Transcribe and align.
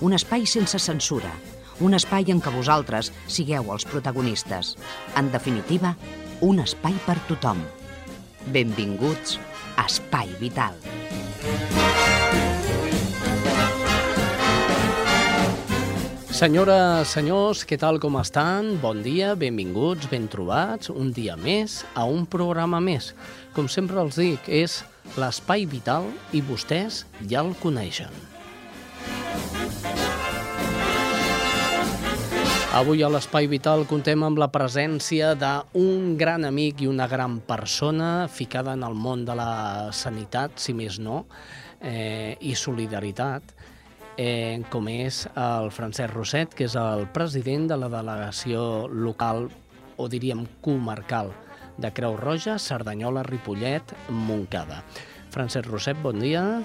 un 0.00 0.14
espai 0.16 0.46
sense 0.48 0.78
censura, 0.80 1.30
un 1.84 1.94
espai 1.96 2.30
en 2.32 2.40
què 2.40 2.52
vosaltres 2.54 3.10
sigueu 3.28 3.68
els 3.74 3.84
protagonistes. 3.88 4.74
En 5.16 5.28
definitiva, 5.32 5.94
un 6.40 6.62
espai 6.64 6.96
per 7.04 7.18
tothom. 7.28 7.60
Benvinguts 8.48 9.36
a 9.76 9.84
Espai 9.84 10.32
Vital. 10.40 10.78
Senyores, 16.40 17.12
senyors, 17.12 17.66
què 17.68 17.76
tal 17.76 18.00
com 18.00 18.16
estan? 18.16 18.78
Bon 18.80 19.02
dia, 19.04 19.34
benvinguts, 19.36 20.08
ben 20.08 20.24
trobats, 20.32 20.88
un 20.88 21.12
dia 21.12 21.36
més 21.36 21.82
a 21.92 22.06
un 22.08 22.24
programa 22.24 22.80
més. 22.80 23.12
Com 23.52 23.68
sempre 23.68 24.00
els 24.00 24.16
dic, 24.16 24.48
és 24.48 24.80
l'Espai 25.20 25.68
Vital 25.68 26.08
i 26.32 26.40
vostès 26.40 27.04
ja 27.28 27.44
el 27.44 27.52
coneixen. 27.60 28.29
Avui 32.70 33.00
a 33.02 33.08
l'Espai 33.10 33.48
Vital 33.50 33.80
contem 33.90 34.22
amb 34.22 34.38
la 34.38 34.46
presència 34.54 35.32
d'un 35.34 36.12
gran 36.14 36.44
amic 36.46 36.84
i 36.84 36.86
una 36.86 37.08
gran 37.10 37.40
persona 37.42 38.28
ficada 38.30 38.76
en 38.78 38.84
el 38.86 38.94
món 38.94 39.24
de 39.26 39.34
la 39.34 39.90
sanitat, 39.90 40.54
si 40.54 40.70
més 40.78 41.00
no, 41.02 41.24
eh, 41.82 42.36
i 42.38 42.52
solidaritat, 42.54 43.42
eh, 44.14 44.62
com 44.70 44.86
és 44.86 45.24
el 45.34 45.72
Francesc 45.74 46.14
Roset, 46.14 46.54
que 46.54 46.68
és 46.68 46.76
el 46.78 47.08
president 47.10 47.66
de 47.72 47.78
la 47.80 47.88
delegació 47.90 48.86
local, 48.86 49.48
o 49.98 50.06
diríem 50.06 50.44
comarcal, 50.62 51.32
de 51.76 51.90
Creu 51.90 52.14
Roja, 52.22 52.54
Cerdanyola, 52.62 53.24
Ripollet, 53.26 53.96
Montcada. 54.14 54.84
Francesc 55.34 55.66
Roset, 55.66 55.98
bon 56.06 56.22
dia. 56.22 56.62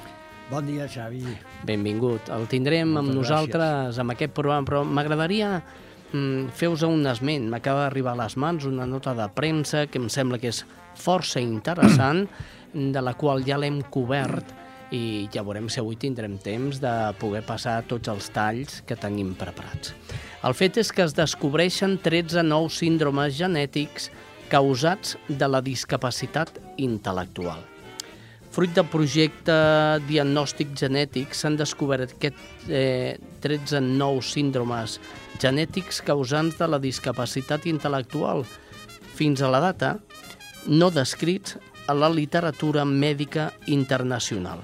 Bon 0.52 0.70
dia, 0.70 0.86
Xavi. 0.86 1.26
Benvingut. 1.66 2.30
El 2.30 2.46
tindrem 2.46 2.94
Moltes 2.94 3.10
amb 3.10 3.18
nosaltres 3.18 3.66
gràcies. 3.66 4.00
amb 4.06 4.14
aquest 4.14 4.38
programa, 4.38 4.70
però 4.70 4.84
m'agradaria 4.86 5.64
mm, 6.12 6.52
fer-vos 6.56 6.84
un 6.88 7.06
esment. 7.10 7.48
M'acaba 7.52 7.86
d'arribar 7.86 8.14
a 8.16 8.24
les 8.24 8.36
mans 8.38 8.66
una 8.66 8.88
nota 8.90 9.16
de 9.18 9.28
premsa 9.34 9.86
que 9.88 10.02
em 10.02 10.10
sembla 10.10 10.40
que 10.42 10.52
és 10.54 10.64
força 10.96 11.42
interessant, 11.42 12.28
de 12.96 13.02
la 13.02 13.16
qual 13.16 13.44
ja 13.48 13.58
l'hem 13.58 13.82
cobert 13.92 14.52
i 14.94 15.28
ja 15.34 15.44
veurem 15.44 15.68
si 15.72 15.80
avui 15.82 15.98
tindrem 15.98 16.38
temps 16.38 16.80
de 16.84 16.94
poder 17.20 17.42
passar 17.48 17.80
tots 17.90 18.12
els 18.12 18.30
talls 18.36 18.82
que 18.86 18.98
tenim 19.00 19.34
preparats. 19.40 19.96
El 20.46 20.54
fet 20.54 20.78
és 20.78 20.92
que 20.94 21.04
es 21.06 21.16
descobreixen 21.18 21.98
13 22.04 22.44
nous 22.46 22.78
síndromes 22.84 23.34
genètics 23.38 24.12
causats 24.52 25.16
de 25.28 25.48
la 25.50 25.64
discapacitat 25.66 26.60
intel·lectual. 26.78 27.64
Fruit 28.56 28.72
del 28.72 28.86
projecte 28.88 29.56
diagnòstic 30.08 30.78
genètic 30.80 31.34
s'han 31.36 31.58
descobert 31.60 32.14
aquests 32.14 32.70
eh, 32.70 33.18
13 33.44 33.82
nous 33.84 34.30
síndromes 34.32 35.00
genètics 35.00 35.25
causants 36.06 36.58
de 36.58 36.68
la 36.68 36.80
discapacitat 36.80 37.66
intel·lectual 37.66 38.46
fins 39.16 39.42
a 39.42 39.50
la 39.50 39.60
data 39.60 39.98
no 40.68 40.90
descrits 40.90 41.58
a 41.88 41.94
la 41.94 42.10
literatura 42.10 42.86
mèdica 42.86 43.52
internacional. 43.68 44.64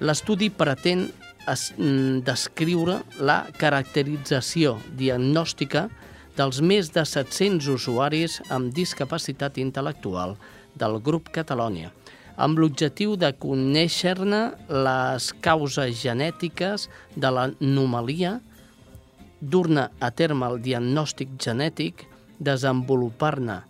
L'estudi 0.00 0.50
pretén 0.50 1.06
mm, 1.06 2.24
descriure 2.24 3.02
la 3.20 3.44
caracterització 3.56 4.76
diagnòstica 4.96 5.88
dels 6.36 6.60
més 6.60 6.90
de 6.92 7.04
700 7.04 7.68
usuaris 7.72 8.40
amb 8.52 8.72
discapacitat 8.76 9.56
intel·lectual 9.60 10.36
del 10.76 10.98
grup 11.00 11.30
Catalònia, 11.32 11.92
amb 12.36 12.58
l'objectiu 12.60 13.16
de 13.16 13.32
conèixer-ne 13.40 14.42
les 14.68 15.30
causes 15.40 15.96
genètiques 16.02 16.90
de 17.16 17.30
l'anomalia, 17.32 18.36
dur-ne 19.40 19.88
a 20.00 20.10
terme 20.10 20.48
el 20.50 20.60
diagnòstic 20.62 21.36
genètic, 21.42 22.06
desenvolupar-ne 22.38 23.60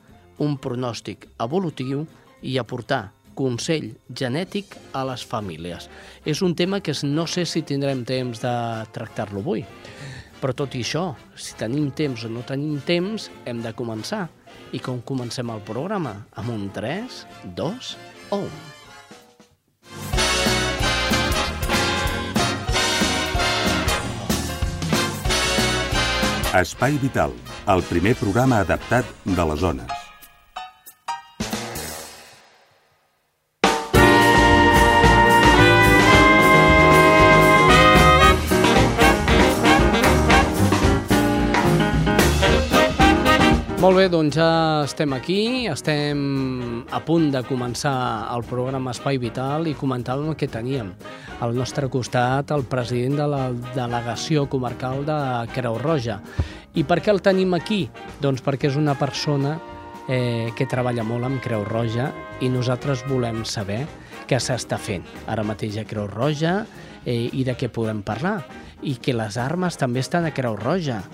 un 0.43 0.57
pronòstic 0.61 1.29
evolutiu 1.43 2.05
i 2.43 2.59
aportar 2.59 3.11
consell 3.37 3.91
genètic 4.09 4.77
a 4.97 5.05
les 5.09 5.25
famílies. 5.29 5.91
És 6.25 6.43
un 6.43 6.55
tema 6.57 6.81
que 6.81 6.95
no 7.05 7.27
sé 7.29 7.45
si 7.45 7.63
tindrem 7.63 8.05
temps 8.09 8.41
de 8.43 8.55
tractar-lo 8.97 9.45
avui, 9.45 9.65
però 10.41 10.55
tot 10.57 10.75
i 10.77 10.85
això, 10.85 11.11
si 11.37 11.57
tenim 11.61 11.91
temps 11.97 12.25
o 12.25 12.33
no 12.33 12.45
tenim 12.49 12.81
temps, 12.87 13.31
hem 13.45 13.63
de 13.65 13.75
començar. 13.77 14.27
I 14.73 14.81
com 14.83 15.01
comencem 15.07 15.53
el 15.53 15.63
programa? 15.65 16.17
Amb 16.37 16.53
un 16.53 16.71
3, 16.75 17.23
2 17.57 17.93
o 18.31 18.43
1. 18.47 18.76
Espai 26.55 26.97
Vital, 27.03 27.35
el 27.75 27.83
primer 27.91 28.15
programa 28.23 28.63
adaptat 28.63 29.15
de 29.25 29.51
les 29.51 29.61
zones. 29.61 30.06
Molt 43.87 44.01
bé, 44.01 44.09
doncs 44.11 44.35
ja 44.35 44.83
estem 44.83 45.13
aquí, 45.15 45.69
estem 45.71 46.23
a 46.91 46.99
punt 47.07 47.29
de 47.31 47.39
començar 47.47 47.93
el 48.35 48.43
programa 48.43 48.91
Espai 48.91 49.15
Vital 49.23 49.69
i 49.71 49.77
comentàvem 49.79 50.33
el 50.33 50.35
que 50.35 50.49
teníem. 50.51 50.89
Al 51.39 51.55
nostre 51.55 51.87
costat, 51.87 52.51
el 52.51 52.65
president 52.67 53.15
de 53.21 53.29
la 53.31 53.45
delegació 53.77 54.49
comarcal 54.51 55.05
de 55.07 55.19
Creu 55.55 55.79
Roja. 55.79 56.17
I 56.75 56.83
per 56.83 56.99
què 56.99 57.13
el 57.15 57.23
tenim 57.23 57.55
aquí? 57.55 57.85
Doncs 58.19 58.43
perquè 58.43 58.73
és 58.73 58.81
una 58.81 58.97
persona 58.99 59.55
eh, 60.09 60.51
que 60.59 60.67
treballa 60.67 61.07
molt 61.07 61.29
amb 61.29 61.39
Creu 61.45 61.63
Roja 61.71 62.09
i 62.43 62.51
nosaltres 62.51 63.07
volem 63.07 63.45
saber 63.47 63.85
què 64.27 64.41
s'està 64.43 64.81
fent 64.83 65.07
ara 65.31 65.47
mateix 65.47 65.79
a 65.79 65.87
Creu 65.87 66.11
Roja 66.11 66.57
eh, 67.05 67.31
i 67.31 67.47
de 67.47 67.55
què 67.55 67.71
podem 67.71 68.03
parlar. 68.03 68.41
I 68.83 68.99
que 68.99 69.15
les 69.15 69.39
armes 69.39 69.79
també 69.79 70.03
estan 70.03 70.27
a 70.27 70.35
Creu 70.35 70.59
Roja 70.59 71.05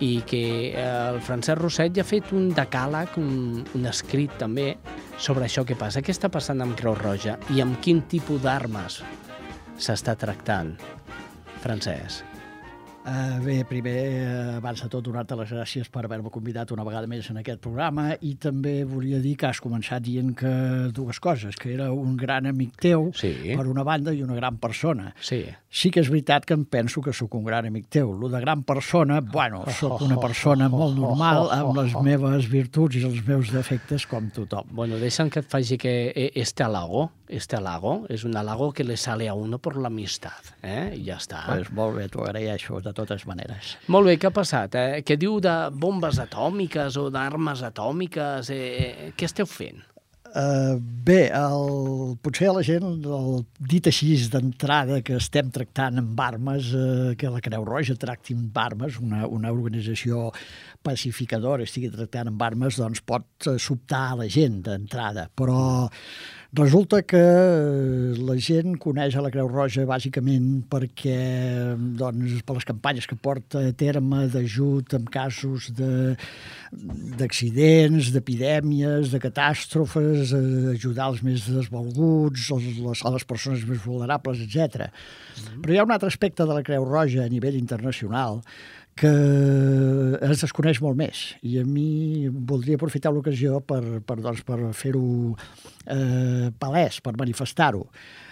i 0.00 0.22
que 0.28 0.42
eh, 0.70 0.84
el 0.84 1.20
Francesc 1.24 1.60
Rosset 1.60 1.96
ja 1.96 2.04
ha 2.04 2.08
fet 2.08 2.32
un 2.36 2.50
decàleg, 2.54 3.18
un, 3.20 3.64
un 3.74 3.90
escrit 3.90 4.38
també, 4.40 4.70
sobre 5.18 5.48
això 5.48 5.66
que 5.66 5.78
passa. 5.78 6.04
Què 6.04 6.14
està 6.14 6.30
passant 6.32 6.62
amb 6.62 6.78
Creu 6.78 6.96
Roja 6.98 7.38
i 7.54 7.62
amb 7.64 7.80
quin 7.82 8.04
tipus 8.10 8.42
d'armes 8.44 9.02
s'està 9.78 10.14
tractant, 10.18 10.76
Francesc? 11.62 12.37
Uh, 13.08 13.38
bé, 13.40 13.62
primer, 13.64 14.00
uh, 14.20 14.56
abans 14.58 14.82
de 14.84 14.88
tot, 14.92 15.00
donar-te 15.06 15.36
les 15.38 15.48
gràcies 15.54 15.88
per 15.88 16.02
haver-me 16.04 16.28
convidat 16.28 16.74
una 16.74 16.84
vegada 16.84 17.08
més 17.08 17.30
en 17.32 17.38
aquest 17.40 17.62
programa 17.64 18.10
i 18.20 18.34
també 18.36 18.82
volia 18.84 19.16
dir 19.24 19.32
que 19.40 19.46
has 19.48 19.62
començat 19.64 20.02
dient 20.04 20.34
que 20.36 20.50
dues 20.92 21.16
coses, 21.24 21.56
que 21.56 21.72
era 21.72 21.86
un 21.94 22.18
gran 22.20 22.44
amic 22.50 22.76
teu, 22.84 23.08
Sí. 23.16 23.32
per 23.56 23.64
una 23.66 23.82
banda, 23.86 24.12
i 24.12 24.20
una 24.22 24.34
gran 24.36 24.58
persona. 24.60 25.14
Sí. 25.24 25.46
Sí 25.70 25.90
que 25.90 26.00
és 26.00 26.08
veritat 26.12 26.44
que 26.44 26.52
em 26.56 26.66
penso 26.68 27.00
que 27.00 27.12
sóc 27.16 27.34
un 27.38 27.44
gran 27.44 27.64
amic 27.68 27.88
teu. 27.88 28.12
Lo 28.12 28.28
de 28.28 28.40
gran 28.40 28.62
persona, 28.64 29.20
bueno, 29.20 29.64
sóc 29.78 30.02
una 30.04 30.18
persona 30.20 30.68
molt 30.68 30.98
normal, 30.98 31.48
amb 31.52 31.76
les 31.80 31.94
meves 32.04 32.48
virtuts 32.50 32.96
i 32.96 33.04
els 33.08 33.24
meus 33.26 33.52
defectes 33.52 34.06
com 34.06 34.28
tothom. 34.30 34.68
Bueno, 34.70 34.98
deixa'm 35.00 35.30
que 35.30 35.40
et 35.40 35.48
faci 35.48 35.78
que 35.78 36.12
eh, 36.14 36.30
este 36.34 36.64
halago, 36.64 37.10
este 37.28 37.56
halago, 37.56 38.06
és 38.08 38.24
un 38.24 38.36
halago 38.36 38.72
que 38.72 38.84
le 38.84 38.96
sale 38.96 39.28
a 39.28 39.34
uno 39.34 39.58
por 39.58 39.76
la 39.76 39.88
amistad, 39.88 40.40
eh? 40.62 40.94
I 40.96 41.04
ja 41.08 41.16
està. 41.20 41.44
Pues 41.46 41.70
molt 41.72 41.96
bé, 41.96 42.08
t'ho 42.08 42.24
agraeixo 42.24 42.80
de 42.80 42.92
totes 42.98 43.24
maneres. 43.28 43.76
Molt 43.88 44.10
bé, 44.10 44.18
què 44.20 44.30
ha 44.30 44.34
passat? 44.34 44.74
Eh? 44.78 45.04
Què 45.06 45.18
diu 45.20 45.38
de 45.44 45.54
bombes 45.72 46.18
atòmiques 46.22 46.98
o 47.00 47.08
d'armes 47.14 47.62
atòmiques? 47.70 48.50
Eh, 48.54 49.12
què 49.16 49.30
esteu 49.30 49.48
fent? 49.48 49.86
Uh, 50.28 50.76
bé, 50.78 51.30
el, 51.32 52.16
potser 52.20 52.50
la 52.52 52.60
gent, 52.66 52.84
el, 53.00 53.38
dit 53.72 53.86
així 53.88 54.10
d'entrada, 54.28 54.98
que 55.00 55.16
estem 55.16 55.48
tractant 55.54 56.02
amb 56.02 56.20
armes, 56.20 56.68
uh, 56.76 57.14
que 57.16 57.30
la 57.32 57.40
Creu 57.44 57.64
Roja 57.64 57.96
tracti 57.96 58.36
amb 58.36 58.58
armes, 58.60 58.98
una, 59.00 59.22
una 59.24 59.52
organització 59.54 60.28
pacificadora 60.84 61.64
estigui 61.64 61.88
tractant 61.94 62.28
amb 62.28 62.44
armes, 62.44 62.76
doncs 62.76 63.00
pot 63.08 63.48
sobtar 63.56 64.02
a 64.10 64.18
la 64.20 64.28
gent 64.28 64.60
d'entrada. 64.68 65.30
Però 65.32 65.88
Resulta 66.50 67.02
que 67.02 67.18
eh, 67.20 68.14
la 68.24 68.32
gent 68.40 68.78
coneix 68.80 69.12
a 69.12 69.20
la 69.20 69.28
Creu 69.28 69.50
Roja 69.52 69.82
bàsicament 69.84 70.62
perquè, 70.72 71.16
doncs, 72.00 72.38
per 72.40 72.54
les 72.56 72.64
campanyes 72.70 73.04
que 73.04 73.18
porta 73.20 73.60
a 73.68 73.72
terme 73.76 74.22
d'ajut 74.32 74.94
en 74.96 75.04
casos 75.12 75.68
d'accidents, 77.20 78.08
d'epidèmies, 78.14 79.12
de 79.12 79.20
catàstrofes, 79.20 80.32
ajudar 80.72 81.10
els 81.12 81.20
més 81.26 81.44
desvalguts, 81.52 82.48
les, 82.56 83.04
a 83.04 83.12
les 83.12 83.28
persones 83.28 83.68
més 83.68 83.84
vulnerables, 83.84 84.40
etc. 84.40 84.56
Mm 84.56 84.88
-hmm. 84.88 85.60
Però 85.60 85.72
hi 85.74 85.78
ha 85.78 85.84
un 85.84 85.92
altre 85.92 86.08
aspecte 86.08 86.46
de 86.48 86.54
la 86.54 86.62
Creu 86.62 86.84
Roja 86.84 87.24
a 87.24 87.28
nivell 87.28 87.60
internacional 87.60 88.40
que 88.98 89.10
es 90.26 90.42
desconeix 90.42 90.80
molt 90.82 90.98
més 90.98 91.20
i 91.46 91.58
a 91.60 91.64
mi 91.66 92.28
voldria 92.28 92.78
aprofitar 92.78 93.12
l'ocasió 93.14 93.60
per, 93.62 93.82
per, 94.06 94.18
doncs, 94.24 94.42
per 94.46 94.58
fer-ho 94.74 95.04
eh, 95.86 96.48
palès, 96.58 96.98
per 97.04 97.14
manifestar-ho. 97.18 97.84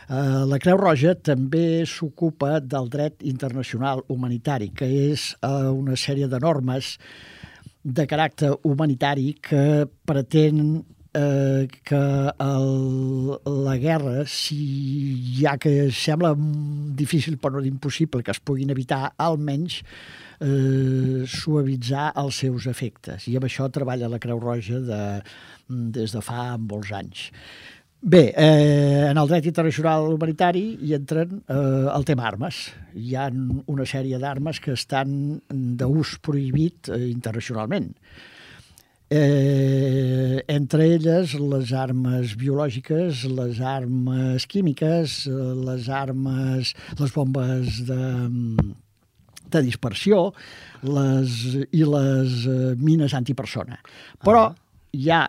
Eh, 0.07 0.43
la 0.51 0.59
Creu 0.63 0.81
Roja 0.81 1.15
també 1.15 1.85
s'ocupa 1.87 2.59
del 2.61 2.91
dret 2.91 3.23
internacional 3.27 4.03
humanitari, 4.13 4.73
que 4.75 4.91
és 5.13 5.31
eh, 5.39 5.71
una 5.71 5.97
sèrie 5.99 6.29
de 6.31 6.43
normes 6.43 6.97
de 7.87 8.07
caràcter 8.11 8.51
humanitari 8.67 9.37
que 9.39 9.87
pretén 10.09 10.61
eh, 11.15 11.67
que 11.87 12.05
el, 12.51 13.35
la 13.63 13.79
guerra, 13.79 14.27
si 14.27 14.61
ja 15.39 15.55
que 15.63 15.93
sembla 15.95 16.35
difícil 16.99 17.39
però 17.39 17.61
no 17.61 17.67
impossible 17.67 18.27
que 18.27 18.35
es 18.35 18.43
puguin 18.43 18.75
evitar, 18.75 19.13
almenys 19.17 19.83
eh, 19.83 20.26
suavitzar 20.39 22.11
els 22.21 22.43
seus 22.43 22.67
efectes. 22.69 23.29
I 23.31 23.37
amb 23.39 23.47
això 23.49 23.71
treballa 23.73 24.11
la 24.13 24.21
Creu 24.23 24.41
Roja 24.43 24.83
de, 24.85 25.01
des 25.69 26.13
de 26.13 26.23
fa 26.25 26.57
molts 26.61 26.93
anys. 26.93 27.31
Bé, 28.07 28.33
eh, 28.37 29.09
en 29.09 29.19
el 29.19 29.27
dret 29.27 29.47
internacional 29.49 30.13
humanitari 30.13 30.77
hi 30.85 30.93
entren 30.95 31.41
eh, 31.49 31.89
el 31.91 32.05
tema 32.07 32.27
armes. 32.29 32.61
Hi 32.95 33.17
ha 33.17 33.25
una 33.73 33.87
sèrie 33.89 34.21
d'armes 34.23 34.61
que 34.63 34.77
estan 34.77 35.41
d'ús 35.51 36.19
prohibit 36.23 36.91
eh, 36.93 37.01
internacionalment. 37.09 37.89
Eh, 39.11 40.43
entre 40.51 40.87
elles 40.93 41.35
les 41.39 41.73
armes 41.73 42.37
biològiques, 42.39 43.25
les 43.31 43.61
armes 43.61 44.47
químiques, 44.47 45.19
eh, 45.27 45.53
les 45.67 45.89
armes, 45.89 46.75
les 47.01 47.15
bombes 47.15 47.81
de, 47.87 48.01
de 49.53 49.63
dispersió 49.67 50.31
les, 50.83 51.41
i 51.73 51.83
les 51.87 52.45
eh, 52.51 52.75
mines 52.79 53.15
antipersona. 53.17 53.79
Però 54.25 54.47
ah. 54.49 54.55
hi 54.93 55.11
ha 55.11 55.25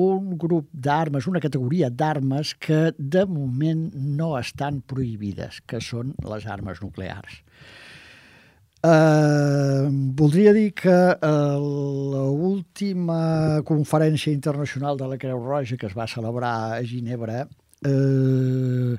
un 0.00 0.36
grup 0.38 0.68
d'armes, 0.72 1.26
una 1.26 1.42
categoria 1.42 1.90
d'armes 1.90 2.54
que 2.62 2.92
de 2.98 3.24
moment 3.26 3.88
no 3.94 4.36
estan 4.38 4.80
prohibides, 4.86 5.60
que 5.66 5.80
són 5.82 6.14
les 6.30 6.46
armes 6.46 6.82
nuclears. 6.82 7.40
Eh, 8.80 9.88
voldria 10.16 10.54
dir 10.56 10.70
que 10.72 10.94
uh, 11.12 11.56
l'última 11.60 13.60
conferència 13.68 14.32
internacional 14.32 14.96
de 14.96 15.08
la 15.10 15.18
Creu 15.20 15.42
Roja 15.42 15.76
que 15.76 15.90
es 15.90 15.96
va 15.96 16.08
celebrar 16.08 16.54
a 16.78 16.80
Ginebra, 16.80 17.42
eh, 17.84 18.94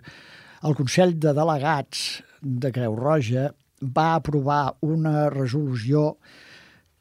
el 0.62 0.78
Consell 0.78 1.16
de 1.18 1.34
Delegats 1.34 2.22
de 2.42 2.70
Creu 2.76 2.94
Roja 3.00 3.50
va 3.82 4.16
aprovar 4.16 4.76
una 4.82 5.30
resolució 5.30 6.16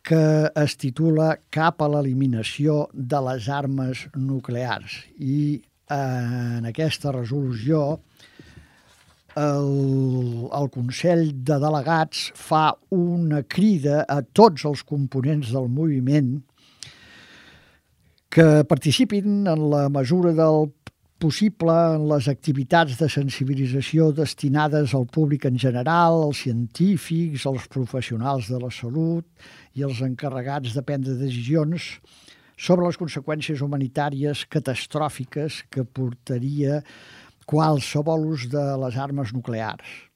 que 0.03 0.50
es 0.56 0.77
titula 0.81 1.35
Cap 1.53 1.82
a 1.85 1.88
l'eliminació 1.93 2.87
de 2.94 3.21
les 3.29 3.49
armes 3.53 4.06
nuclears. 4.17 5.03
I 5.21 5.61
eh, 5.61 5.97
en 6.59 6.69
aquesta 6.71 7.12
resolució 7.12 8.00
el, 9.37 10.49
el 10.50 10.71
Consell 10.75 11.29
de 11.47 11.59
Delegats 11.62 12.31
fa 12.35 12.71
una 12.97 13.43
crida 13.43 14.05
a 14.09 14.21
tots 14.23 14.65
els 14.67 14.83
components 14.87 15.53
del 15.55 15.69
moviment 15.71 16.38
que 18.31 18.65
participin 18.71 19.47
en 19.50 19.71
la 19.71 19.88
mesura 19.91 20.33
del 20.35 20.71
possible 21.21 21.75
en 21.95 22.07
les 22.11 22.27
activitats 22.33 22.97
de 22.99 23.07
sensibilització 23.13 24.09
destinades 24.17 24.95
al 24.97 25.07
públic 25.07 25.45
en 25.47 25.59
general, 25.61 26.25
als 26.25 26.43
científics, 26.47 27.47
als 27.47 27.69
professionals 27.71 28.49
de 28.51 28.59
la 28.63 28.73
salut 28.73 29.27
i 29.77 29.85
els 29.87 30.01
encarregats 30.07 30.75
de 30.75 30.83
prendre 30.83 31.19
decisions 31.21 31.93
sobre 32.57 32.89
les 32.89 32.99
conseqüències 33.01 33.63
humanitàries 33.65 34.47
catastròfiques 34.53 35.65
que 35.71 35.85
portaria 35.85 36.83
qualsevol 37.49 38.31
ús 38.35 38.49
de 38.53 38.65
les 38.85 38.97
armes 39.01 39.33
nuclears 39.37 40.10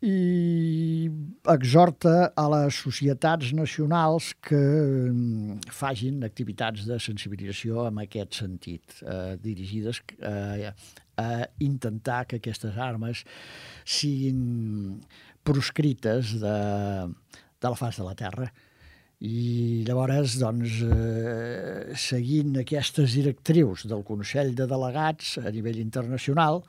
i 0.00 1.10
exhorta 1.52 2.30
a 2.32 2.46
les 2.54 2.78
societats 2.86 3.50
nacionals 3.52 4.30
que 4.40 4.56
mm, 4.56 5.68
fagin 5.76 6.24
activitats 6.24 6.86
de 6.88 6.96
sensibilització 7.02 7.84
en 7.90 8.00
aquest 8.00 8.40
sentit, 8.40 8.96
eh, 9.04 9.36
dirigides 9.44 10.00
eh, 10.24 10.72
a 11.20 11.28
intentar 11.60 12.24
que 12.26 12.40
aquestes 12.40 12.80
armes 12.80 13.26
siguin 13.84 15.02
proscrites 15.44 16.32
de, 16.40 16.56
de 17.60 17.68
la 17.68 17.76
faç 17.76 18.00
de 18.00 18.08
la 18.08 18.16
Terra. 18.16 18.48
I 19.20 19.84
llavors, 19.84 20.38
doncs, 20.40 20.80
eh, 20.80 21.92
seguint 21.92 22.56
aquestes 22.62 23.18
directrius 23.18 23.84
del 23.84 24.00
Consell 24.08 24.54
de 24.56 24.64
Delegats 24.64 25.36
a 25.42 25.52
nivell 25.52 25.82
internacional, 25.82 26.62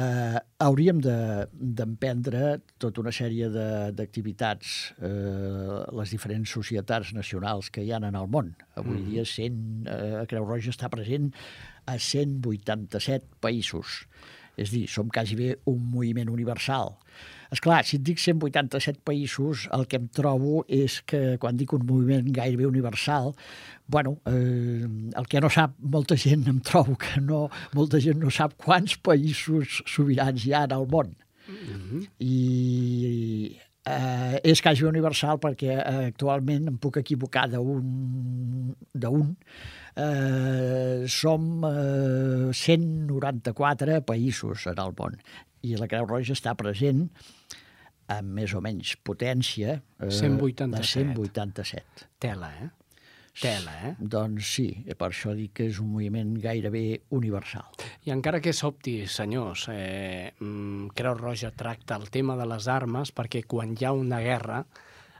eh, 0.00 0.38
hauríem 0.58 1.00
d'emprendre 1.02 2.40
de, 2.58 2.74
tota 2.82 3.02
una 3.02 3.12
sèrie 3.14 3.48
d'activitats, 3.94 4.74
eh, 4.98 5.78
les 6.00 6.14
diferents 6.14 6.54
societats 6.58 7.12
nacionals 7.14 7.70
que 7.70 7.84
hi 7.84 7.92
ha 7.92 8.00
en 8.02 8.18
el 8.18 8.26
món. 8.26 8.50
Avui 8.74 8.98
mm. 8.98 9.06
dia 9.12 9.24
100, 9.24 9.60
eh, 9.86 10.24
Creu 10.30 10.48
Roja 10.48 10.74
està 10.74 10.90
present 10.90 11.30
a 11.86 11.96
187 11.98 13.38
països. 13.44 14.02
És 14.58 14.72
dir, 14.74 14.86
som 14.90 15.10
quasi 15.12 15.36
bé 15.38 15.52
un 15.70 15.78
moviment 15.92 16.30
universal. 16.32 16.96
És 17.54 17.62
clar, 17.64 17.80
si 17.88 17.96
et 17.96 18.04
dic 18.04 18.20
187 18.20 19.00
països, 19.08 19.64
el 19.72 19.86
que 19.88 19.96
em 20.00 20.08
trobo 20.12 20.64
és 20.68 20.98
que 21.08 21.38
quan 21.40 21.56
dic 21.56 21.72
un 21.76 21.86
moviment 21.88 22.26
gairebé 22.34 22.66
universal, 22.68 23.32
bueno, 23.88 24.18
eh, 24.28 24.84
el 25.16 25.30
que 25.30 25.40
no 25.40 25.48
sap 25.52 25.78
molta 25.80 26.18
gent, 26.20 26.44
em 26.50 26.60
trobo 26.64 26.98
que 27.00 27.22
no, 27.24 27.46
molta 27.78 28.02
gent 28.04 28.20
no 28.20 28.32
sap 28.34 28.58
quants 28.60 28.98
països 29.00 29.80
sobirans 29.88 30.44
hi 30.44 30.52
ha 30.52 30.66
al 30.68 30.86
món. 30.92 31.14
Mm 31.48 31.80
-hmm. 31.80 32.06
I 32.20 33.56
eh, 33.88 34.40
és 34.44 34.60
quasi 34.60 34.84
universal 34.84 35.38
perquè 35.42 35.78
eh, 35.78 36.06
actualment 36.12 36.68
em 36.68 36.76
puc 36.80 36.98
equivocar 37.00 37.48
d'un 37.48 39.34
eh, 39.98 41.04
som 41.10 41.64
eh, 41.66 42.54
194 42.54 44.00
països 44.06 44.68
en 44.70 44.80
el 44.84 44.94
món 44.98 45.18
i 45.66 45.74
la 45.78 45.88
Creu 45.90 46.06
Roja 46.06 46.36
està 46.36 46.54
present 46.58 47.08
amb 48.08 48.34
més 48.38 48.54
o 48.56 48.62
menys 48.64 48.94
potència 49.04 49.78
eh, 49.78 50.10
187. 50.10 50.74
de 50.74 50.82
187. 50.86 52.10
Tela, 52.22 52.52
eh? 52.62 52.68
Tela, 53.38 53.74
eh? 53.86 53.92
Doncs 53.98 54.48
sí, 54.56 54.66
per 54.98 55.10
això 55.12 55.34
dic 55.36 55.52
que 55.58 55.68
és 55.70 55.78
un 55.82 55.92
moviment 55.92 56.32
gairebé 56.42 57.04
universal. 57.14 57.68
I 58.08 58.14
encara 58.14 58.40
que 58.42 58.54
s'opti, 58.56 59.00
senyors, 59.06 59.68
eh, 59.70 60.32
mm, 60.40 60.94
Creu 60.98 61.18
Roja 61.18 61.52
tracta 61.54 61.98
el 62.00 62.08
tema 62.14 62.38
de 62.38 62.48
les 62.50 62.66
armes 62.70 63.12
perquè 63.14 63.44
quan 63.46 63.76
hi 63.76 63.86
ha 63.86 63.94
una 63.94 64.22
guerra 64.24 64.64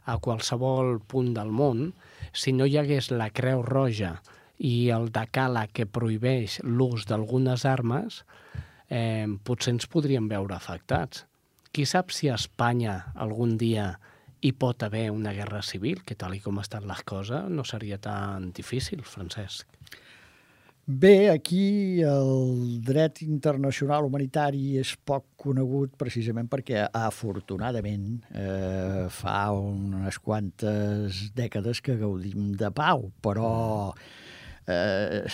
a 0.09 0.17
qualsevol 0.25 0.99
punt 1.05 1.35
del 1.37 1.53
món, 1.53 1.93
si 2.33 2.55
no 2.57 2.67
hi 2.67 2.79
hagués 2.81 3.13
la 3.13 3.29
Creu 3.31 3.63
Roja 3.63 4.17
i 4.59 4.91
el 4.91 5.09
decala 5.15 5.67
que 5.71 5.87
prohibeix 5.87 6.59
l'ús 6.65 7.07
d'algunes 7.07 7.65
armes, 7.69 8.25
eh, 8.91 9.27
potser 9.45 9.77
ens 9.77 9.87
podríem 9.87 10.29
veure 10.29 10.57
afectats. 10.57 11.25
Qui 11.73 11.87
sap 11.87 12.11
si 12.11 12.29
a 12.29 12.37
Espanya 12.39 13.13
algun 13.15 13.57
dia 13.61 13.93
hi 14.41 14.53
pot 14.55 14.83
haver 14.83 15.11
una 15.11 15.33
guerra 15.35 15.63
civil, 15.63 16.03
que 16.07 16.15
tal 16.19 16.37
i 16.37 16.43
com 16.43 16.61
estan 16.63 16.87
les 16.89 17.03
coses 17.07 17.49
no 17.51 17.65
seria 17.67 17.99
tan 17.99 18.53
difícil, 18.55 19.03
Francesc. 19.03 19.67
Bé, 20.89 21.29
aquí 21.29 22.01
el 22.01 22.79
dret 22.81 23.19
internacional 23.21 24.07
humanitari 24.07 24.79
és 24.81 24.95
poc 25.05 25.27
conegut 25.37 25.93
precisament 26.01 26.49
perquè, 26.49 26.87
afortunadament, 26.97 28.07
eh, 28.33 29.05
fa 29.13 29.51
unes 29.53 30.17
quantes 30.17 31.27
dècades 31.37 31.83
que 31.85 31.99
gaudim 32.01 32.55
de 32.57 32.71
pau, 32.73 33.11
però 33.21 33.93
eh, 34.69 35.25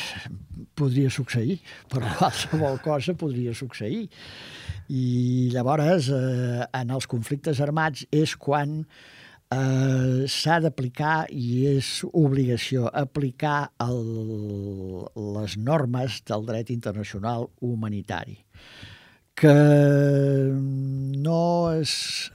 podria 0.79 1.11
succeir, 1.11 1.59
però 1.91 2.09
qualsevol 2.21 2.79
cosa 2.85 3.17
podria 3.19 3.55
succeir. 3.55 4.07
I 4.93 5.51
llavors, 5.55 6.11
eh, 6.13 6.63
en 6.81 6.95
els 6.95 7.09
conflictes 7.11 7.61
armats 7.65 8.07
és 8.13 8.37
quan 8.37 8.83
eh, 8.85 10.25
s'ha 10.29 10.61
d'aplicar 10.65 11.25
i 11.33 11.65
és 11.75 11.91
obligació 12.13 12.89
aplicar 12.93 13.71
el, 13.85 15.09
les 15.39 15.59
normes 15.59 16.21
del 16.29 16.47
dret 16.49 16.73
internacional 16.75 17.49
humanitari 17.61 18.41
que 19.35 19.53
no 20.55 21.73
es, 21.73 22.33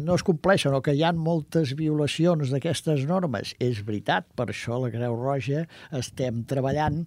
no 0.00 0.16
es 0.18 0.24
compleixen 0.26 0.74
o 0.76 0.80
que 0.84 0.94
hi 0.96 1.02
ha 1.04 1.12
moltes 1.14 1.74
violacions 1.78 2.52
d'aquestes 2.52 3.04
normes. 3.08 3.54
És 3.62 3.82
veritat, 3.86 4.26
per 4.38 4.48
això 4.52 4.78
la 4.82 4.90
Creu 4.94 5.16
Roja 5.18 5.64
estem 5.94 6.42
treballant 6.48 7.04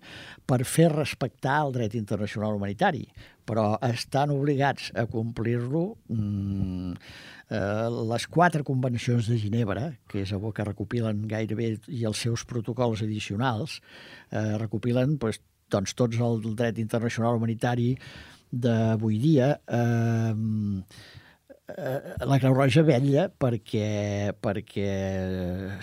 per 0.49 0.61
fer 0.67 0.89
respectar 0.93 1.61
el 1.65 1.75
dret 1.75 1.95
internacional 1.99 2.57
humanitari, 2.57 3.05
però 3.47 3.75
estan 3.87 4.33
obligats 4.35 4.91
a 4.95 5.05
complir-lo 5.11 5.83
mm, 6.11 6.97
eh, 7.51 7.87
les 8.11 8.27
quatre 8.31 8.65
convencions 8.67 9.29
de 9.31 9.39
Ginebra, 9.41 9.91
que 10.11 10.25
és 10.25 10.35
el 10.35 10.45
que 10.55 10.67
recopilen 10.67 11.25
gairebé, 11.31 11.73
i 11.87 12.05
els 12.09 12.21
seus 12.27 12.45
protocols 12.47 13.03
addicionals, 13.05 13.79
eh, 14.31 14.57
recopilen 14.61 15.17
pues, 15.21 15.41
doncs, 15.71 15.95
tots 15.95 16.19
el 16.19 16.43
dret 16.59 16.79
internacional 16.81 17.39
humanitari 17.39 17.95
d'avui 18.51 19.19
dia. 19.23 19.55
Eh, 19.67 21.19
la 21.69 22.37
Creu 22.41 22.53
Roja 22.55 22.83
vetlla 22.85 23.27
perquè, 23.29 24.33
perquè 24.43 24.87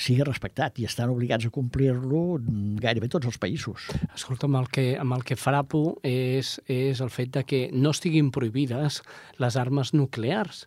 sigui 0.03 0.25
respectat 0.27 0.79
i 0.81 0.87
estan 0.89 1.13
obligats 1.13 1.47
a 1.49 1.53
complir-lo 1.55 2.39
gairebé 2.83 3.09
tots 3.13 3.29
els 3.31 3.39
països. 3.41 3.89
Escolta, 4.15 4.49
amb 4.49 4.61
el 4.61 4.69
que, 4.75 4.87
amb 5.01 5.17
el 5.17 5.25
que 5.25 5.39
frapo 5.39 5.99
és, 6.07 6.57
és 6.69 7.01
el 7.05 7.13
fet 7.15 7.33
de 7.39 7.45
que 7.49 7.63
no 7.73 7.95
estiguin 7.95 8.31
prohibides 8.35 9.01
les 9.41 9.57
armes 9.57 9.95
nuclears, 9.95 10.67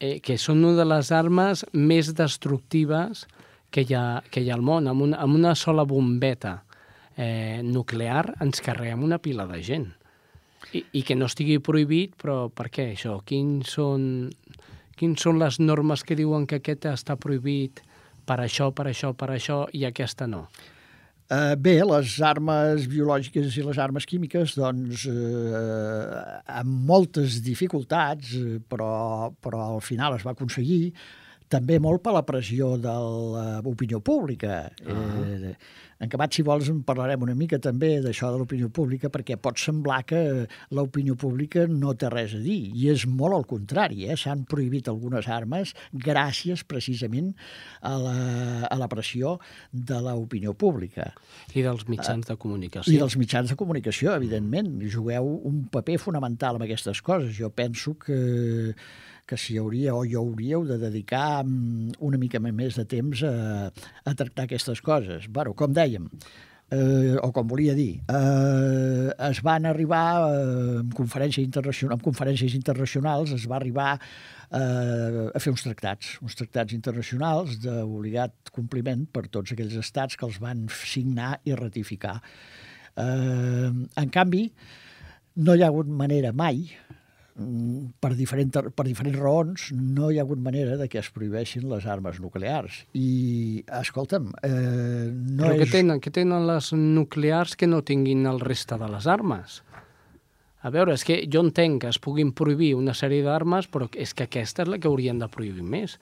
eh, 0.00 0.18
que 0.20 0.38
són 0.38 0.64
una 0.64 0.82
de 0.82 0.88
les 0.88 1.12
armes 1.14 1.64
més 1.72 2.12
destructives 2.18 3.26
que 3.72 3.86
hi 3.86 3.96
ha, 3.96 4.22
que 4.30 4.42
hi 4.42 4.50
ha 4.50 4.58
al 4.58 4.66
món. 4.66 4.90
Amb 4.90 5.08
una, 5.08 5.22
amb 5.22 5.38
una 5.38 5.54
sola 5.54 5.86
bombeta 5.88 6.62
eh, 7.16 7.60
nuclear 7.64 8.34
ens 8.42 8.64
carreguem 8.64 9.04
una 9.04 9.20
pila 9.22 9.46
de 9.48 9.62
gent. 9.62 9.90
I, 10.72 10.84
I 10.98 11.02
que 11.06 11.16
no 11.18 11.28
estigui 11.30 11.58
prohibit, 11.64 12.14
però 12.20 12.46
per 12.54 12.68
què 12.72 12.92
això? 12.92 13.18
Quins 13.28 13.74
són, 13.76 14.04
quins 14.98 15.24
són 15.24 15.40
les 15.42 15.58
normes 15.60 16.04
que 16.06 16.18
diuen 16.18 16.46
que 16.46 16.60
aquest 16.62 16.86
està 16.92 17.18
prohibit 17.20 17.82
per 18.26 18.38
això, 18.44 18.70
per 18.74 18.86
això, 18.90 19.12
per 19.18 19.32
això, 19.34 19.64
i 19.74 19.84
aquesta 19.88 20.28
no? 20.30 20.46
Uh, 21.32 21.54
bé, 21.56 21.78
les 21.88 22.18
armes 22.28 22.84
biològiques 22.92 23.54
i 23.56 23.62
les 23.64 23.78
armes 23.80 24.04
químiques, 24.04 24.52
doncs, 24.58 25.06
uh, 25.08 26.42
amb 26.60 26.74
moltes 26.90 27.38
dificultats, 27.44 28.34
però, 28.68 29.30
però 29.40 29.62
al 29.78 29.80
final 29.84 30.18
es 30.18 30.26
va 30.26 30.34
aconseguir, 30.36 30.92
també 31.52 31.78
molt 31.82 32.02
per 32.04 32.16
la 32.16 32.24
pressió 32.26 32.74
de 32.80 32.96
l'opinió 33.62 34.00
pública. 34.00 34.70
Uh 34.82 34.92
-huh. 34.92 35.52
eh, 35.52 35.56
en 36.02 36.08
acabat, 36.08 36.34
si 36.34 36.42
vols, 36.42 36.66
en 36.66 36.80
parlarem 36.82 37.22
una 37.22 37.34
mica 37.38 37.60
també 37.62 38.00
d'això 38.02 38.32
de 38.32 38.38
l'opinió 38.40 38.68
pública, 38.74 39.06
perquè 39.08 39.36
pot 39.38 39.60
semblar 39.62 40.00
que 40.02 40.48
l'opinió 40.74 41.14
pública 41.14 41.68
no 41.70 41.94
té 41.94 42.10
res 42.10 42.34
a 42.34 42.40
dir, 42.42 42.72
i 42.74 42.88
és 42.90 43.04
molt 43.06 43.36
al 43.36 43.46
contrari. 43.46 44.08
Eh? 44.10 44.16
S'han 44.18 44.42
prohibit 44.50 44.88
algunes 44.90 45.28
armes 45.28 45.76
gràcies 45.92 46.64
precisament 46.66 47.36
a 47.80 47.94
la, 48.02 48.16
a 48.66 48.76
la 48.80 48.88
pressió 48.88 49.38
de 49.70 50.00
l'opinió 50.02 50.56
pública. 50.58 51.12
I 51.54 51.62
dels 51.62 51.86
mitjans 51.86 52.26
de 52.26 52.34
comunicació. 52.34 52.92
I 52.92 52.98
dels 52.98 53.16
mitjans 53.16 53.54
de 53.54 53.56
comunicació, 53.62 54.16
evidentment. 54.18 54.82
Jugueu 54.90 55.24
un 55.44 55.68
paper 55.70 56.00
fonamental 56.02 56.58
en 56.58 56.66
aquestes 56.66 56.98
coses. 57.00 57.30
Jo 57.38 57.50
penso 57.54 57.94
que 57.94 58.74
que 59.26 59.38
si 59.38 59.58
hauria 59.58 59.94
o 59.94 60.04
hi 60.04 60.16
hauríeu 60.18 60.64
de 60.68 60.78
dedicar 60.80 61.42
mm, 61.44 61.98
una 62.00 62.18
mica 62.18 62.40
més 62.42 62.78
de 62.78 62.86
temps 62.88 63.22
a, 63.26 63.34
a 63.70 64.14
tractar 64.14 64.48
aquestes 64.48 64.82
coses. 64.84 65.28
Bueno, 65.30 65.54
com 65.54 65.72
dèiem, 65.72 66.08
eh, 66.72 67.16
o 67.20 67.30
com 67.32 67.46
volia 67.48 67.74
dir, 67.76 68.00
eh, 68.08 69.08
es 69.28 69.42
van 69.44 69.66
arribar 69.68 70.04
eh, 70.32 70.80
en, 70.80 70.92
conferència 70.96 71.44
en 71.44 72.02
conferències 72.02 72.56
internacionals, 72.58 73.34
es 73.36 73.46
va 73.48 73.58
arribar 73.60 73.90
eh, 73.96 75.28
a 75.28 75.42
fer 75.42 75.52
uns 75.52 75.64
tractats, 75.66 76.16
uns 76.24 76.36
tractats 76.38 76.74
internacionals 76.76 77.58
d'obligat 77.62 78.52
compliment 78.54 79.04
per 79.12 79.28
tots 79.28 79.52
aquells 79.52 79.76
estats 79.80 80.16
que 80.16 80.28
els 80.28 80.40
van 80.42 80.66
signar 80.72 81.36
i 81.44 81.54
ratificar. 81.58 82.18
Eh, 82.96 83.70
en 84.02 84.12
canvi, 84.12 84.48
no 85.44 85.54
hi 85.56 85.62
ha 85.62 85.70
hagut 85.72 85.88
manera 85.88 86.32
mai 86.36 86.66
per, 87.32 88.12
diferent, 88.18 88.52
per 88.76 88.84
diferents 88.84 89.18
raons 89.18 89.70
no 89.72 90.10
hi 90.10 90.18
ha 90.18 90.24
hagut 90.26 90.40
manera 90.42 90.76
de 90.76 90.88
que 90.92 91.00
es 91.00 91.08
prohibeixin 91.14 91.64
les 91.70 91.86
armes 91.88 92.20
nuclears. 92.20 92.82
I, 92.92 93.64
escolta'm, 93.80 94.30
eh, 94.44 95.08
no 95.08 95.46
Però 95.46 95.54
és... 95.56 95.62
què 95.62 95.68
tenen, 95.78 96.02
què 96.02 96.12
tenen 96.12 96.46
les 96.48 96.72
nuclears 96.76 97.56
que 97.56 97.70
no 97.70 97.82
tinguin 97.86 98.26
el 98.28 98.42
reste 98.44 98.76
de 98.80 98.90
les 98.92 99.08
armes? 99.08 99.62
A 100.62 100.70
veure, 100.70 100.94
és 100.94 101.02
que 101.02 101.22
jo 101.26 101.40
entenc 101.42 101.80
que 101.82 101.90
es 101.90 101.98
puguin 101.98 102.30
prohibir 102.36 102.74
una 102.78 102.94
sèrie 102.94 103.24
d'armes, 103.26 103.66
però 103.72 103.88
és 103.98 104.12
que 104.14 104.28
aquesta 104.28 104.62
és 104.62 104.70
la 104.70 104.78
que 104.78 104.90
haurien 104.90 105.18
de 105.18 105.26
prohibir 105.32 105.64
més. 105.66 105.96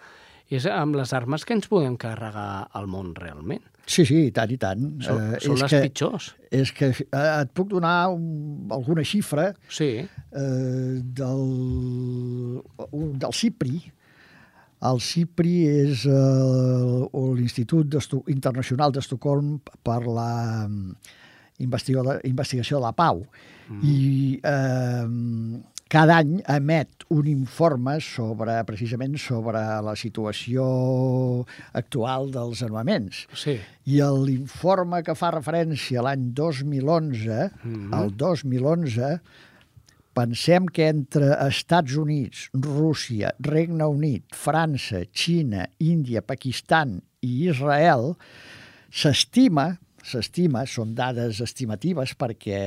És 0.51 0.67
amb 0.67 0.97
les 0.99 1.13
armes 1.15 1.45
que 1.47 1.55
ens 1.55 1.69
podem 1.71 1.95
carregar 2.01 2.67
al 2.75 2.89
món 2.91 3.13
realment. 3.15 3.63
Sí, 3.91 4.05
sí, 4.07 4.17
i 4.29 4.33
tant, 4.35 4.51
i 4.51 4.59
tant. 4.61 4.83
Són, 5.03 5.21
uh, 5.35 5.39
són 5.43 5.59
les 5.59 5.73
que, 5.73 5.81
pitjors. 5.87 6.27
És 6.55 6.73
que 6.75 6.91
eh, 6.91 7.23
et 7.29 7.53
puc 7.55 7.71
donar 7.71 8.11
un, 8.13 8.69
alguna 8.75 9.05
xifra 9.07 9.49
sí. 9.71 9.89
eh, 10.03 10.99
del, 11.21 11.47
un, 12.91 13.09
del 13.23 13.35
CIPRI. 13.35 13.81
El 14.91 15.01
CIPRI 15.05 15.55
és 15.71 16.05
eh, 16.09 17.25
l'Institut 17.39 17.99
Internacional 18.33 18.95
d'Estocolm 18.95 19.59
per 19.87 20.01
la 20.07 20.31
mm, 20.67 20.95
investigació 21.67 22.79
de 22.79 22.85
la 22.87 22.95
pau. 22.97 23.25
Mm. 23.69 23.83
I 23.87 23.99
eh, 24.55 25.07
cada 25.91 26.21
any 26.23 26.39
emet 26.47 27.05
un 27.11 27.27
informe 27.27 27.97
sobre, 28.05 28.55
precisament 28.69 29.17
sobre 29.19 29.61
la 29.83 29.97
situació 29.99 30.65
actual 31.75 32.31
dels 32.31 32.63
armaments. 32.63 33.25
Sí. 33.35 33.57
I 33.91 33.99
l'informe 34.23 35.03
que 35.03 35.17
fa 35.19 35.33
referència 35.35 35.99
a 35.99 36.07
l'any 36.07 36.31
2011, 36.39 37.51
mm 37.65 37.75
-hmm. 37.75 37.99
el 37.99 38.15
2011, 38.17 39.21
pensem 40.15 40.67
que 40.67 40.87
entre 40.89 41.35
Estats 41.49 41.97
Units, 41.97 42.49
Rússia, 42.55 43.35
Regne 43.41 43.85
Unit, 43.85 44.25
França, 44.35 45.03
Xina, 45.13 45.67
Índia, 45.79 46.23
Pakistan 46.23 47.01
i 47.21 47.49
Israel 47.49 48.15
s'estima 48.91 49.79
s'estima, 50.07 50.65
són 50.69 50.95
dades 50.97 51.41
estimatives 51.45 52.15
perquè... 52.19 52.59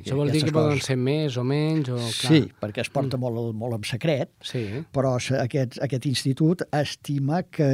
Això 0.00 0.16
vol 0.18 0.32
dir 0.32 0.42
que 0.42 0.52
coses... 0.52 0.56
poden 0.56 0.80
ser 0.84 0.96
més 1.00 1.36
o 1.40 1.44
menys? 1.46 1.90
O, 1.92 1.94
clar. 2.00 2.32
Sí, 2.32 2.40
perquè 2.60 2.80
es 2.84 2.90
porta 2.92 3.18
mm. 3.18 3.24
molt, 3.24 3.54
molt 3.58 3.78
en 3.78 3.86
secret, 3.88 4.30
sí. 4.46 4.64
però 4.94 5.16
aquest, 5.18 5.80
aquest 5.84 6.08
institut 6.10 6.64
estima 6.80 7.42
que 7.44 7.70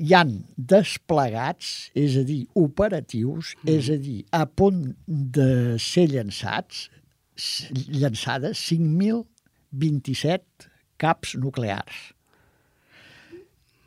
hi 0.00 0.14
han 0.16 0.32
desplegats, 0.56 1.90
és 1.98 2.16
a 2.20 2.24
dir, 2.26 2.42
operatius, 2.58 3.54
mm. 3.60 3.74
és 3.74 3.90
a 3.92 3.98
dir, 4.00 4.20
a 4.36 4.46
punt 4.46 4.82
de 5.06 5.76
ser 5.82 6.06
llançats, 6.14 6.88
llançades 7.88 8.58
5.027 8.70 10.70
caps 11.00 11.36
nuclears. 11.40 12.00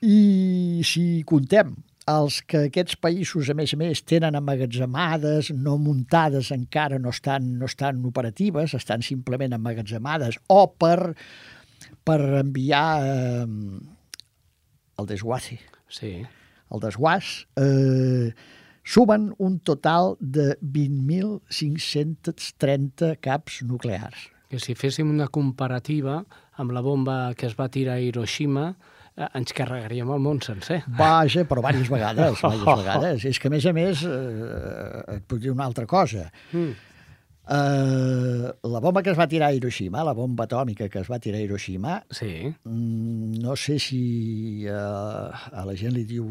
I 0.03 0.81
si 0.85 1.23
contem 1.29 1.75
els 2.09 2.41
que 2.47 2.65
aquests 2.67 2.95
països, 2.99 3.49
a 3.49 3.53
més 3.55 3.73
a 3.73 3.77
més, 3.79 4.01
tenen 4.03 4.35
emmagatzemades, 4.35 5.51
no 5.55 5.77
muntades 5.79 6.51
encara, 6.55 6.99
no 6.99 7.09
estan, 7.15 7.59
no 7.59 7.65
estan 7.69 8.05
operatives, 8.05 8.73
estan 8.75 9.01
simplement 9.05 9.53
emmagatzemades, 9.55 10.39
o 10.51 10.67
per, 10.67 11.15
per 12.03 12.19
enviar 12.41 13.07
eh, 13.07 13.47
el 14.99 15.05
desguace. 15.07 15.59
Sí. 15.87 16.25
El 16.73 16.79
desguàs 16.81 17.45
eh, 17.61 18.33
sumen 18.83 19.33
un 19.37 19.59
total 19.59 20.17
de 20.19 20.57
20.530 20.61 23.17
caps 23.23 23.61
nuclears. 23.63 24.29
Que 24.49 24.59
si 24.61 24.75
féssim 24.77 25.09
una 25.09 25.27
comparativa 25.33 26.25
amb 26.61 26.71
la 26.75 26.81
bomba 26.85 27.33
que 27.37 27.47
es 27.47 27.55
va 27.57 27.69
tirar 27.73 27.95
a 27.97 28.03
Hiroshima, 28.03 28.75
ens 29.13 29.53
carregaríem 29.53 30.09
el 30.15 30.21
món 30.23 30.39
sencer. 30.41 30.79
Vaja, 30.97 31.43
però 31.49 31.61
diverses 31.61 31.89
vegades, 31.91 32.37
diverses 32.41 32.79
vegades. 32.81 33.25
És 33.29 33.39
que, 33.39 33.47
a 33.51 33.53
més 33.53 33.65
a 33.69 33.73
més, 33.75 34.01
eh, 34.07 35.17
et 35.17 35.23
puc 35.29 35.39
dir 35.43 35.51
una 35.53 35.65
altra 35.69 35.85
cosa. 35.89 36.23
Mm. 36.51 36.73
Uh, 37.43 38.55
la 38.71 38.79
bomba 38.79 39.01
que 39.03 39.11
es 39.11 39.17
va 39.19 39.27
tirar 39.27 39.51
a 39.51 39.53
Hiroshima, 39.53 39.99
la 40.07 40.15
bomba 40.15 40.45
atòmica 40.47 40.87
que 40.87 40.99
es 41.01 41.09
va 41.11 41.19
tirar 41.19 41.41
a 41.41 41.43
Hiroshima, 41.43 41.99
sí. 42.07 42.47
Mm, 42.63 43.35
no 43.43 43.51
sé 43.59 43.75
si 43.83 44.63
uh, 44.63 45.27
a 45.51 45.67
la 45.67 45.75
gent 45.75 45.91
li 45.91 46.07
diu 46.07 46.23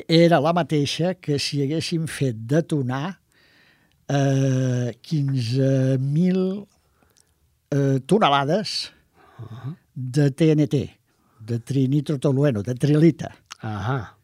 era 0.09 0.41
la 0.41 0.53
mateixa 0.53 1.15
que 1.15 1.39
si 1.39 1.63
haguéssim 1.63 2.07
fet 2.07 2.37
detonar 2.37 3.21
eh, 4.09 4.91
15.000 5.03 6.67
eh, 7.71 8.01
tonelades 8.07 8.93
de 9.95 10.31
TNT, 10.31 10.75
de 11.41 11.59
trinitrotolueno, 11.61 12.63
de 12.63 12.75
trilita. 12.75 13.31
Ahà. 13.63 14.17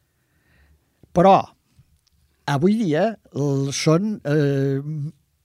Però 1.15 1.39
avui 2.50 2.77
dia 2.79 3.15
són 3.75 4.19
eh, 4.27 4.79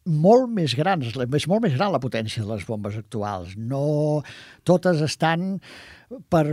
molt 0.05 0.51
més 0.53 0.75
grans, 0.77 1.07
és 1.09 1.47
molt 1.49 1.65
més 1.65 1.73
gran 1.73 1.91
la 1.93 2.01
potència 2.01 2.43
de 2.43 2.49
les 2.51 2.65
bombes 2.67 2.97
actuals. 2.99 3.55
No 3.57 4.21
totes 4.63 5.01
estan 5.05 5.55
per, 6.29 6.45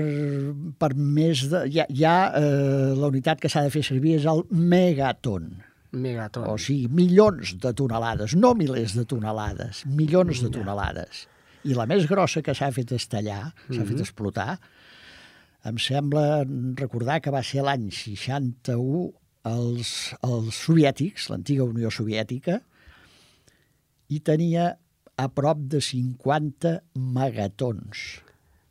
per 0.80 0.92
més 0.96 1.44
de... 1.52 1.66
Hi 1.68 2.06
ha 2.08 2.16
eh, 2.38 2.94
la 2.96 3.10
unitat 3.12 3.42
que 3.42 3.50
s'ha 3.52 3.66
de 3.66 3.74
fer 3.74 3.84
servir 3.86 4.16
és 4.20 4.28
el 4.30 4.44
megaton. 4.50 5.52
Megaton. 5.92 6.48
O 6.48 6.56
sigui, 6.56 6.88
milions 6.88 7.54
de 7.60 7.74
tonelades, 7.76 8.36
no 8.38 8.54
milers 8.56 8.96
de 8.96 9.04
tonelades, 9.08 9.84
milions 9.84 10.40
de 10.40 10.48
tonelades. 10.52 11.26
I 11.68 11.76
la 11.76 11.86
més 11.86 12.08
grossa 12.10 12.40
que 12.42 12.56
s'ha 12.56 12.72
fet 12.74 12.94
estallar, 12.96 13.52
s'ha 13.68 13.84
fet 13.86 14.00
explotar, 14.00 14.56
em 15.68 15.76
sembla 15.78 16.42
recordar 16.80 17.20
que 17.22 17.30
va 17.30 17.44
ser 17.46 17.62
l'any 17.62 17.90
61 17.94 19.12
els, 19.52 19.92
els 20.26 20.58
soviètics, 20.64 21.28
l'antiga 21.30 21.68
Unió 21.68 21.90
Soviètica, 21.92 22.62
i 24.12 24.20
tenia 24.24 24.72
a 25.16 25.28
prop 25.32 25.60
de 25.72 25.80
50 25.84 26.78
megatons. 26.96 28.04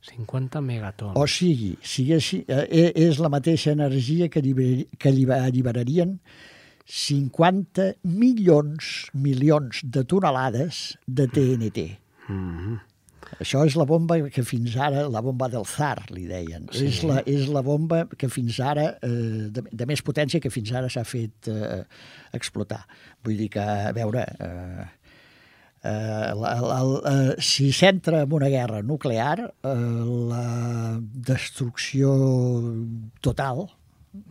50 0.02 0.62
megatons. 0.66 1.18
O 1.20 1.28
sigui, 1.30 1.76
si 1.86 2.08
haguessi, 2.08 2.44
eh, 2.48 2.92
és 2.96 3.20
la 3.22 3.30
mateixa 3.30 3.76
energia 3.76 4.30
que, 4.30 4.42
alliber, 4.42 4.88
que 4.98 5.12
alliber- 5.12 5.42
alliberarien 5.46 6.20
50 6.86 7.94
milions, 8.04 9.10
milions 9.14 9.84
de 9.84 10.04
tonelades 10.04 10.98
de 11.06 11.28
TNT. 11.28 11.92
Mm 12.28 12.80
Això 13.40 13.62
és 13.66 13.76
la 13.80 13.86
bomba 13.88 14.18
que 14.34 14.44
fins 14.44 14.74
ara, 14.76 15.06
la 15.10 15.22
bomba 15.24 15.48
del 15.52 15.64
Zar, 15.70 16.04
li 16.12 16.26
deien. 16.28 16.66
Sí. 16.76 16.88
És, 16.90 17.00
la, 17.08 17.22
és 17.30 17.48
la 17.54 17.62
bomba 17.64 18.04
que 18.20 18.28
fins 18.32 18.60
ara, 18.60 18.90
eh, 19.02 19.48
de, 19.56 19.64
de 19.72 19.88
més 19.88 20.04
potència 20.04 20.42
que 20.44 20.52
fins 20.52 20.74
ara 20.76 20.90
s'ha 20.92 21.06
fet 21.08 21.48
eh, 21.52 21.84
explotar. 22.36 22.82
Vull 23.24 23.40
dir 23.40 23.48
que, 23.56 23.64
a 23.64 23.94
veure, 23.96 24.26
eh, 24.28 24.86
eh, 25.84 26.32
la, 26.38 26.54
la, 26.62 26.80
la, 26.84 27.16
si 27.42 27.72
s'entra 27.74 28.24
en 28.26 28.34
una 28.34 28.50
guerra 28.54 28.82
nuclear, 28.82 29.48
eh, 29.64 29.76
la 30.32 30.46
destrucció 31.02 32.14
total 33.22 33.66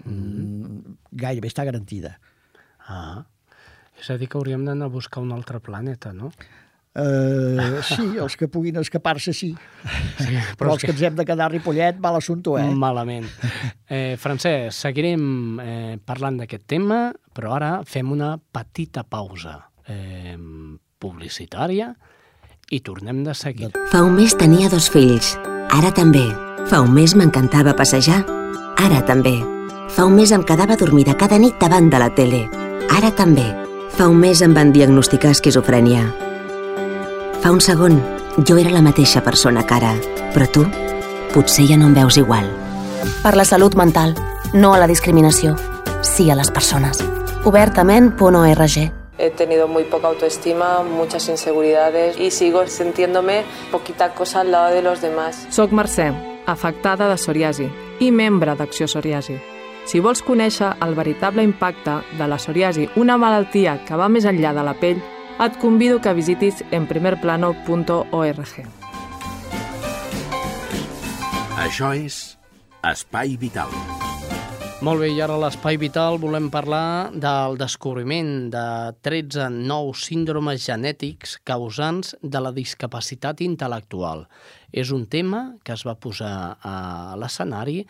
mm. 0.05 0.97
gairebé 1.13 1.51
està 1.51 1.67
garantida. 1.69 2.17
Ah. 2.87 3.27
És 4.01 4.09
a 4.11 4.17
dir, 4.17 4.31
que 4.31 4.39
hauríem 4.41 4.65
d'anar 4.65 4.89
a 4.89 4.95
buscar 4.95 5.23
un 5.23 5.35
altre 5.37 5.61
planeta, 5.61 6.15
no? 6.17 6.33
Uh, 6.91 7.79
sí, 7.87 8.17
els 8.19 8.35
que 8.35 8.49
puguin 8.51 8.81
escapar-se 8.81 9.31
sí. 9.37 9.53
Sí, 10.19 10.33
Però 10.59 10.73
és 10.73 10.81
els 10.81 10.87
que 10.89 10.91
ens 10.97 11.03
hem 11.07 11.19
de 11.21 11.27
quedar 11.29 11.47
a 11.47 11.53
Ripollet, 11.53 12.01
mal 12.03 12.19
assumpte, 12.19 12.57
eh? 12.59 12.67
Malament. 12.75 13.29
Eh, 13.91 14.17
Francesc, 14.23 14.75
seguirem 14.75 15.23
eh, 15.63 15.95
parlant 16.07 16.41
d'aquest 16.41 16.67
tema, 16.71 16.99
però 17.35 17.55
ara 17.57 17.71
fem 17.87 18.11
una 18.11 18.37
petita 18.39 19.03
pausa 19.03 19.57
eh, 19.87 20.37
publicitària 21.01 21.95
i 22.71 22.81
tornem 22.87 23.25
de 23.27 23.35
seguida. 23.35 23.73
Fa 23.91 24.05
un 24.07 24.15
mes 24.15 24.37
tenia 24.39 24.71
dos 24.71 24.91
fills. 24.93 25.35
Ara 25.71 25.91
també. 25.95 26.29
Fa 26.71 26.83
un 26.85 26.93
mes 26.95 27.17
m'encantava 27.19 27.75
passejar. 27.75 28.21
Ara 28.79 29.01
també. 29.07 29.41
Fa 29.91 30.07
un 30.07 30.15
mes 30.15 30.31
em 30.31 30.45
quedava 30.47 30.77
dormida 30.79 31.17
cada 31.19 31.39
nit 31.39 31.59
davant 31.59 31.91
de 31.91 31.99
la 31.99 32.13
tele. 32.15 32.45
Ara 32.95 33.11
també. 33.11 33.49
Fa 33.97 34.07
un 34.09 34.21
mes 34.23 34.43
em 34.43 34.55
van 34.55 34.71
diagnosticar 34.73 35.33
esquizofrènia. 35.35 36.05
Fa 37.43 37.51
un 37.51 37.61
segon, 37.65 37.99
jo 38.47 38.59
era 38.61 38.71
la 38.71 38.85
mateixa 38.85 39.25
persona 39.25 39.65
que 39.67 39.81
ara, 39.81 39.95
però 40.35 40.47
tu 40.53 40.67
potser 41.35 41.67
ja 41.67 41.79
no 41.81 41.89
em 41.91 41.97
veus 41.97 42.21
igual. 42.21 42.47
Per 43.25 43.35
la 43.37 43.49
salut 43.49 43.75
mental, 43.75 44.15
no 44.53 44.75
a 44.75 44.79
la 44.79 44.89
discriminació, 44.91 45.57
sí 46.03 46.31
a 46.31 46.39
les 46.39 46.51
persones. 46.55 47.03
Obertament.org 47.45 49.00
He 49.21 49.31
tenido 49.31 49.69
muy 49.69 49.85
poca 49.85 50.09
autoestima, 50.09 50.83
muchas 50.83 51.29
inseguridades 51.29 52.19
y 52.19 52.31
sigo 52.31 52.67
sintiéndome 52.67 53.45
poquita 53.71 54.15
cosa 54.15 54.41
al 54.41 54.51
lado 54.51 54.75
de 54.75 54.81
los 54.81 55.03
demás. 55.03 55.47
Soc 55.51 55.73
Mercè, 55.73 56.09
afectada 56.47 57.07
de 57.09 57.17
psoriasi 57.21 57.69
i 58.01 58.11
membre 58.11 58.57
d'Acció 58.57 58.89
Psoriasi. 58.89 59.37
Si 59.85 60.01
vols 60.01 60.23
conèixer 60.25 60.73
el 60.81 60.95
veritable 60.97 61.45
impacte 61.45 62.01
de 62.17 62.27
la 62.29 62.39
psoriasi, 62.41 62.89
una 62.97 63.19
malaltia 63.21 63.81
que 63.85 63.97
va 63.97 64.09
més 64.09 64.25
enllà 64.25 64.55
de 64.57 64.65
la 64.65 64.75
pell, 64.81 65.01
et 65.41 65.57
convido 65.61 66.01
que 66.01 66.17
visitis 66.17 66.65
enprimerplano.org. 66.71 68.55
Això 71.61 71.93
és 71.97 72.23
Espai 72.81 73.37
Vital. 73.37 74.10
Molt 74.81 75.03
bé, 75.03 75.11
i 75.13 75.19
ara 75.21 75.35
a 75.37 75.41
l'Espai 75.43 75.77
Vital 75.77 76.15
volem 76.17 76.47
parlar 76.49 77.11
del 77.13 77.59
descobriment 77.61 78.47
de 78.49 78.63
13 79.05 79.51
nous 79.53 80.05
síndromes 80.09 80.63
genètics 80.65 81.35
causants 81.45 82.15
de 82.23 82.41
la 82.41 82.49
discapacitat 82.57 83.43
intel·lectual. 83.45 84.25
És 84.73 84.89
un 84.97 85.05
tema 85.05 85.43
que 85.61 85.77
es 85.77 85.85
va 85.85 85.99
posar 86.01 86.33
a 86.65 86.73
l'escenari 87.21 87.83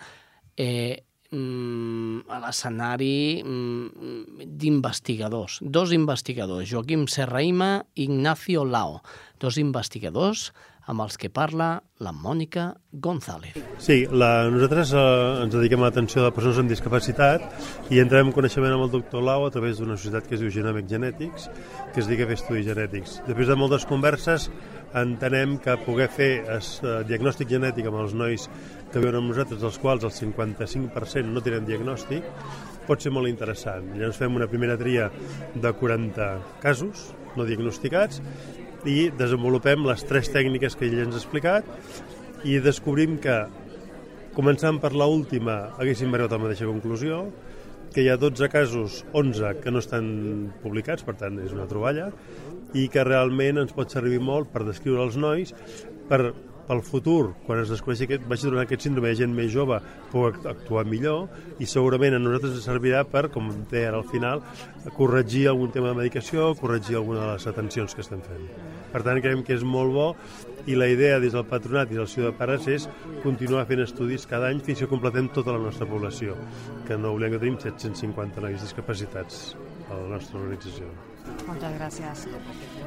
eh, 0.58 0.98
mm, 1.30 2.26
a 2.26 2.40
l'escenari 2.42 3.14
mm, 3.44 4.50
d'investigadors. 4.58 5.60
Dos 5.62 5.94
investigadors, 5.94 6.66
Joaquim 6.74 7.06
Serraima 7.06 7.84
i 7.94 8.08
Ignacio 8.08 8.66
Lao. 8.66 8.98
Dos 9.38 9.62
investigadors 9.62 10.48
amb 10.88 11.04
els 11.04 11.18
que 11.20 11.28
parla 11.30 11.82
la 12.00 12.12
Mònica 12.16 12.70
González. 12.92 13.56
Sí, 13.82 14.06
la, 14.08 14.48
nosaltres 14.50 14.94
eh, 14.96 15.02
ens 15.44 15.52
dediquem 15.54 15.82
a 15.82 15.88
l'atenció 15.88 16.24
de 16.24 16.32
persones 16.34 16.60
amb 16.62 16.72
discapacitat 16.72 17.92
i 17.92 18.00
entrem 18.00 18.30
en 18.30 18.34
coneixement 18.36 18.74
amb 18.76 18.86
el 18.86 18.92
doctor 18.94 19.24
Lau 19.26 19.44
a 19.46 19.52
través 19.52 19.78
d'una 19.78 19.98
societat 19.98 20.28
que 20.28 20.38
es 20.38 20.42
diu 20.44 20.52
Genomic 20.54 20.88
Genetics, 20.90 21.50
que 21.92 22.00
es 22.00 22.08
dedica 22.08 22.24
a 22.24 22.30
fer 22.32 22.38
estudis 22.40 22.66
genètics. 22.70 23.20
Després 23.28 23.52
de 23.52 23.58
moltes 23.60 23.86
converses 23.90 24.48
entenem 24.96 25.58
que 25.62 25.76
poder 25.84 26.08
fer 26.10 26.32
es, 26.56 26.78
eh, 26.82 27.00
diagnòstic 27.06 27.52
genètic 27.52 27.86
amb 27.86 28.00
els 28.02 28.16
nois 28.16 28.48
que 28.90 28.98
viuen 28.98 29.20
amb 29.20 29.30
nosaltres, 29.30 29.60
dels 29.62 29.78
quals 29.78 30.08
el 30.08 30.14
55% 30.16 31.30
no 31.30 31.44
tenen 31.44 31.68
diagnòstic, 31.68 32.26
pot 32.88 33.02
ser 33.02 33.12
molt 33.14 33.30
interessant. 33.30 33.92
Llavors 33.94 34.18
fem 34.18 34.34
una 34.34 34.48
primera 34.50 34.76
tria 34.80 35.10
de 35.54 35.72
40 35.78 36.30
casos 36.64 37.10
no 37.36 37.46
diagnosticats 37.46 38.20
i 38.88 39.10
desenvolupem 39.16 39.84
les 39.88 40.04
tres 40.08 40.30
tècniques 40.32 40.76
que 40.76 40.86
ell 40.88 41.02
ens 41.04 41.16
ha 41.16 41.20
explicat 41.20 41.66
i 42.48 42.58
descobrim 42.64 43.18
que, 43.20 43.36
començant 44.36 44.78
per 44.80 44.94
la 44.96 45.08
última, 45.10 45.74
haguéssim 45.76 46.12
arribat 46.14 46.32
a 46.32 46.38
la 46.38 46.44
mateixa 46.46 46.68
conclusió, 46.68 47.24
que 47.92 48.04
hi 48.04 48.08
ha 48.08 48.16
12 48.20 48.48
casos, 48.48 49.00
11 49.12 49.56
que 49.60 49.72
no 49.74 49.82
estan 49.82 50.06
publicats, 50.62 51.04
per 51.04 51.16
tant 51.20 51.40
és 51.42 51.52
una 51.52 51.66
troballa, 51.70 52.10
i 52.72 52.86
que 52.88 53.04
realment 53.04 53.64
ens 53.64 53.74
pot 53.74 53.90
servir 53.90 54.20
molt 54.22 54.52
per 54.52 54.62
descriure 54.64 55.02
els 55.04 55.18
nois, 55.18 55.52
per 56.08 56.30
pel 56.70 56.84
futur, 56.86 57.32
quan 57.48 57.58
es 57.64 57.70
descobreixi 57.72 58.06
aquest, 58.06 58.26
vagi 58.30 58.46
donar 58.46 58.62
aquest 58.62 58.84
síndrome 58.86 59.10
de 59.10 59.18
gent 59.18 59.32
més 59.34 59.48
jove, 59.50 59.80
pugui 60.12 60.46
actuar 60.46 60.84
millor 60.86 61.26
i 61.58 61.66
segurament 61.66 62.14
a 62.14 62.20
nosaltres 62.22 62.60
ens 62.60 62.68
servirà 62.68 63.00
per, 63.10 63.24
com 63.34 63.48
deia 63.72 63.90
al 63.90 64.06
final, 64.06 64.44
corregir 64.94 65.48
algun 65.50 65.74
tema 65.74 65.90
de 65.90 65.98
medicació, 65.98 66.52
corregir 66.60 67.00
alguna 67.00 67.24
de 67.24 67.32
les 67.32 67.48
atencions 67.50 67.96
que 67.96 68.06
estem 68.06 68.22
fent. 68.22 68.46
Per 68.94 69.02
tant, 69.02 69.18
creiem 69.18 69.42
que 69.46 69.58
és 69.58 69.66
molt 69.66 69.94
bo 69.96 70.08
i 70.70 70.78
la 70.78 70.86
idea 70.94 71.18
des 71.18 71.34
del 71.34 71.48
patronat 71.50 71.90
i 71.90 71.98
del 71.98 72.06
Ciutat 72.10 72.36
de 72.36 72.38
Pares 72.38 72.70
és 72.70 72.88
continuar 73.26 73.66
fent 73.66 73.82
estudis 73.82 74.30
cada 74.30 74.54
any 74.54 74.62
fins 74.62 74.84
que 74.84 74.90
completem 74.94 75.34
tota 75.34 75.58
la 75.58 75.64
nostra 75.66 75.90
població, 75.90 76.38
que 76.86 76.98
no 76.98 77.16
oblidem 77.16 77.34
que 77.34 77.46
tenim 77.46 77.62
750 77.66 78.46
nois 78.46 78.62
discapacitats 78.62 79.56
a 79.90 79.96
la 79.96 80.12
nostra 80.14 80.38
organització. 80.38 81.09
Muchas 81.46 81.74
gracias. 81.74 82.28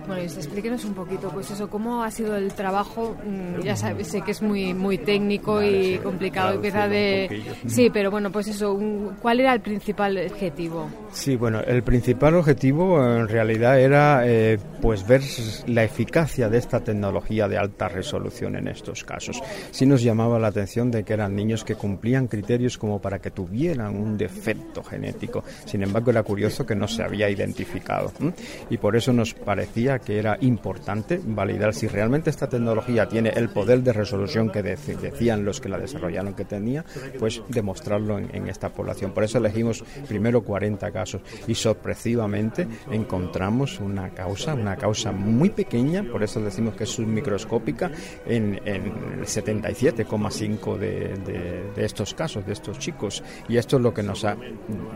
Bueno, 0.07 0.21
y 0.21 0.25
explíquenos 0.25 0.83
un 0.85 0.93
poquito, 0.93 1.29
pues 1.29 1.49
eso, 1.51 1.69
cómo 1.69 2.03
ha 2.03 2.11
sido 2.11 2.35
el 2.35 2.53
trabajo. 2.53 3.15
Mm, 3.25 3.61
Ya 3.61 3.75
sé 3.75 4.21
que 4.21 4.31
es 4.31 4.41
muy 4.41 4.73
muy 4.73 4.97
técnico 4.97 5.61
y 5.63 5.97
complicado, 5.99 6.61
sí, 6.61 6.69
de. 6.71 7.43
Sí, 7.67 7.89
pero 7.91 8.11
bueno, 8.11 8.31
pues 8.31 8.47
eso, 8.47 8.77
¿cuál 9.21 9.39
era 9.39 9.53
el 9.53 9.61
principal 9.61 10.17
objetivo? 10.17 10.89
Sí, 11.11 11.35
bueno, 11.35 11.61
el 11.61 11.83
principal 11.83 12.35
objetivo 12.35 13.03
en 13.03 13.27
realidad 13.27 13.79
era 13.79 14.23
eh, 14.25 14.59
pues 14.81 15.07
ver 15.07 15.21
la 15.67 15.83
eficacia 15.83 16.49
de 16.49 16.57
esta 16.57 16.79
tecnología 16.81 17.47
de 17.47 17.57
alta 17.57 17.87
resolución 17.87 18.55
en 18.55 18.67
estos 18.67 19.03
casos. 19.03 19.41
Sí 19.71 19.85
nos 19.85 20.01
llamaba 20.03 20.39
la 20.39 20.47
atención 20.47 20.91
de 20.91 21.03
que 21.03 21.13
eran 21.13 21.35
niños 21.35 21.63
que 21.63 21.75
cumplían 21.75 22.27
criterios 22.27 22.77
como 22.77 22.99
para 23.01 23.19
que 23.19 23.31
tuvieran 23.31 23.95
un 23.95 24.17
defecto 24.17 24.83
genético. 24.83 25.43
Sin 25.65 25.83
embargo, 25.83 26.11
era 26.11 26.23
curioso 26.23 26.65
que 26.65 26.75
no 26.75 26.87
se 26.87 27.03
había 27.03 27.29
identificado. 27.29 28.11
Y 28.69 28.77
por 28.77 28.95
eso 28.95 29.13
nos 29.13 29.33
parecía 29.33 29.99
que 29.99 30.19
era 30.19 30.37
importante 30.41 31.19
validar 31.23 31.73
si 31.73 31.87
realmente 31.87 32.29
esta 32.29 32.49
tecnología 32.49 33.07
tiene 33.07 33.29
el 33.29 33.49
poder 33.49 33.81
de 33.83 33.93
resolución 33.93 34.49
que 34.49 34.63
decían 34.63 35.45
los 35.45 35.61
que 35.61 35.69
la 35.69 35.77
desarrollaron 35.77 36.33
que 36.33 36.45
tenía, 36.45 36.85
pues 37.19 37.41
demostrarlo 37.47 38.19
en, 38.19 38.43
esta 38.47 38.69
población. 38.69 39.11
Por 39.11 39.23
eso 39.23 39.37
elegimos 39.37 39.83
primero 40.07 40.41
40 40.41 40.91
casos 40.91 41.21
y 41.47 41.55
sorpresivamente 41.55 42.67
encontramos 42.91 43.79
una 43.79 44.09
causa, 44.09 44.53
una 44.53 44.75
causa 44.75 45.11
muy 45.11 45.49
pequeña, 45.49 46.03
por 46.03 46.23
eso 46.23 46.41
decimos 46.41 46.75
que 46.75 46.83
es 46.83 46.89
submicroscópica, 46.89 47.91
en, 48.25 48.59
en 48.65 48.85
el 49.19 49.25
77,5 49.25 50.77
de, 50.77 50.89
de, 51.17 51.71
de, 51.75 51.85
estos 51.85 52.13
casos, 52.13 52.45
de 52.45 52.53
estos 52.53 52.79
chicos. 52.79 53.23
Y 53.47 53.57
esto 53.57 53.77
es 53.77 53.83
lo 53.83 53.93
que 53.93 54.03
nos 54.03 54.25
ha, 54.25 54.37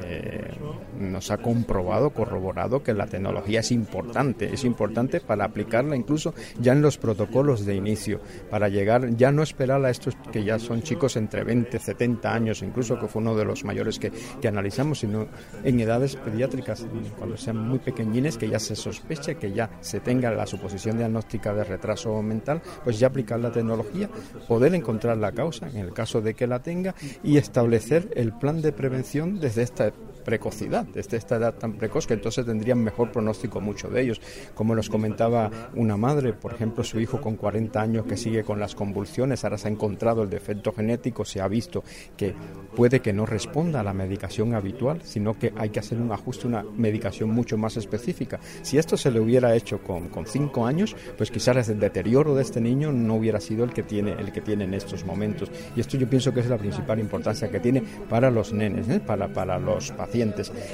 eh, 0.03 0.51
nos 0.99 1.31
ha 1.31 1.37
comprobado, 1.37 2.09
corroborado 2.09 2.83
que 2.83 2.93
la 2.93 3.07
tecnología 3.07 3.26
es 3.57 3.71
importante, 3.71 4.53
es 4.53 4.63
importante 4.63 5.19
para 5.19 5.45
aplicarla 5.45 5.95
incluso 5.95 6.33
ya 6.59 6.73
en 6.73 6.81
los 6.81 6.97
protocolos 6.97 7.65
de 7.65 7.75
inicio, 7.75 8.19
para 8.49 8.69
llegar, 8.69 9.15
ya 9.15 9.31
no 9.31 9.43
esperar 9.43 9.83
a 9.83 9.89
estos 9.89 10.15
que 10.31 10.43
ya 10.43 10.59
son 10.59 10.81
chicos 10.81 11.15
entre 11.15 11.43
20, 11.43 11.79
70 11.79 12.33
años, 12.33 12.61
incluso 12.61 12.99
que 12.99 13.07
fue 13.07 13.21
uno 13.21 13.35
de 13.35 13.45
los 13.45 13.63
mayores 13.63 13.99
que, 13.99 14.11
que 14.41 14.47
analizamos, 14.47 14.99
sino 14.99 15.27
en 15.63 15.79
edades 15.79 16.15
pediátricas, 16.15 16.85
cuando 17.17 17.37
sean 17.37 17.57
muy 17.57 17.79
pequeñines, 17.79 18.37
que 18.37 18.49
ya 18.49 18.59
se 18.59 18.75
sospeche, 18.75 19.35
que 19.35 19.51
ya 19.51 19.69
se 19.81 19.99
tenga 19.99 20.31
la 20.31 20.45
suposición 20.45 20.97
diagnóstica 20.97 21.53
de 21.53 21.63
retraso 21.63 22.21
mental, 22.21 22.61
pues 22.83 22.99
ya 22.99 23.07
aplicar 23.07 23.39
la 23.39 23.51
tecnología, 23.51 24.09
poder 24.47 24.75
encontrar 24.75 25.17
la 25.17 25.31
causa, 25.31 25.69
en 25.69 25.77
el 25.77 25.93
caso 25.93 26.21
de 26.21 26.33
que 26.33 26.47
la 26.47 26.59
tenga, 26.59 26.95
y 27.23 27.37
establecer 27.37 28.11
el 28.15 28.33
plan 28.33 28.61
de 28.61 28.71
prevención 28.71 29.39
desde 29.39 29.63
esta 29.63 29.91
precocidad, 30.27 30.83
desde 30.83 31.15
esta 31.15 31.37
edad 31.37 31.53
tan 31.53 31.77
precoz, 31.77 32.05
que 32.05 32.15
entonces 32.15 32.45
tendrían 32.45 32.83
mejor 32.83 33.13
pronóstico 33.13 33.61
muchos 33.61 33.93
de 33.93 34.01
ellos. 34.01 34.19
Como 34.53 34.75
nos 34.75 34.89
comentaba 34.89 35.49
una 35.73 35.95
madre, 35.95 36.33
por 36.33 36.53
ejemplo, 36.53 36.83
su 36.83 36.99
hijo 36.99 37.21
con 37.21 37.37
40 37.37 37.79
años 37.79 38.05
que 38.05 38.17
sigue 38.17 38.43
con 38.43 38.59
las 38.59 38.75
convulsiones, 38.75 39.45
ahora 39.45 39.57
se 39.57 39.69
ha 39.69 39.71
encontrado 39.71 40.23
el 40.23 40.29
defecto 40.29 40.73
genético, 40.73 41.23
se 41.23 41.39
ha 41.39 41.47
visto 41.47 41.81
que 42.17 42.35
puede 42.75 42.99
que 42.99 43.13
no 43.13 43.25
responda 43.25 43.79
a 43.79 43.83
la 43.83 43.93
medicación 43.93 44.53
habitual, 44.53 45.01
sino 45.01 45.39
que 45.39 45.53
hay 45.55 45.69
que 45.69 45.79
hacer 45.79 45.97
un 45.97 46.11
ajuste, 46.11 46.45
una 46.45 46.61
medicación 46.61 47.29
mucho 47.29 47.57
más 47.57 47.77
específica. 47.77 48.37
Si 48.63 48.77
esto 48.77 48.97
se 48.97 49.11
le 49.11 49.21
hubiera 49.21 49.55
hecho 49.55 49.81
con, 49.81 50.09
con 50.09 50.25
cinco 50.25 50.65
años, 50.65 50.93
pues 51.17 51.31
quizás 51.31 51.69
el 51.69 51.79
deterioro 51.79 52.35
de 52.35 52.41
este 52.41 52.59
niño 52.59 52.91
no 52.91 53.15
hubiera 53.15 53.39
sido 53.39 53.63
el 53.63 53.71
que 53.71 53.83
tiene 53.83 54.11
el 54.11 54.33
que 54.33 54.41
tiene 54.41 54.65
en 54.65 54.73
estos 54.73 55.05
momentos. 55.05 55.49
Y 55.73 55.79
esto 55.79 55.95
yo 55.95 56.09
pienso 56.09 56.33
que 56.33 56.41
es 56.41 56.47
la 56.47 56.57
principal 56.57 56.99
importancia 56.99 57.49
que 57.49 57.61
tiene 57.61 57.81
para 58.09 58.29
los 58.29 58.51
nenes, 58.51 58.89
¿eh? 58.89 58.99
para, 58.99 59.29
para 59.31 59.57
los 59.57 59.91
pacientes 59.91 60.16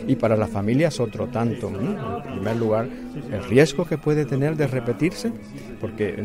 y 0.08 0.16
para 0.16 0.36
las 0.36 0.50
familias 0.50 1.00
otro 1.00 1.28
tanto. 1.28 1.68
En 1.68 2.34
primer 2.34 2.56
lugar, 2.58 2.88
el 3.32 3.44
riesgo 3.46 3.86
que 3.86 3.98
puede 3.98 4.26
tener 4.26 4.56
de 4.56 4.68
repetirse, 4.68 5.32
porque 5.80 6.16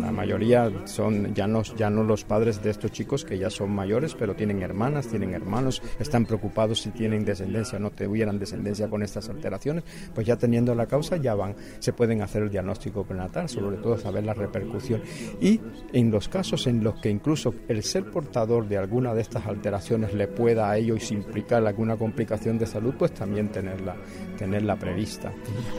la 0.00 0.12
mayoría 0.12 0.70
son 0.84 1.34
ya 1.34 1.46
no, 1.46 1.62
ya 1.62 1.90
no 1.90 2.02
los 2.02 2.24
padres 2.24 2.62
de 2.62 2.70
estos 2.70 2.92
chicos 2.92 3.24
que 3.24 3.38
ya 3.38 3.50
son 3.50 3.70
mayores, 3.70 4.14
pero 4.14 4.34
tienen 4.34 4.62
hermanas, 4.62 5.08
tienen 5.08 5.34
hermanos, 5.34 5.82
están 5.98 6.26
preocupados 6.26 6.80
si 6.80 6.90
tienen 6.90 7.24
descendencia 7.24 7.78
o 7.78 7.80
no 7.80 7.90
tuvieran 7.90 8.38
descendencia 8.38 8.88
con 8.88 9.02
estas 9.02 9.28
alteraciones, 9.28 9.84
pues 10.14 10.26
ya 10.26 10.36
teniendo 10.36 10.74
la 10.74 10.86
causa 10.86 11.16
ya 11.16 11.34
van, 11.34 11.54
se 11.78 11.92
pueden 11.92 12.22
hacer 12.22 12.42
el 12.42 12.50
diagnóstico 12.50 13.04
prenatal, 13.04 13.48
sobre 13.48 13.76
todo 13.78 13.98
saber 13.98 14.24
la 14.24 14.34
repercusión. 14.34 15.02
Y 15.40 15.60
en 15.92 16.10
los 16.10 16.28
casos 16.28 16.66
en 16.66 16.84
los 16.84 17.00
que 17.00 17.10
incluso 17.10 17.54
el 17.68 17.82
ser 17.82 18.04
portador 18.04 18.68
de 18.68 18.78
alguna 18.78 19.14
de 19.14 19.22
estas 19.22 19.46
alteraciones 19.46 20.14
le 20.14 20.28
pueda 20.28 20.70
a 20.70 20.76
ellos 20.76 21.10
implicar 21.10 21.66
alguna 21.66 21.96
complicación 21.96 22.57
de 22.58 22.66
salud, 22.66 22.94
pues 22.98 23.12
también 23.12 23.48
tenerla, 23.48 23.96
tenerla 24.36 24.76
prevista. 24.76 25.32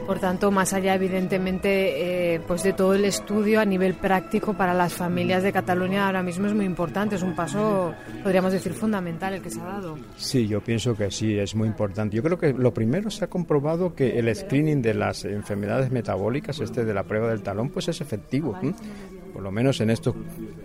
Por 0.05 0.19
tanto, 0.19 0.51
más 0.51 0.73
allá, 0.73 0.95
evidentemente, 0.95 2.35
eh, 2.35 2.41
pues 2.47 2.63
de 2.63 2.73
todo 2.73 2.93
el 2.93 3.05
estudio 3.05 3.59
a 3.59 3.65
nivel 3.65 3.95
práctico 3.95 4.53
para 4.53 4.73
las 4.73 4.93
familias 4.93 5.43
de 5.43 5.51
Cataluña 5.51 6.05
ahora 6.05 6.23
mismo 6.23 6.47
es 6.47 6.53
muy 6.53 6.65
importante, 6.65 7.15
es 7.15 7.23
un 7.23 7.35
paso, 7.35 7.93
podríamos 8.23 8.53
decir, 8.53 8.73
fundamental 8.73 9.33
el 9.33 9.41
que 9.41 9.49
se 9.49 9.61
ha 9.61 9.65
dado. 9.65 9.97
Sí, 10.17 10.47
yo 10.47 10.61
pienso 10.61 10.95
que 10.95 11.11
sí, 11.11 11.37
es 11.37 11.55
muy 11.55 11.67
importante. 11.67 12.15
Yo 12.15 12.23
creo 12.23 12.37
que 12.37 12.53
lo 12.53 12.73
primero 12.73 13.09
se 13.09 13.25
ha 13.25 13.27
comprobado 13.27 13.93
que 13.93 14.19
el 14.19 14.33
screening 14.35 14.81
de 14.81 14.93
las 14.93 15.25
enfermedades 15.25 15.91
metabólicas, 15.91 16.59
este 16.59 16.85
de 16.85 16.93
la 16.93 17.03
prueba 17.03 17.29
del 17.29 17.41
talón, 17.41 17.69
pues 17.69 17.87
es 17.87 18.01
efectivo. 18.01 18.57
¿eh? 18.63 18.73
Por 19.33 19.41
lo 19.41 19.51
menos 19.51 19.81
en 19.81 19.89
esto, 19.89 20.15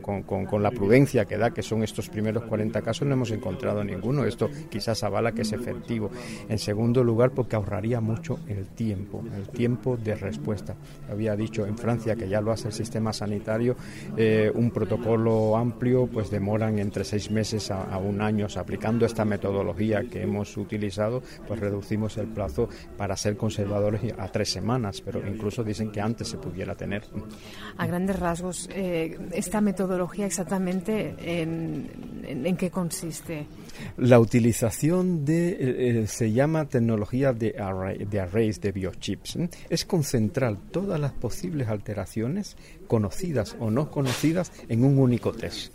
con, 0.02 0.22
con, 0.22 0.62
la 0.62 0.70
prudencia 0.70 1.24
que 1.24 1.36
da, 1.36 1.50
que 1.50 1.62
son 1.62 1.82
estos 1.82 2.08
primeros 2.08 2.44
40 2.44 2.82
casos, 2.82 3.06
no 3.06 3.14
hemos 3.14 3.30
encontrado 3.30 3.82
ninguno. 3.84 4.24
Esto 4.24 4.50
quizás 4.70 5.02
avala 5.02 5.32
que 5.32 5.42
es 5.42 5.52
efectivo. 5.52 6.10
En 6.48 6.58
segundo 6.58 7.02
lugar, 7.04 7.30
porque 7.30 7.56
ahorraría 7.56 8.00
mucho 8.00 8.40
el 8.48 8.66
tiempo, 8.66 9.22
el 9.36 9.48
tiempo 9.48 9.96
de 9.96 10.14
respuesta. 10.14 10.74
Había 11.10 11.36
dicho 11.36 11.66
en 11.66 11.76
Francia 11.76 12.16
que 12.16 12.28
ya 12.28 12.40
lo 12.40 12.52
hace 12.52 12.68
el 12.68 12.74
sistema 12.74 13.12
sanitario, 13.12 13.76
eh, 14.16 14.50
un 14.54 14.70
protocolo 14.70 15.56
amplio, 15.56 16.06
pues 16.06 16.30
demoran 16.30 16.78
entre 16.78 17.04
seis 17.04 17.30
meses 17.30 17.70
a 17.70 17.98
un 17.98 18.20
año. 18.20 18.46
aplicando 18.56 19.04
esta 19.04 19.24
metodología 19.24 20.04
que 20.10 20.22
hemos 20.22 20.56
utilizado, 20.56 21.22
pues 21.46 21.60
reducimos 21.60 22.16
el 22.18 22.26
plazo 22.28 22.68
para 22.96 23.16
ser 23.16 23.36
conservadores 23.36 24.00
a 24.18 24.28
tres 24.28 24.50
semanas, 24.50 25.00
pero 25.00 25.26
incluso 25.26 25.64
dicen 25.64 25.90
que 25.90 26.00
antes 26.00 26.28
se 26.28 26.38
pudiera 26.38 26.74
tener. 26.74 27.04
A 27.76 27.86
grandes 27.86 28.18
rasgos, 28.18 28.53
eh, 28.70 29.18
esta 29.32 29.60
metodología 29.60 30.26
exactamente 30.26 31.14
en, 31.18 31.90
en, 32.26 32.46
en, 32.46 32.56
qué 32.56 32.70
consiste? 32.70 33.46
La 33.96 34.18
utilización 34.20 35.24
de, 35.24 35.48
eh, 35.48 35.56
eh, 35.58 36.06
se 36.06 36.32
llama 36.32 36.66
tecnología 36.66 37.32
de, 37.32 37.56
array, 37.58 38.04
de 38.04 38.20
arrays 38.20 38.60
de 38.60 38.72
biochips. 38.72 39.36
¿eh? 39.36 39.50
Es 39.68 39.84
concentrar 39.84 40.56
todas 40.70 41.00
las 41.00 41.12
posibles 41.12 41.68
alteraciones, 41.68 42.56
conocidas 42.86 43.56
o 43.58 43.70
no 43.70 43.90
conocidas, 43.90 44.52
en 44.68 44.84
un 44.84 44.98
único 44.98 45.32
test 45.32 45.72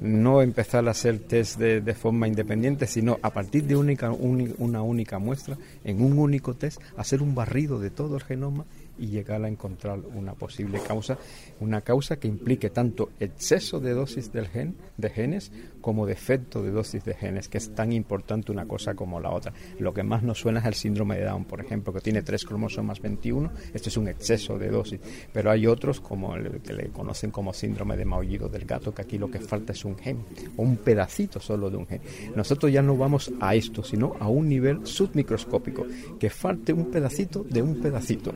no 0.00 0.42
empezar 0.42 0.86
a 0.88 0.90
hacer 0.90 1.18
test 1.20 1.58
de, 1.58 1.80
de, 1.80 1.94
forma 1.94 2.26
independiente, 2.26 2.86
sino 2.86 3.18
a 3.22 3.30
partir 3.30 3.64
de 3.64 3.76
única, 3.76 4.10
un, 4.10 4.54
una 4.58 4.82
única 4.82 5.18
muestra, 5.18 5.56
en 5.84 6.02
un 6.02 6.18
único 6.18 6.54
test, 6.54 6.80
hacer 6.96 7.22
un 7.22 7.34
barrido 7.34 7.78
de 7.78 7.90
todo 7.90 8.16
el 8.16 8.22
genoma 8.22 8.64
y 8.98 9.08
llegar 9.08 9.44
a 9.44 9.48
encontrar 9.48 9.98
una 10.14 10.34
posible 10.34 10.80
causa, 10.80 11.18
una 11.60 11.80
causa 11.80 12.18
que 12.18 12.28
implique 12.28 12.70
tanto 12.70 13.10
exceso 13.20 13.80
de 13.80 13.94
dosis 13.94 14.32
del 14.32 14.48
gen, 14.48 14.76
de 14.96 15.10
genes 15.10 15.52
como 15.80 16.06
defecto 16.06 16.62
de 16.62 16.70
dosis 16.70 17.04
de 17.04 17.14
genes, 17.14 17.48
que 17.48 17.58
es 17.58 17.74
tan 17.74 17.92
importante 17.92 18.52
una 18.52 18.66
cosa 18.66 18.94
como 18.94 19.20
la 19.20 19.30
otra. 19.30 19.52
Lo 19.78 19.94
que 19.94 20.02
más 20.02 20.22
nos 20.22 20.40
suena 20.40 20.60
es 20.60 20.66
el 20.66 20.74
síndrome 20.74 21.16
de 21.16 21.24
Down, 21.24 21.44
por 21.44 21.60
ejemplo, 21.60 21.92
que 21.92 22.00
tiene 22.00 22.22
tres 22.22 22.44
cromosomas 22.44 23.00
21, 23.00 23.50
este 23.72 23.88
es 23.88 23.96
un 23.96 24.08
exceso 24.08 24.58
de 24.58 24.68
dosis, 24.68 25.00
pero 25.32 25.50
hay 25.50 25.66
otros 25.66 26.00
como 26.00 26.36
el 26.36 26.60
que 26.60 26.72
le 26.72 26.88
conocen 26.88 27.30
como 27.30 27.52
síndrome 27.52 27.96
de 27.96 28.04
maullido 28.04 28.48
del 28.48 28.64
gato, 28.64 28.92
que 28.92 29.02
aquí 29.02 29.18
lo 29.18 29.30
que 29.30 29.40
falta 29.40 29.72
es 29.72 29.84
un 29.84 29.96
gen, 29.96 30.24
o 30.56 30.62
un 30.62 30.76
pedacito 30.76 31.40
solo 31.40 31.70
de 31.70 31.76
un 31.76 31.86
gen. 31.86 32.00
Nosotros 32.34 32.72
ya 32.72 32.82
no 32.82 32.96
vamos 32.96 33.32
a 33.40 33.54
esto, 33.54 33.82
sino 33.82 34.14
a 34.18 34.28
un 34.28 34.48
nivel 34.48 34.86
submicroscópico, 34.86 35.86
que 36.18 36.30
falte 36.30 36.72
un 36.72 36.90
pedacito 36.90 37.44
de 37.44 37.62
un 37.62 37.80
pedacito 37.80 38.32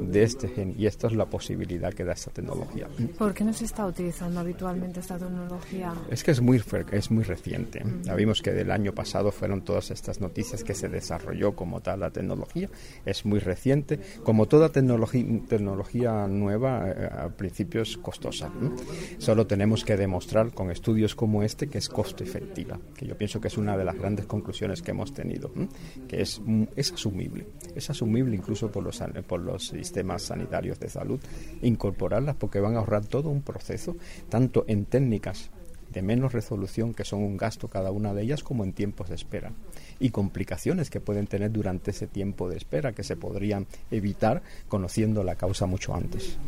de 0.00 0.22
este 0.22 0.48
gen, 0.48 0.74
y 0.76 0.86
esta 0.86 1.06
es 1.06 1.14
la 1.14 1.26
posibilidad 1.26 1.92
que 1.92 2.04
da 2.04 2.12
esta 2.12 2.30
tecnología. 2.30 2.88
¿Por 3.18 3.34
qué 3.34 3.44
no 3.44 3.52
se 3.52 3.64
está 3.64 3.86
utilizando 3.86 4.40
habitualmente 4.40 5.00
esta 5.00 5.18
tecnología? 5.18 5.92
Es 6.10 6.24
que 6.24 6.30
es 6.30 6.40
muy 6.40 6.62
es 6.92 7.10
muy 7.10 7.24
reciente. 7.24 7.82
Ya 8.02 8.14
vimos 8.14 8.42
que 8.42 8.52
del 8.52 8.70
año 8.70 8.94
pasado 8.94 9.32
fueron 9.32 9.62
todas 9.62 9.90
estas 9.90 10.20
noticias 10.20 10.64
que 10.64 10.74
se 10.74 10.88
desarrolló 10.88 11.54
como 11.54 11.80
tal 11.80 12.00
la 12.00 12.10
tecnología. 12.10 12.68
Es 13.04 13.24
muy 13.24 13.38
reciente. 13.38 14.00
Como 14.24 14.46
toda 14.46 14.70
tecnología, 14.70 15.24
tecnología 15.48 16.26
nueva, 16.26 16.88
eh, 16.88 17.08
al 17.10 17.34
principio 17.34 17.82
es 17.82 17.96
costosa. 17.96 18.50
¿no? 18.60 18.74
Solo 19.18 19.46
tenemos 19.46 19.84
que 19.84 19.96
demostrar 19.96 20.52
con 20.52 20.70
estudios 20.70 21.14
como 21.14 21.42
este 21.42 21.68
que 21.68 21.78
es 21.78 21.88
costo 21.88 22.24
efectiva, 22.24 22.78
que 22.96 23.06
yo 23.06 23.16
pienso 23.16 23.40
que 23.40 23.48
es 23.48 23.58
una 23.58 23.76
de 23.76 23.84
las 23.84 23.96
grandes 23.96 24.26
conclusiones 24.26 24.82
que 24.82 24.90
hemos 24.90 25.12
tenido, 25.12 25.50
¿no? 25.54 25.68
que 26.08 26.22
es, 26.22 26.40
es 26.76 26.92
asumible. 26.92 27.46
Es 27.74 27.90
asumible 27.90 28.36
incluso 28.36 28.70
por 28.70 28.84
los, 28.84 29.02
por 29.26 29.40
los 29.40 29.72
sistemas 29.80 30.22
sanitarios 30.22 30.78
de 30.78 30.88
salud 30.88 31.20
incorporarlas 31.62 32.36
porque 32.36 32.60
van 32.60 32.76
a 32.76 32.78
ahorrar 32.78 33.06
todo 33.06 33.30
un 33.30 33.42
proceso, 33.42 33.96
tanto 34.28 34.64
en 34.68 34.84
técnicas 34.84 35.50
de 35.92 36.02
menos 36.02 36.32
resolución, 36.32 36.94
que 36.94 37.04
son 37.04 37.22
un 37.22 37.36
gasto 37.36 37.66
cada 37.66 37.90
una 37.90 38.14
de 38.14 38.22
ellas, 38.22 38.44
como 38.44 38.62
en 38.62 38.72
tiempos 38.72 39.08
de 39.08 39.16
espera. 39.16 39.52
Y 39.98 40.10
complicaciones 40.10 40.88
que 40.88 41.00
pueden 41.00 41.26
tener 41.26 41.50
durante 41.50 41.90
ese 41.90 42.06
tiempo 42.06 42.48
de 42.48 42.56
espera, 42.56 42.92
que 42.92 43.02
se 43.02 43.16
podrían 43.16 43.66
evitar 43.90 44.42
conociendo 44.68 45.24
la 45.24 45.34
causa 45.34 45.66
mucho 45.66 45.94
antes. 45.94 46.38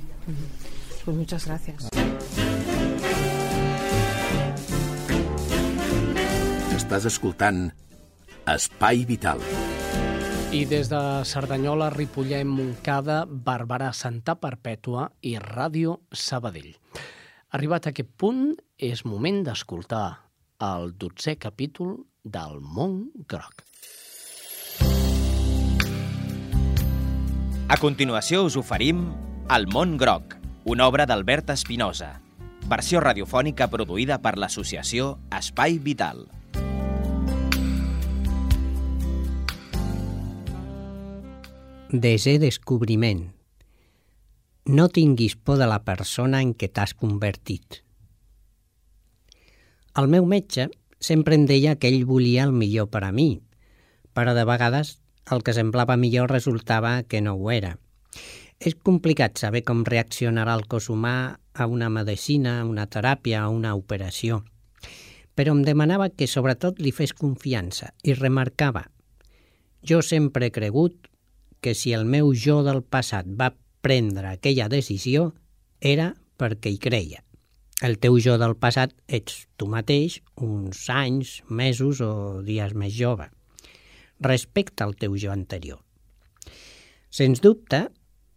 Pues 1.04 1.16
muchas 1.16 1.46
gracias. 1.46 1.88
Estàs 6.76 7.06
escoltant 7.08 7.72
Espai 8.44 9.04
Vital. 9.04 9.40
I 10.52 10.66
des 10.68 10.90
de 10.92 11.24
Cerdanyola, 11.24 11.86
Ripollet, 11.88 12.44
Montcada, 12.44 13.22
Barberà, 13.24 13.88
Santa 13.96 14.34
Perpètua 14.36 15.06
i 15.24 15.38
Ràdio 15.40 15.94
Sabadell. 16.12 16.74
Arribat 17.56 17.88
a 17.88 17.92
aquest 17.94 18.10
punt, 18.20 18.50
és 18.76 19.00
moment 19.08 19.38
d'escoltar 19.46 20.04
el 20.60 20.92
dotzè 21.00 21.38
capítol 21.40 21.94
del 22.20 22.60
Mont 22.60 23.06
Groc. 23.32 23.64
A 27.72 27.80
continuació 27.80 28.44
us 28.44 28.60
oferim 28.60 29.06
El 29.48 29.64
món 29.72 29.96
groc, 29.96 30.36
una 30.68 30.84
obra 30.84 31.08
d'Albert 31.08 31.56
Espinosa, 31.56 32.18
versió 32.68 33.00
radiofònica 33.00 33.72
produïda 33.72 34.20
per 34.20 34.36
l'associació 34.36 35.14
Espai 35.32 35.80
Vital. 35.80 36.26
Desè 41.92 42.38
descobriment. 42.40 43.26
No 44.64 44.86
tinguis 44.88 45.34
por 45.36 45.58
de 45.60 45.66
la 45.68 45.82
persona 45.84 46.38
en 46.40 46.54
què 46.56 46.70
t'has 46.72 46.94
convertit. 46.96 47.82
El 50.00 50.08
meu 50.08 50.24
metge 50.24 50.70
sempre 51.04 51.36
em 51.36 51.44
deia 51.44 51.74
que 51.76 51.90
ell 51.92 52.06
volia 52.08 52.46
el 52.48 52.54
millor 52.56 52.88
per 52.88 53.02
a 53.04 53.10
mi, 53.12 53.42
però 54.16 54.32
de 54.32 54.46
vegades 54.48 54.94
el 55.36 55.44
que 55.44 55.52
semblava 55.52 55.98
millor 56.00 56.32
resultava 56.32 57.02
que 57.02 57.20
no 57.20 57.36
ho 57.36 57.52
era. 57.52 57.74
És 58.56 58.72
complicat 58.72 59.36
saber 59.36 59.60
com 59.60 59.84
reaccionarà 59.84 60.56
el 60.56 60.64
cos 60.64 60.88
humà 60.88 61.36
a 61.52 61.68
una 61.68 61.92
medicina, 61.92 62.62
a 62.62 62.64
una 62.64 62.88
teràpia, 62.88 63.42
a 63.42 63.52
una 63.52 63.74
operació. 63.76 64.40
Però 65.36 65.52
em 65.52 65.60
demanava 65.60 66.08
que 66.08 66.24
sobretot 66.24 66.80
li 66.80 66.96
fes 66.96 67.12
confiança 67.12 67.92
i 68.02 68.16
remarcava 68.16 68.86
jo 69.82 70.00
sempre 70.00 70.46
he 70.46 70.54
cregut 70.54 71.08
que 71.62 71.76
si 71.78 71.94
el 71.94 72.04
meu 72.04 72.34
jo 72.34 72.60
del 72.66 72.82
passat 72.82 73.28
va 73.38 73.54
prendre 73.86 74.34
aquella 74.34 74.68
decisió 74.68 75.30
era 75.80 76.12
perquè 76.36 76.72
hi 76.74 76.80
creia. 76.82 77.22
El 77.82 77.96
teu 78.02 78.18
jo 78.22 78.36
del 78.38 78.54
passat 78.58 78.92
ets 79.06 79.46
tu 79.58 79.66
mateix, 79.70 80.20
uns 80.36 80.84
anys, 80.90 81.40
mesos 81.48 82.02
o 82.04 82.42
dies 82.46 82.76
més 82.78 82.92
jove. 82.94 83.26
Respecta 84.22 84.86
el 84.86 84.94
teu 84.98 85.16
jo 85.18 85.32
anterior. 85.32 85.80
Sens 87.10 87.42
dubte, 87.42 87.88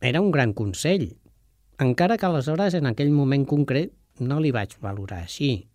era 0.01 0.21
un 0.21 0.31
gran 0.33 0.53
consell, 0.53 1.11
encara 1.81 2.17
que 2.17 2.25
aleshores 2.25 2.73
en 2.77 2.89
aquell 2.89 3.13
moment 3.13 3.45
concret 3.45 3.93
no 4.19 4.39
li 4.39 4.51
vaig 4.55 4.73
valorar 4.81 5.21
així. 5.25 5.67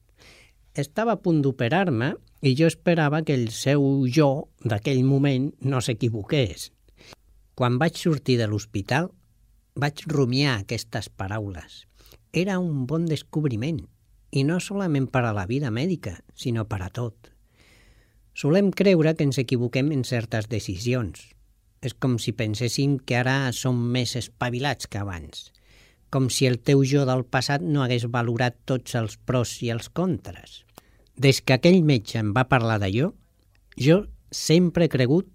Estava 0.74 1.14
a 1.16 1.22
punt 1.22 1.40
d'operar-me 1.44 2.14
i 2.46 2.54
jo 2.58 2.68
esperava 2.70 3.22
que 3.26 3.34
el 3.36 3.50
seu 3.54 3.82
jo 4.08 4.50
d'aquell 4.64 5.02
moment 5.04 5.50
no 5.60 5.80
s'equivoqués. 5.84 6.70
Quan 7.60 7.74
vaig 7.76 7.98
sortir 8.00 8.38
de 8.40 8.46
l'hospital, 8.48 9.10
vaig 9.76 9.98
rumiar 10.08 10.54
aquestes 10.54 11.10
paraules. 11.12 11.82
Era 12.32 12.54
un 12.56 12.86
bon 12.88 13.02
descobriment, 13.04 13.82
i 14.32 14.44
no 14.48 14.54
solament 14.64 15.10
per 15.12 15.26
a 15.28 15.32
la 15.36 15.44
vida 15.44 15.68
mèdica, 15.68 16.14
sinó 16.32 16.64
per 16.70 16.78
a 16.80 16.86
tot. 16.88 17.28
Solem 18.32 18.70
creure 18.72 19.12
que 19.12 19.26
ens 19.28 19.36
equivoquem 19.42 19.90
en 19.92 20.06
certes 20.08 20.48
decisions. 20.48 21.20
És 21.84 21.92
com 21.92 22.14
si 22.16 22.32
penséssim 22.32 22.94
que 22.96 23.18
ara 23.18 23.34
som 23.52 23.76
més 23.76 24.14
espavilats 24.16 24.88
que 24.88 25.02
abans, 25.02 25.50
com 26.08 26.30
si 26.32 26.48
el 26.48 26.56
teu 26.64 26.80
jo 26.80 27.04
del 27.04 27.26
passat 27.28 27.60
no 27.60 27.82
hagués 27.84 28.06
valorat 28.08 28.56
tots 28.64 28.96
els 28.96 29.18
pros 29.28 29.58
i 29.60 29.68
els 29.74 29.90
contres. 29.92 30.62
Des 31.12 31.42
que 31.44 31.58
aquell 31.58 31.82
metge 31.84 32.24
em 32.24 32.32
va 32.32 32.48
parlar 32.48 32.80
d'allò, 32.80 33.12
jo 33.76 34.06
sempre 34.32 34.88
he 34.88 34.94
cregut 34.96 35.28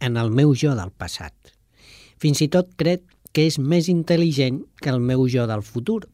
en 0.00 0.16
el 0.16 0.32
meu 0.32 0.56
jo 0.56 0.72
del 0.72 0.96
passat. 0.96 1.55
Fins 2.22 2.40
i 2.44 2.48
tot 2.52 2.72
crec 2.80 3.04
que 3.36 3.44
és 3.46 3.58
més 3.60 3.90
intel·ligent 3.92 4.62
que 4.80 4.92
el 4.92 5.02
meu 5.04 5.26
jo 5.28 5.44
del 5.48 5.62
futur. 5.62 6.06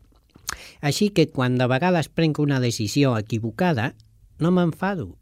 Així 0.82 1.10
que 1.14 1.28
quan 1.30 1.58
de 1.60 1.68
vegades 1.70 2.10
prenc 2.10 2.40
una 2.42 2.60
decisió 2.60 3.14
equivocada, 3.18 3.92
no 4.42 4.50
m'enfado. 4.50 5.12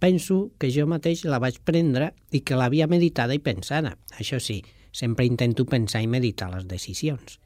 Penso 0.00 0.52
que 0.58 0.70
jo 0.72 0.86
mateix 0.88 1.24
la 1.28 1.40
vaig 1.40 1.60
prendre 1.64 2.12
i 2.32 2.40
que 2.40 2.56
l'havia 2.56 2.88
meditada 2.88 3.36
i 3.36 3.42
pensada. 3.44 3.94
Això 4.18 4.40
sí, 4.40 4.62
sempre 4.92 5.26
intento 5.28 5.66
pensar 5.68 6.02
i 6.04 6.08
meditar 6.08 6.50
les 6.52 6.66
decisions. 6.70 7.38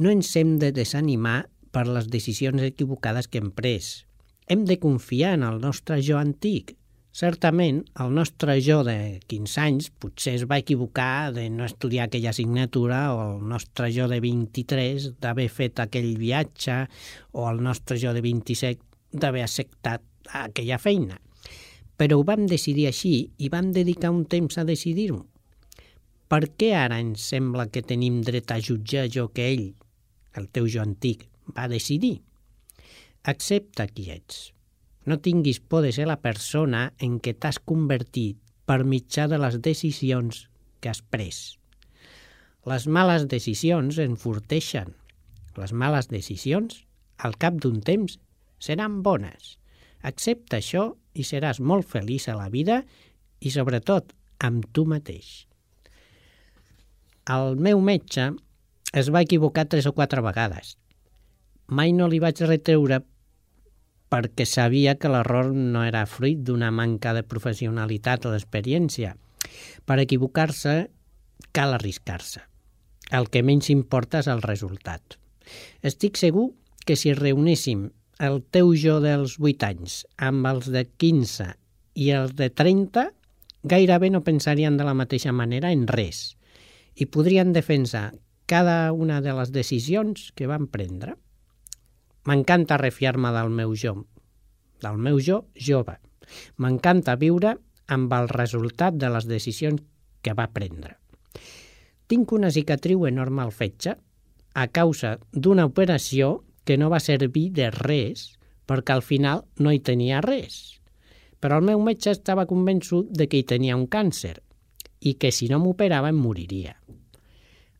No 0.00 0.10
ens 0.10 0.32
hem 0.36 0.56
de 0.58 0.72
desanimar 0.72 1.44
per 1.74 1.86
les 1.88 2.08
decisions 2.10 2.62
equivocades 2.62 3.28
que 3.28 3.42
hem 3.42 3.50
pres. 3.52 4.06
Hem 4.48 4.64
de 4.68 4.78
confiar 4.80 5.34
en 5.38 5.44
el 5.46 5.60
nostre 5.60 6.00
jo 6.04 6.18
antic, 6.20 6.74
Certament, 7.14 7.76
el 8.02 8.10
nostre 8.10 8.56
jo 8.66 8.80
de 8.82 9.20
15 9.30 9.60
anys 9.62 9.86
potser 10.02 10.32
es 10.34 10.44
va 10.50 10.56
equivocar 10.58 11.30
de 11.36 11.44
no 11.46 11.62
estudiar 11.62 12.08
aquella 12.08 12.32
assignatura 12.32 13.12
o 13.14 13.20
el 13.22 13.44
nostre 13.52 13.92
jo 13.94 14.08
de 14.10 14.16
23 14.18 15.04
d'haver 15.22 15.46
fet 15.46 15.78
aquell 15.84 16.08
viatge 16.18 16.80
o 17.38 17.44
el 17.46 17.60
nostre 17.62 18.00
jo 18.02 18.10
de 18.16 18.22
27 18.24 18.82
d'haver 19.22 19.44
acceptat 19.44 20.02
aquella 20.40 20.80
feina. 20.82 21.20
Però 21.94 22.18
ho 22.18 22.24
vam 22.26 22.48
decidir 22.50 22.88
així 22.90 23.12
i 23.38 23.52
vam 23.52 23.70
dedicar 23.76 24.10
un 24.10 24.24
temps 24.26 24.58
a 24.58 24.66
decidir-ho. 24.66 25.20
Per 26.26 26.42
què 26.58 26.72
ara 26.74 26.98
ens 26.98 27.28
sembla 27.30 27.68
que 27.70 27.84
tenim 27.86 28.24
dret 28.26 28.50
a 28.50 28.58
jutjar 28.58 29.06
jo 29.06 29.28
que 29.30 29.46
ell, 29.52 29.68
el 30.34 30.50
teu 30.50 30.66
jo 30.66 30.82
antic, 30.82 31.28
va 31.54 31.70
decidir? 31.70 32.16
Accepta 33.22 33.86
qui 33.86 34.10
ets 34.18 34.48
no 35.04 35.20
tinguis 35.20 35.60
por 35.60 35.84
de 35.84 35.92
ser 35.92 36.06
la 36.08 36.20
persona 36.20 36.92
en 36.98 37.18
què 37.20 37.34
t'has 37.36 37.60
convertit 37.60 38.38
per 38.64 38.84
mitjà 38.88 39.28
de 39.28 39.38
les 39.40 39.60
decisions 39.60 40.46
que 40.80 40.90
has 40.92 41.02
pres. 41.02 41.56
Les 42.64 42.86
males 42.88 43.26
decisions 43.28 43.98
enforteixen. 44.00 44.94
Les 45.60 45.72
males 45.72 46.08
decisions, 46.08 46.80
al 47.18 47.36
cap 47.36 47.58
d'un 47.60 47.82
temps, 47.84 48.16
seran 48.58 49.02
bones. 49.04 49.58
Accepta 50.02 50.58
això 50.58 50.94
i 51.14 51.24
seràs 51.24 51.60
molt 51.60 51.86
feliç 51.88 52.28
a 52.28 52.38
la 52.38 52.48
vida 52.52 52.82
i, 53.40 53.52
sobretot, 53.52 54.14
amb 54.40 54.64
tu 54.72 54.86
mateix. 54.88 55.44
El 57.28 57.56
meu 57.56 57.80
metge 57.80 58.32
es 58.92 59.08
va 59.12 59.22
equivocar 59.24 59.68
tres 59.68 59.86
o 59.88 59.92
quatre 59.96 60.24
vegades. 60.24 60.74
Mai 61.68 61.92
no 61.96 62.08
li 62.08 62.20
vaig 62.20 62.40
retreure 62.44 63.00
perquè 64.14 64.46
sabia 64.46 64.94
que 64.94 65.10
l'error 65.10 65.50
no 65.50 65.82
era 65.82 66.04
fruit 66.06 66.38
d'una 66.46 66.70
manca 66.70 67.10
de 67.16 67.24
professionalitat 67.26 68.28
o 68.28 68.30
d'experiència. 68.30 69.16
Per 69.82 69.96
equivocar-se 69.98 70.74
cal 71.50 71.74
arriscar-se. 71.74 72.44
El 73.10 73.26
que 73.26 73.42
menys 73.42 73.72
importa 73.74 74.22
és 74.22 74.30
el 74.30 74.42
resultat. 74.44 75.18
Estic 75.82 76.20
segur 76.20 76.52
que 76.86 76.94
si 76.94 77.10
reuníssim 77.18 77.88
el 78.22 78.38
teu 78.54 78.70
jo 78.78 79.00
dels 79.02 79.34
8 79.42 79.66
anys 79.66 79.98
amb 80.22 80.46
els 80.46 80.70
de 80.70 80.84
15 80.86 81.50
i 81.98 82.10
els 82.14 82.36
de 82.38 82.48
30, 82.54 83.08
gairebé 83.66 84.12
no 84.14 84.22
pensarien 84.22 84.78
de 84.78 84.86
la 84.86 84.94
mateixa 84.94 85.34
manera 85.34 85.72
en 85.74 85.88
res 85.90 86.36
i 86.94 87.10
podrien 87.10 87.50
defensar 87.52 88.12
cada 88.46 88.92
una 88.92 89.20
de 89.24 89.34
les 89.34 89.50
decisions 89.50 90.30
que 90.36 90.46
van 90.46 90.68
prendre. 90.70 91.16
M'encanta 92.24 92.78
refiar-me 92.80 93.30
del 93.36 93.50
meu 93.52 93.74
jo, 93.76 93.94
del 94.80 94.96
meu 94.96 95.18
jo 95.20 95.42
jove. 95.60 95.98
M'encanta 96.56 97.18
viure 97.20 97.56
amb 97.92 98.12
el 98.16 98.30
resultat 98.32 98.96
de 98.96 99.10
les 99.12 99.26
decisions 99.28 99.82
que 100.24 100.32
va 100.32 100.48
prendre. 100.54 100.96
Tinc 102.08 102.32
una 102.32 102.50
cicatriu 102.54 103.04
enorme 103.08 103.44
al 103.44 103.52
fetge 103.52 103.92
a 104.54 104.64
causa 104.68 105.18
d'una 105.32 105.66
operació 105.68 106.38
que 106.64 106.78
no 106.80 106.88
va 106.88 107.02
servir 107.02 107.50
de 107.52 107.68
res 107.74 108.30
perquè 108.64 108.94
al 108.94 109.04
final 109.04 109.44
no 109.60 109.72
hi 109.72 109.82
tenia 109.84 110.22
res. 110.24 110.80
Però 111.40 111.60
el 111.60 111.68
meu 111.68 111.82
metge 111.84 112.14
estava 112.14 112.48
convençut 112.48 113.10
de 113.12 113.28
que 113.28 113.42
hi 113.42 113.44
tenia 113.44 113.76
un 113.76 113.84
càncer 113.84 114.38
i 115.04 115.18
que 115.20 115.28
si 115.28 115.50
no 115.52 115.60
m'operava 115.60 116.08
em 116.08 116.16
moriria. 116.16 116.72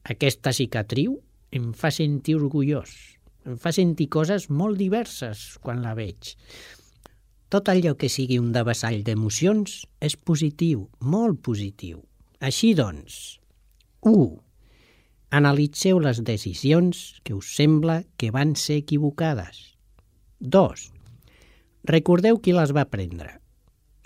Aquesta 0.04 0.52
cicatriu 0.52 1.16
em 1.54 1.72
fa 1.72 1.88
sentir 1.94 2.36
orgullós 2.36 3.13
em 3.44 3.58
fa 3.60 3.72
sentir 3.76 4.08
coses 4.12 4.48
molt 4.50 4.80
diverses 4.80 5.58
quan 5.60 5.82
la 5.84 5.94
veig. 5.98 6.34
Tot 7.52 7.68
allò 7.70 7.92
que 8.00 8.08
sigui 8.10 8.40
un 8.40 8.50
devessall 8.54 9.04
d'emocions 9.06 9.84
és 10.02 10.16
positiu, 10.16 10.88
molt 11.00 11.42
positiu. 11.44 12.00
Així 12.40 12.72
doncs, 12.74 13.38
1. 14.02 14.24
Analitzeu 15.34 16.00
les 16.02 16.20
decisions 16.24 17.20
que 17.22 17.34
us 17.36 17.52
sembla 17.56 18.02
que 18.18 18.32
van 18.34 18.56
ser 18.58 18.80
equivocades. 18.82 19.76
2. 20.40 20.88
Recordeu 21.90 22.40
qui 22.40 22.56
les 22.56 22.72
va 22.76 22.88
prendre. 22.90 23.38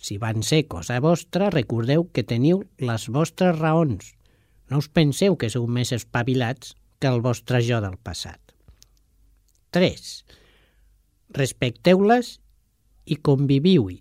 Si 0.00 0.18
van 0.18 0.44
ser 0.46 0.66
cosa 0.70 1.00
vostra, 1.02 1.50
recordeu 1.50 2.06
que 2.14 2.26
teniu 2.26 2.62
les 2.78 3.08
vostres 3.10 3.58
raons. 3.58 4.14
No 4.70 4.78
us 4.82 4.88
penseu 4.88 5.36
que 5.40 5.50
sou 5.50 5.66
més 5.66 5.94
espavilats 5.96 6.76
que 6.98 7.10
el 7.10 7.22
vostre 7.24 7.62
jo 7.64 7.80
del 7.82 7.98
passat. 8.02 8.47
3. 9.70 10.10
Respecteu-les 11.36 12.38
i 13.04 13.16
conviviu-hi. 13.16 13.98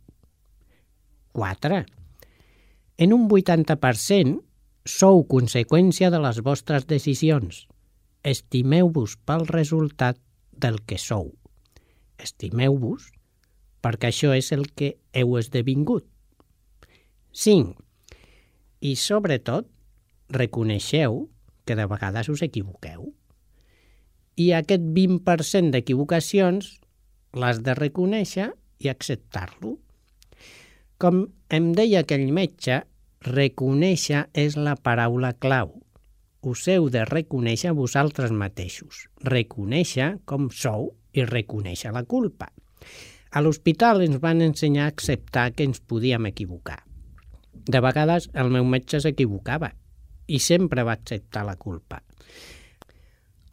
4. 1.34 1.82
En 2.98 3.14
un 3.14 3.28
80% 3.30 4.40
sou 4.88 5.26
conseqüència 5.30 6.10
de 6.10 6.22
les 6.24 6.40
vostres 6.42 6.88
decisions. 6.88 7.66
Estimeu-vos 8.24 9.18
pel 9.28 9.46
resultat 9.52 10.18
del 10.52 10.80
que 10.88 10.98
sou. 10.98 11.34
Estimeu-vos 12.18 13.12
perquè 13.84 14.10
això 14.10 14.34
és 14.34 14.50
el 14.56 14.66
que 14.74 14.96
heu 15.14 15.38
esdevingut. 15.38 16.08
5. 17.38 17.76
I 18.82 18.96
sobretot, 18.98 19.68
reconeixeu 20.34 21.28
que 21.68 21.76
de 21.76 21.86
vegades 21.86 22.32
us 22.34 22.42
equivoqueu. 22.42 23.12
I 24.38 24.52
aquest 24.54 24.84
20% 24.94 25.72
d'equivocacions 25.74 26.70
l'has 27.34 27.64
de 27.66 27.74
reconèixer 27.74 28.52
i 28.78 28.90
acceptar-lo. 28.92 29.78
Com 31.02 31.24
em 31.54 31.72
deia 31.78 32.04
aquell 32.04 32.30
metge, 32.34 32.84
reconèixer 33.26 34.28
és 34.38 34.58
la 34.58 34.76
paraula 34.78 35.34
clau. 35.34 35.72
Us 36.46 36.68
heu 36.70 36.86
de 36.94 37.02
reconèixer 37.10 37.74
vosaltres 37.76 38.32
mateixos, 38.32 39.08
reconèixer 39.26 40.12
com 40.30 40.52
sou 40.54 40.92
i 41.18 41.26
reconèixer 41.26 41.92
la 41.96 42.04
culpa. 42.06 42.52
A 43.34 43.42
l'hospital 43.42 44.04
ens 44.06 44.22
van 44.22 44.44
ensenyar 44.46 44.86
a 44.86 44.94
acceptar 44.94 45.50
que 45.56 45.66
ens 45.66 45.82
podíem 45.82 46.30
equivocar. 46.30 46.84
De 47.68 47.82
vegades 47.84 48.30
el 48.38 48.54
meu 48.54 48.70
metge 48.70 49.02
s'equivocava 49.02 49.72
i 50.28 50.40
sempre 50.40 50.86
va 50.86 50.94
acceptar 50.94 51.44
la 51.48 51.58
culpa. 51.58 52.04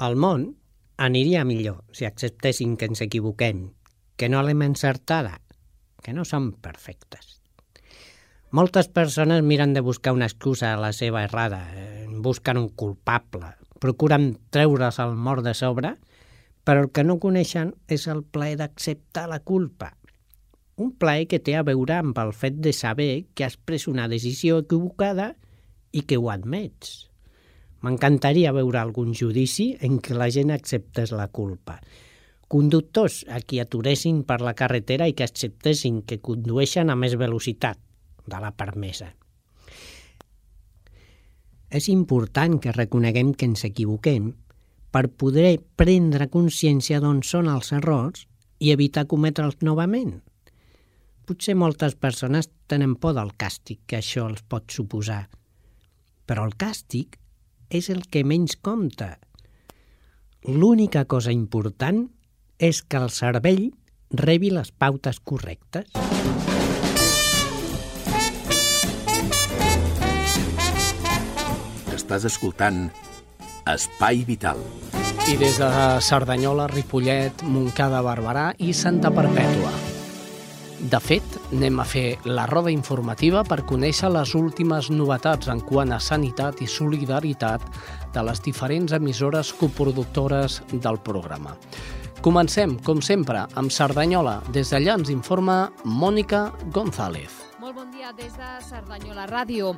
Al 0.04 0.14
món 0.20 0.46
aniria 0.96 1.44
millor 1.44 1.84
si 1.92 2.06
acceptessin 2.06 2.76
que 2.76 2.86
ens 2.90 3.02
equivoquem, 3.02 3.72
que 4.16 4.28
no 4.28 4.42
l'hem 4.42 4.62
encertada, 4.62 5.40
que 6.02 6.12
no 6.12 6.24
som 6.24 6.52
perfectes. 6.52 7.40
Moltes 8.54 8.86
persones 8.86 9.42
miren 9.42 9.74
de 9.74 9.82
buscar 9.82 10.12
una 10.14 10.28
excusa 10.30 10.72
a 10.72 10.78
la 10.78 10.92
seva 10.94 11.24
errada, 11.24 11.66
eh, 11.74 12.06
busquen 12.06 12.60
un 12.60 12.68
culpable, 12.68 13.56
procuren 13.82 14.38
treure's 14.50 15.00
el 15.02 15.16
mort 15.16 15.42
de 15.42 15.54
sobre, 15.58 15.96
però 16.64 16.84
el 16.84 16.92
que 16.94 17.02
no 17.04 17.18
coneixen 17.18 17.74
és 17.90 18.06
el 18.06 18.22
plaer 18.22 18.60
d'acceptar 18.60 19.26
la 19.28 19.40
culpa. 19.40 19.96
Un 20.76 20.94
plaer 20.94 21.26
que 21.30 21.42
té 21.42 21.56
a 21.58 21.64
veure 21.66 21.98
amb 21.98 22.18
el 22.18 22.32
fet 22.32 22.56
de 22.62 22.72
saber 22.72 23.26
que 23.34 23.44
has 23.44 23.56
pres 23.56 23.88
una 23.90 24.06
decisió 24.08 24.62
equivocada 24.62 25.34
i 25.92 26.02
que 26.02 26.16
ho 26.18 26.30
admets. 26.30 27.10
M'encantaria 27.84 28.52
veure 28.56 28.80
algun 28.80 29.12
judici 29.12 29.74
en 29.84 29.98
què 30.00 30.16
la 30.16 30.30
gent 30.32 30.52
acceptés 30.54 31.12
la 31.12 31.26
culpa. 31.28 31.76
Conductors 32.48 33.24
a 33.28 33.40
qui 33.44 33.58
aturessin 33.60 34.22
per 34.24 34.38
la 34.40 34.54
carretera 34.56 35.08
i 35.10 35.12
que 35.16 35.26
acceptessin 35.26 36.00
que 36.08 36.22
condueixen 36.24 36.88
a 36.88 36.96
més 36.96 37.16
velocitat 37.20 37.80
de 38.24 38.40
la 38.40 38.52
permesa. 38.56 39.10
És 41.68 41.88
important 41.90 42.60
que 42.62 42.72
reconeguem 42.72 43.34
que 43.34 43.48
ens 43.50 43.64
equivoquem 43.68 44.30
per 44.94 45.08
poder 45.20 45.58
prendre 45.76 46.30
consciència 46.30 47.00
d'on 47.02 47.20
són 47.26 47.50
els 47.50 47.72
errors 47.74 48.28
i 48.62 48.70
evitar 48.72 49.08
cometre'ls 49.10 49.60
novament. 49.66 50.20
Potser 51.26 51.56
moltes 51.58 51.96
persones 51.98 52.48
tenen 52.70 52.94
por 53.00 53.16
del 53.18 53.34
càstig 53.40 53.82
que 53.90 53.98
això 53.98 54.28
els 54.30 54.44
pot 54.46 54.70
suposar, 54.70 55.24
però 56.24 56.46
el 56.46 56.54
càstig 56.60 57.18
és 57.70 57.90
el 57.90 58.04
que 58.08 58.24
menys 58.24 58.56
compta. 58.56 59.18
L'única 60.44 61.04
cosa 61.04 61.32
important 61.32 62.08
és 62.58 62.82
que 62.82 63.00
el 63.00 63.10
cervell 63.10 63.70
rebi 64.10 64.50
les 64.52 64.70
pautes 64.70 65.20
correctes. 65.20 65.88
Estàs 71.94 72.26
escoltant 72.28 72.90
Espai 73.70 74.24
Vital. 74.28 74.60
I 75.24 75.38
des 75.40 75.56
de 75.56 75.70
Cerdanyola, 76.04 76.68
Ripollet, 76.68 77.46
Montcada, 77.48 78.04
Barberà 78.04 78.50
i 78.60 78.74
Santa 78.76 79.14
Perpètua. 79.14 79.83
De 80.80 80.98
fet, 81.00 81.36
anem 81.54 81.78
a 81.80 81.84
fer 81.86 82.18
la 82.26 82.44
roda 82.50 82.72
informativa 82.72 83.44
per 83.46 83.62
conèixer 83.68 84.10
les 84.10 84.34
últimes 84.34 84.90
novetats 84.90 85.48
en 85.52 85.62
quant 85.62 85.94
a 85.94 86.00
sanitat 86.02 86.60
i 86.64 86.68
solidaritat 86.68 87.62
de 88.14 88.26
les 88.26 88.42
diferents 88.42 88.92
emissores 88.92 89.52
coproductores 89.60 90.60
del 90.72 90.98
programa. 91.06 91.54
Comencem, 92.24 92.78
com 92.82 93.02
sempre, 93.04 93.46
amb 93.54 93.70
Cerdanyola. 93.70 94.40
Des 94.50 94.74
d'allà 94.74 94.98
ens 94.98 95.14
informa 95.14 95.68
Mònica 95.84 96.48
González. 96.72 97.43
Molt 97.64 97.78
bon 97.78 97.88
dia 97.88 98.10
des 98.12 98.34
de 98.36 98.48
Cerdanyola 98.60 99.22
Ràdio. 99.24 99.70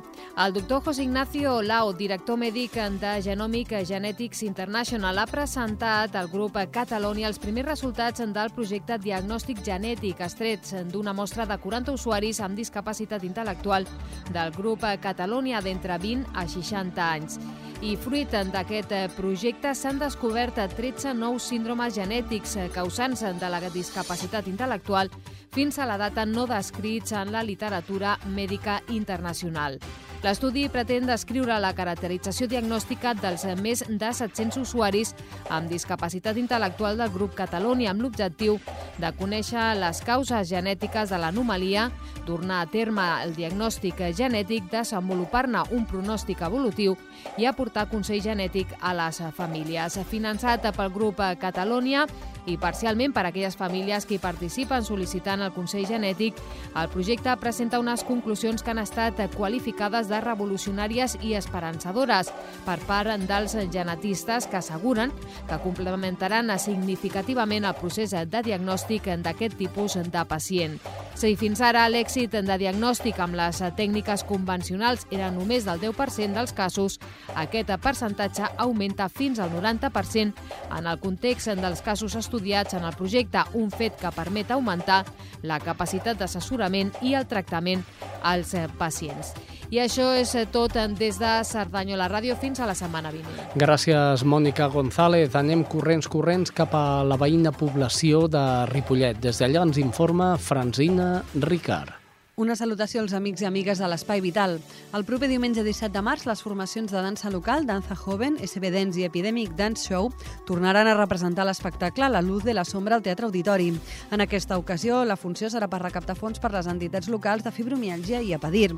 El 0.43 0.51
doctor 0.51 0.81
José 0.83 1.05
Ignacio 1.05 1.61
Lau, 1.63 1.93
director 1.95 2.35
mèdic 2.35 2.73
de 2.99 3.11
Genomic 3.23 3.71
Genetics 3.87 4.41
International, 4.43 5.21
ha 5.21 5.25
presentat 5.25 6.17
al 6.19 6.27
grup 6.27 6.59
Catalonia 6.69 7.29
els 7.31 7.39
primers 7.39 7.69
resultats 7.69 8.19
del 8.19 8.51
projecte 8.51 8.97
Diagnòstic 8.99 9.63
Genètic, 9.63 10.19
estrets 10.19 10.75
d'una 10.91 11.13
mostra 11.13 11.45
de 11.47 11.55
40 11.63 11.95
usuaris 11.95 12.41
amb 12.43 12.59
discapacitat 12.59 13.23
intel·lectual 13.23 13.87
del 14.35 14.51
grup 14.51 14.83
Catalonia 14.99 15.63
d'entre 15.63 15.95
20 15.97 16.35
a 16.35 16.43
60 16.43 17.07
anys. 17.07 17.39
I 17.87 17.95
fruit 17.95 18.31
d'aquest 18.51 19.15
projecte 19.15 19.71
s'han 19.77 19.99
descobert 20.01 20.59
13 20.75 21.13
nous 21.13 21.39
síndromes 21.39 21.95
genètics 21.95 22.57
causants 22.73 23.21
de 23.21 23.49
la 23.53 23.61
discapacitat 23.69 24.47
intel·lectual 24.49 25.13
fins 25.51 25.79
a 25.79 25.85
la 25.85 25.97
data 25.97 26.25
no 26.25 26.47
descrits 26.47 27.11
en 27.11 27.31
la 27.31 27.43
literatura 27.43 28.17
mèdica 28.33 28.81
internacional. 28.89 29.79
L'estudi 30.23 30.65
pretén 30.73 31.05
descriure 31.05 31.59
la 31.61 31.75
caracterització 31.77 32.47
diagnòstica 32.49 33.13
dels 33.21 33.45
més 33.61 33.83
de 33.87 34.09
700 34.19 34.57
usuaris 34.63 35.13
amb 35.53 35.69
discapacitat 35.69 36.39
intel·lectual 36.41 36.97
del 36.97 37.11
grup 37.13 37.35
Catalunya 37.37 37.91
amb 37.91 38.01
l'objectiu 38.01 38.57
de 38.97 39.11
conèixer 39.19 39.75
les 39.77 40.01
causes 40.01 40.49
genètiques 40.49 41.13
de 41.13 41.19
l'anomalia, 41.21 41.91
tornar 42.25 42.63
a 42.63 42.69
terme 42.71 43.05
el 43.23 43.35
diagnòstic 43.37 44.01
genètic, 44.17 44.65
desenvolupar-ne 44.71 45.61
un 45.77 45.85
pronòstic 45.85 46.41
evolutiu 46.41 46.97
i 47.37 47.45
aportar 47.45 47.85
consell 47.91 48.23
genètic 48.23 48.73
a 48.81 48.95
les 48.97 49.21
famílies. 49.37 49.99
Finançat 50.09 50.65
pel 50.75 50.91
grup 50.93 51.21
Catalunya 51.39 52.07
i 52.47 52.57
parcialment 52.57 53.13
per 53.13 53.25
aquelles 53.27 53.57
famílies 53.59 54.05
que 54.07 54.15
hi 54.15 54.23
participen 54.23 54.85
sol·licitant 54.87 55.43
el 55.43 55.53
consell 55.53 55.85
genètic, 55.87 56.37
el 56.75 56.89
projecte 56.89 57.35
presenta 57.37 57.79
unes 57.79 58.03
conclusions 58.07 58.63
que 58.63 58.71
han 58.71 58.81
estat 58.81 59.19
qualificades 59.35 60.06
de 60.09 60.21
revolucionàries 60.23 61.17
i 61.21 61.33
esperançadores 61.37 62.31
per 62.65 62.77
part 62.87 63.13
dels 63.27 63.55
genetistes 63.73 64.47
que 64.47 64.59
asseguren 64.59 65.11
que 65.47 65.59
complementaran 65.63 66.51
significativament 66.59 67.65
el 67.65 67.75
procés 67.79 68.11
de 68.11 68.41
diagnòstic 68.43 69.09
d'aquest 69.23 69.57
tipus 69.57 69.97
de 69.97 70.23
pacient. 70.27 70.79
Si 71.17 71.33
fins 71.35 71.61
ara 71.65 71.87
l'èxit 71.89 72.35
de 72.45 72.57
diagnòstic 72.61 73.17
amb 73.23 73.37
les 73.39 73.61
tècniques 73.77 74.23
convencionals 74.27 75.07
era 75.09 75.31
només 75.33 75.65
del 75.65 75.79
10% 75.81 76.37
dels 76.37 76.53
casos, 76.53 76.99
aquest 77.33 77.71
percentatge 77.81 78.45
augmenta 78.57 79.09
fins 79.09 79.39
al 79.39 79.49
90% 79.55 80.33
en 80.77 80.85
el 80.85 80.99
context 81.01 81.55
dels 81.57 81.81
casos 81.81 82.15
estudiats 82.15 82.77
en 82.77 82.85
el 82.85 82.95
projecte, 82.95 83.41
un 83.53 83.71
fet 83.71 83.97
que 83.97 84.13
permet 84.13 84.51
augmentar 84.53 85.03
la 85.41 85.59
capacitat 85.59 86.19
d'assessorament 86.21 86.93
i 87.01 87.15
el 87.17 87.25
tractament 87.25 87.85
als 88.21 88.53
pacients. 88.77 89.33
I 89.67 89.81
això 89.83 90.13
és 90.15 90.31
tot 90.53 90.77
des 90.95 91.17
de 91.19 91.31
Cerdanyola 91.43 92.07
Ràdio 92.07 92.37
fins 92.39 92.61
a 92.63 92.69
la 92.69 92.75
setmana 92.77 93.11
vinent. 93.11 93.51
Gràcies, 93.59 94.23
Mònica 94.23 94.69
González. 94.71 95.35
Anem 95.35 95.65
corrents, 95.67 96.07
corrents 96.07 96.55
cap 96.55 96.75
a 96.77 97.03
la 97.03 97.19
veïna 97.19 97.51
població 97.51 98.27
de 98.31 98.47
Ripollet. 98.71 99.19
Des 99.19 99.43
d'allà 99.43 99.67
ens 99.67 99.83
informa 99.83 100.37
Franzina 100.39 101.17
Ricard. 101.35 102.06
Una 102.37 102.53
salutació 102.53 103.01
als 103.01 103.15
amics 103.17 103.41
i 103.41 103.47
amigues 103.47 103.79
de 103.81 103.87
l'Espai 103.89 104.19
Vital. 104.21 104.51
El 104.93 105.03
proper 105.09 105.25
diumenge 105.25 105.63
17 105.65 105.89
de 105.89 106.01
març, 106.05 106.27
les 106.29 106.43
formacions 106.45 106.91
de 106.93 107.01
dansa 107.01 107.31
local, 107.33 107.63
Danza 107.65 107.95
Joven, 107.97 108.35
SB 108.45 108.69
Dance 108.75 108.99
i 109.01 109.05
Epidemic 109.07 109.55
Dance 109.57 109.87
Show 109.87 110.11
tornaran 110.45 110.85
a 110.85 110.93
representar 110.93 111.47
l'espectacle 111.49 112.05
La 112.13 112.21
luz 112.21 112.43
de 112.45 112.53
la 112.53 112.63
sombra 112.63 112.93
al 112.93 113.01
Teatre 113.01 113.25
Auditori. 113.25 113.71
En 114.11 114.21
aquesta 114.21 114.59
ocasió, 114.61 114.99
la 115.03 115.17
funció 115.17 115.49
serà 115.49 115.65
per 115.65 115.79
recaptar 115.81 116.13
fons 116.13 116.37
per 116.37 116.51
les 116.53 116.69
entitats 116.69 117.09
locals 117.09 117.41
de 117.41 117.49
fibromialgia 117.55 118.21
i 118.21 118.35
apadir. 118.37 118.75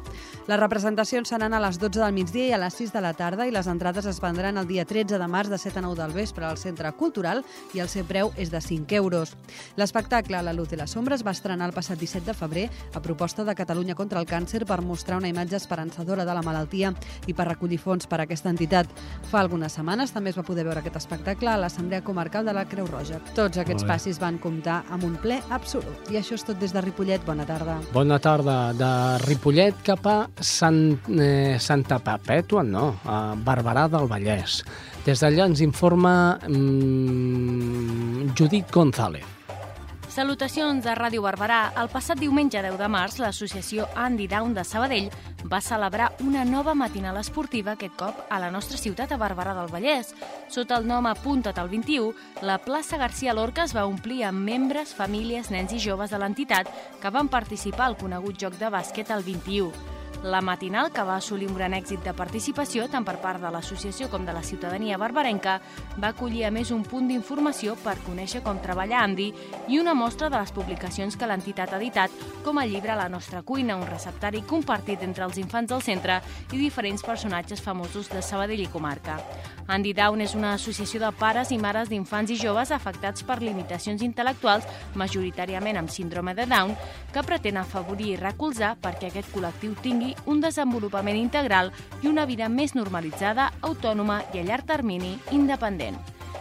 Les 0.48 0.62
representacions 0.64 1.28
seran 1.28 1.52
a 1.52 1.60
les 1.60 1.82
12 1.84 2.00
del 2.00 2.16
migdia 2.16 2.48
i 2.48 2.56
a 2.56 2.62
les 2.64 2.80
6 2.80 2.96
de 2.96 3.04
la 3.04 3.12
tarda 3.12 3.44
i 3.44 3.52
les 3.52 3.68
entrades 3.68 4.08
es 4.08 4.24
vendran 4.24 4.56
el 4.56 4.72
dia 4.72 4.88
13 4.88 5.20
de 5.20 5.28
març 5.28 5.52
de 5.52 5.60
7 5.60 5.84
a 5.84 5.86
9 5.90 6.00
del 6.00 6.16
vespre 6.16 6.48
al 6.48 6.62
Centre 6.64 6.94
Cultural 6.96 7.44
i 7.76 7.84
el 7.84 7.92
seu 7.92 8.08
preu 8.08 8.32
és 8.38 8.56
de 8.56 8.64
5 8.64 8.96
euros. 9.04 9.36
L'espectacle 9.76 10.40
La 10.48 10.56
luz 10.56 10.72
de 10.72 10.80
la 10.80 10.88
sombra 10.88 11.20
es 11.20 11.28
va 11.28 11.36
estrenar 11.36 11.68
el 11.68 11.76
passat 11.76 12.00
17 12.00 12.24
de 12.32 12.40
febrer 12.40 12.70
a 12.96 13.04
proposta 13.04 13.44
de 13.44 13.49
Catalunya 13.56 13.96
contra 13.96 14.20
el 14.20 14.28
càncer 14.28 14.66
per 14.66 14.82
mostrar 14.82 15.18
una 15.18 15.30
imatge 15.30 15.58
esperançadora 15.58 16.26
de 16.26 16.34
la 16.36 16.44
malaltia 16.46 16.94
i 17.28 17.34
per 17.34 17.48
recollir 17.50 17.80
fons 17.80 18.08
per 18.08 18.20
a 18.20 18.26
aquesta 18.28 18.50
entitat. 18.52 18.90
Fa 19.32 19.40
algunes 19.42 19.74
setmanes 19.78 20.14
també 20.16 20.34
es 20.34 20.38
va 20.38 20.46
poder 20.48 20.66
veure 20.68 20.84
aquest 20.84 21.00
espectacle 21.00 21.52
a 21.52 21.58
l'Assemblea 21.58 22.04
Comarcal 22.04 22.46
de 22.46 22.54
la 22.54 22.66
Creu 22.70 22.88
Roja. 22.90 23.22
Tots 23.36 23.62
aquests 23.62 23.88
passis 23.88 24.20
van 24.22 24.40
comptar 24.42 24.84
amb 24.90 25.08
un 25.08 25.16
ple 25.22 25.40
absolut. 25.50 26.12
I 26.12 26.20
això 26.20 26.38
és 26.38 26.46
tot 26.46 26.60
des 26.60 26.74
de 26.76 26.84
Ripollet. 26.84 27.26
Bona 27.26 27.48
tarda. 27.48 27.80
Bona 27.94 28.20
tarda. 28.20 28.60
De 28.74 28.92
Ripollet 29.26 29.82
cap 29.86 30.06
a 30.08 30.20
Sant, 30.40 31.00
eh, 31.16 31.58
Santa 31.60 32.00
Perpètua, 32.04 32.64
no, 32.64 32.94
a 33.06 33.36
Barberà 33.36 33.88
del 33.90 34.08
Vallès. 34.10 34.64
Des 35.06 35.20
d'allà 35.24 35.48
ens 35.50 35.62
informa 35.66 36.38
mm, 36.48 38.36
Judit 38.36 38.72
González. 38.72 39.39
Salutacions 40.10 40.82
de 40.82 40.96
Ràdio 40.98 41.22
Barberà. 41.22 41.70
El 41.78 41.88
passat 41.94 42.18
diumenge 42.18 42.64
10 42.66 42.80
de 42.82 42.88
març, 42.90 43.20
l'associació 43.22 43.86
Andy 43.94 44.26
Down 44.28 44.56
de 44.58 44.64
Sabadell 44.66 45.12
va 45.46 45.60
celebrar 45.62 46.08
una 46.26 46.42
nova 46.50 46.74
matinal 46.74 47.20
esportiva, 47.22 47.76
aquest 47.76 47.94
cop 48.00 48.24
a 48.28 48.40
la 48.42 48.50
nostra 48.50 48.80
ciutat, 48.82 49.14
a 49.14 49.20
Barberà 49.22 49.54
del 49.54 49.70
Vallès. 49.70 50.16
Sota 50.50 50.80
el 50.82 50.90
nom 50.90 51.06
Apunta't 51.06 51.62
al 51.62 51.70
21, 51.70 52.10
la 52.42 52.58
plaça 52.58 52.98
García 52.98 53.38
Lorca 53.38 53.68
es 53.70 53.78
va 53.78 53.86
omplir 53.86 54.24
amb 54.26 54.42
membres, 54.42 54.96
famílies, 54.98 55.54
nens 55.54 55.78
i 55.78 55.84
joves 55.86 56.10
de 56.10 56.18
l'entitat 56.18 56.74
que 57.00 57.14
van 57.14 57.30
participar 57.30 57.86
al 57.92 58.00
conegut 58.02 58.42
joc 58.42 58.58
de 58.58 58.74
bàsquet 58.74 59.14
al 59.14 59.22
21. 59.24 59.99
La 60.24 60.42
matinal, 60.42 60.92
que 60.92 61.04
va 61.08 61.16
assolir 61.16 61.48
un 61.48 61.56
gran 61.56 61.72
èxit 61.72 62.04
de 62.04 62.12
participació 62.12 62.90
tant 62.92 63.06
per 63.08 63.16
part 63.24 63.40
de 63.40 63.48
l'associació 63.54 64.10
com 64.12 64.26
de 64.28 64.34
la 64.36 64.42
ciutadania 64.44 64.98
barbarenca, 65.00 65.62
va 65.96 66.10
acollir 66.12 66.44
a 66.44 66.50
més 66.52 66.74
un 66.76 66.82
punt 66.84 67.08
d'informació 67.08 67.78
per 67.80 67.96
conèixer 68.04 68.42
com 68.44 68.60
treballa 68.60 69.00
Andy 69.00 69.30
i 69.72 69.80
una 69.80 69.94
mostra 69.96 70.28
de 70.28 70.36
les 70.36 70.52
publicacions 70.52 71.16
que 71.16 71.30
l'entitat 71.30 71.72
ha 71.72 71.80
editat, 71.80 72.12
com 72.44 72.60
el 72.60 72.74
llibre 72.74 72.98
La 73.00 73.08
nostra 73.08 73.44
cuina, 73.48 73.78
un 73.80 73.88
receptari 73.88 74.42
compartit 74.44 75.06
entre 75.08 75.24
els 75.24 75.40
infants 75.40 75.72
del 75.72 75.86
centre 75.88 76.20
i 76.52 76.60
diferents 76.60 77.06
personatges 77.06 77.64
famosos 77.64 78.12
de 78.12 78.22
Sabadell 78.22 78.66
i 78.66 78.68
comarca. 78.68 79.22
Andy 79.70 79.94
Down 79.94 80.20
és 80.26 80.36
una 80.36 80.56
associació 80.58 81.00
de 81.00 81.14
pares 81.16 81.54
i 81.54 81.62
mares 81.62 81.88
d'infants 81.88 82.32
i 82.34 82.40
joves 82.42 82.74
afectats 82.76 83.24
per 83.24 83.40
limitacions 83.40 84.04
intel·lectuals, 84.04 84.68
majoritàriament 85.00 85.78
amb 85.80 85.94
síndrome 85.94 86.36
de 86.36 86.50
Down, 86.50 86.76
que 87.14 87.24
pretén 87.24 87.62
afavorir 87.62 88.16
i 88.16 88.20
recolzar 88.20 88.76
perquè 88.82 89.14
aquest 89.14 89.32
col·lectiu 89.32 89.78
tingui 89.80 90.09
un 90.26 90.42
desenvolupament 90.42 91.18
integral 91.18 91.74
i 92.04 92.08
una 92.08 92.26
vida 92.30 92.50
més 92.50 92.76
normalitzada, 92.78 93.52
autònoma 93.62 94.22
i 94.34 94.40
a 94.40 94.48
llarg 94.48 94.68
termini 94.70 95.18
independent. 95.36 95.98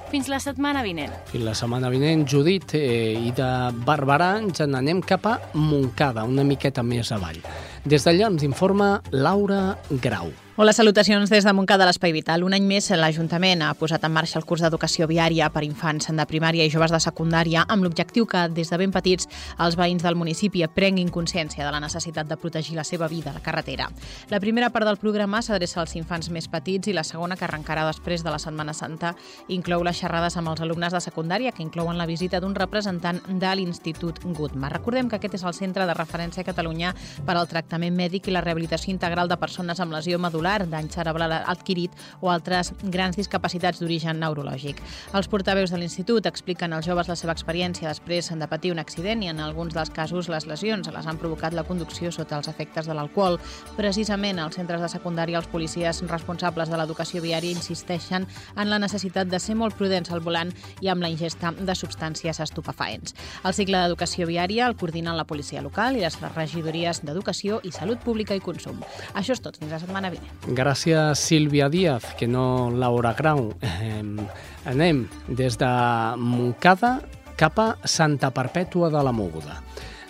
Fins 0.09 0.29
la 0.33 0.39
setmana 0.41 0.81
vinent. 0.81 1.13
Fins 1.29 1.45
la 1.45 1.53
setmana 1.57 1.91
vinent, 1.93 2.25
Judit, 2.29 2.73
eh, 2.79 3.13
i 3.29 3.33
de 3.37 3.49
Barberà 3.85 4.39
ens 4.41 4.63
n'anem 4.65 5.03
cap 5.05 5.27
a 5.29 5.35
Montcada, 5.53 6.25
una 6.25 6.47
miqueta 6.49 6.83
més 6.83 7.13
avall. 7.13 7.43
Des 7.89 8.05
d'allà 8.05 8.27
ens 8.29 8.43
informa 8.45 8.89
Laura 9.13 9.63
Grau. 10.05 10.29
Hola, 10.61 10.73
salutacions 10.73 11.31
des 11.31 11.45
de 11.47 11.53
Montcada 11.55 11.87
l'Espai 11.87 12.11
Vital. 12.11 12.43
Un 12.43 12.51
any 12.57 12.65
més, 12.67 12.89
l'Ajuntament 12.91 13.61
ha 13.63 13.69
posat 13.79 14.03
en 14.03 14.11
marxa 14.11 14.41
el 14.41 14.45
curs 14.45 14.65
d'educació 14.65 15.07
viària 15.07 15.47
per 15.55 15.61
infants 15.63 16.09
de 16.11 16.25
primària 16.27 16.65
i 16.67 16.73
joves 16.75 16.91
de 16.91 16.99
secundària 16.99 17.63
amb 17.71 17.87
l'objectiu 17.87 18.27
que, 18.27 18.41
des 18.51 18.73
de 18.73 18.79
ben 18.81 18.91
petits, 18.91 19.29
els 19.63 19.77
veïns 19.79 20.03
del 20.03 20.19
municipi 20.19 20.65
prenguin 20.75 21.13
consciència 21.15 21.63
de 21.63 21.71
la 21.71 21.79
necessitat 21.79 22.27
de 22.27 22.37
protegir 22.37 22.75
la 22.75 22.83
seva 22.83 23.07
vida 23.07 23.31
a 23.31 23.35
la 23.35 23.43
carretera. 23.45 23.87
La 24.31 24.41
primera 24.41 24.71
part 24.75 24.85
del 24.89 24.99
programa 24.99 25.45
s'adreça 25.47 25.79
als 25.79 25.95
infants 25.95 26.29
més 26.35 26.51
petits 26.51 26.91
i 26.91 26.93
la 26.93 27.07
segona, 27.07 27.37
que 27.37 27.47
arrencarà 27.47 27.87
després 27.87 28.27
de 28.27 28.35
la 28.35 28.43
Setmana 28.43 28.75
Santa, 28.75 29.15
inclou 29.47 29.87
les 29.87 30.03
xerrades 30.03 30.37
amb 30.37 30.51
els 30.51 30.61
alumnes 30.67 30.91
de 30.91 31.01
secundària, 31.01 31.53
que 31.53 31.63
inclouen 31.63 32.03
la 32.03 32.11
visita 32.11 32.43
d'un 32.43 32.59
representant 32.59 33.23
de 33.29 33.55
l'Institut 33.55 34.19
Gutma. 34.25 34.75
Recordem 34.75 35.07
que 35.07 35.23
aquest 35.23 35.39
és 35.39 35.47
el 35.47 35.55
centre 35.55 35.87
de 35.87 35.95
referència 35.95 36.43
a 36.43 36.51
Catalunya 36.51 36.97
per 37.23 37.39
al 37.39 37.47
tractament 37.47 37.78
mèdic 37.79 38.27
i 38.27 38.35
la 38.35 38.43
rehabilitació 38.43 38.91
integral 38.91 39.31
de 39.31 39.39
persones 39.39 39.79
amb 39.81 39.95
lesió 39.95 40.19
medular 40.19 40.67
dany 40.67 40.91
cerebral 40.91 41.33
adquirit 41.39 41.95
o 42.21 42.33
altres 42.33 42.73
grans 42.83 43.17
discapacitats 43.17 43.79
d'origen 43.79 44.19
neurològic. 44.19 44.83
Els 45.15 45.31
portaveus 45.31 45.71
de 45.71 45.79
l'Institut 45.79 46.27
expliquen 46.27 46.75
als 46.75 46.87
joves 46.91 47.09
la 47.09 47.17
seva 47.17 47.33
experiència 47.37 47.89
després 47.89 48.33
de 48.35 48.49
patir 48.51 48.73
un 48.73 48.83
accident 48.83 49.23
i 49.23 49.31
en 49.31 49.41
alguns 49.41 49.75
dels 49.75 49.91
casos 49.95 50.29
les 50.29 50.47
lesions 50.51 50.91
les 50.91 51.07
han 51.07 51.19
provocat 51.23 51.55
la 51.55 51.65
conducció 51.65 52.11
sota 52.11 52.37
els 52.39 52.49
efectes 52.51 52.87
de 52.87 52.95
l'alcohol. 52.99 53.39
Precisament 53.77 54.43
als 54.43 54.59
centres 54.59 54.83
de 54.83 54.91
secundària 54.91 55.39
els 55.39 55.49
policies 55.49 56.03
responsables 56.11 56.69
de 56.69 56.77
l'educació 56.81 57.23
viària 57.23 57.55
insisteixen 57.55 58.27
en 58.57 58.71
la 58.71 58.79
necessitat 58.83 59.31
de 59.31 59.39
ser 59.39 59.55
molt 59.55 59.79
prudents 59.79 60.11
al 60.11 60.25
volant 60.25 60.53
i 60.83 60.91
amb 60.91 61.03
la 61.03 61.11
ingesta 61.13 61.53
de 61.53 61.75
substàncies 61.79 62.41
estupefaents. 62.43 63.15
El 63.45 63.55
cicle 63.55 63.81
d'educació 63.83 64.27
viària 64.27 64.67
el 64.67 64.77
coordinen 64.77 65.17
la 65.17 65.27
policia 65.29 65.63
local 65.63 65.97
i 65.97 66.05
les 66.05 66.19
regidories 66.35 67.03
d'Educació 67.05 67.61
i 67.69 67.75
Salut 67.75 68.01
Pública 68.05 68.37
i 68.37 68.43
Consum. 68.43 68.81
Això 69.15 69.37
és 69.37 69.43
tot. 69.45 69.59
Fins 69.61 69.75
la 69.75 69.81
setmana 69.83 70.11
vinent. 70.15 70.49
Gràcies, 70.57 71.21
Sílvia 71.21 71.69
Díaz, 71.69 72.15
que 72.19 72.29
no 72.31 72.71
Laura 72.73 73.13
Grau. 73.19 73.53
Eh, 73.61 74.03
anem 74.69 75.05
des 75.29 75.59
de 75.61 75.71
Montcada 76.19 76.99
cap 77.39 77.59
a 77.63 77.71
Santa 77.85 78.33
Perpètua 78.35 78.91
de 78.91 79.03
la 79.05 79.13
Moguda. 79.15 79.61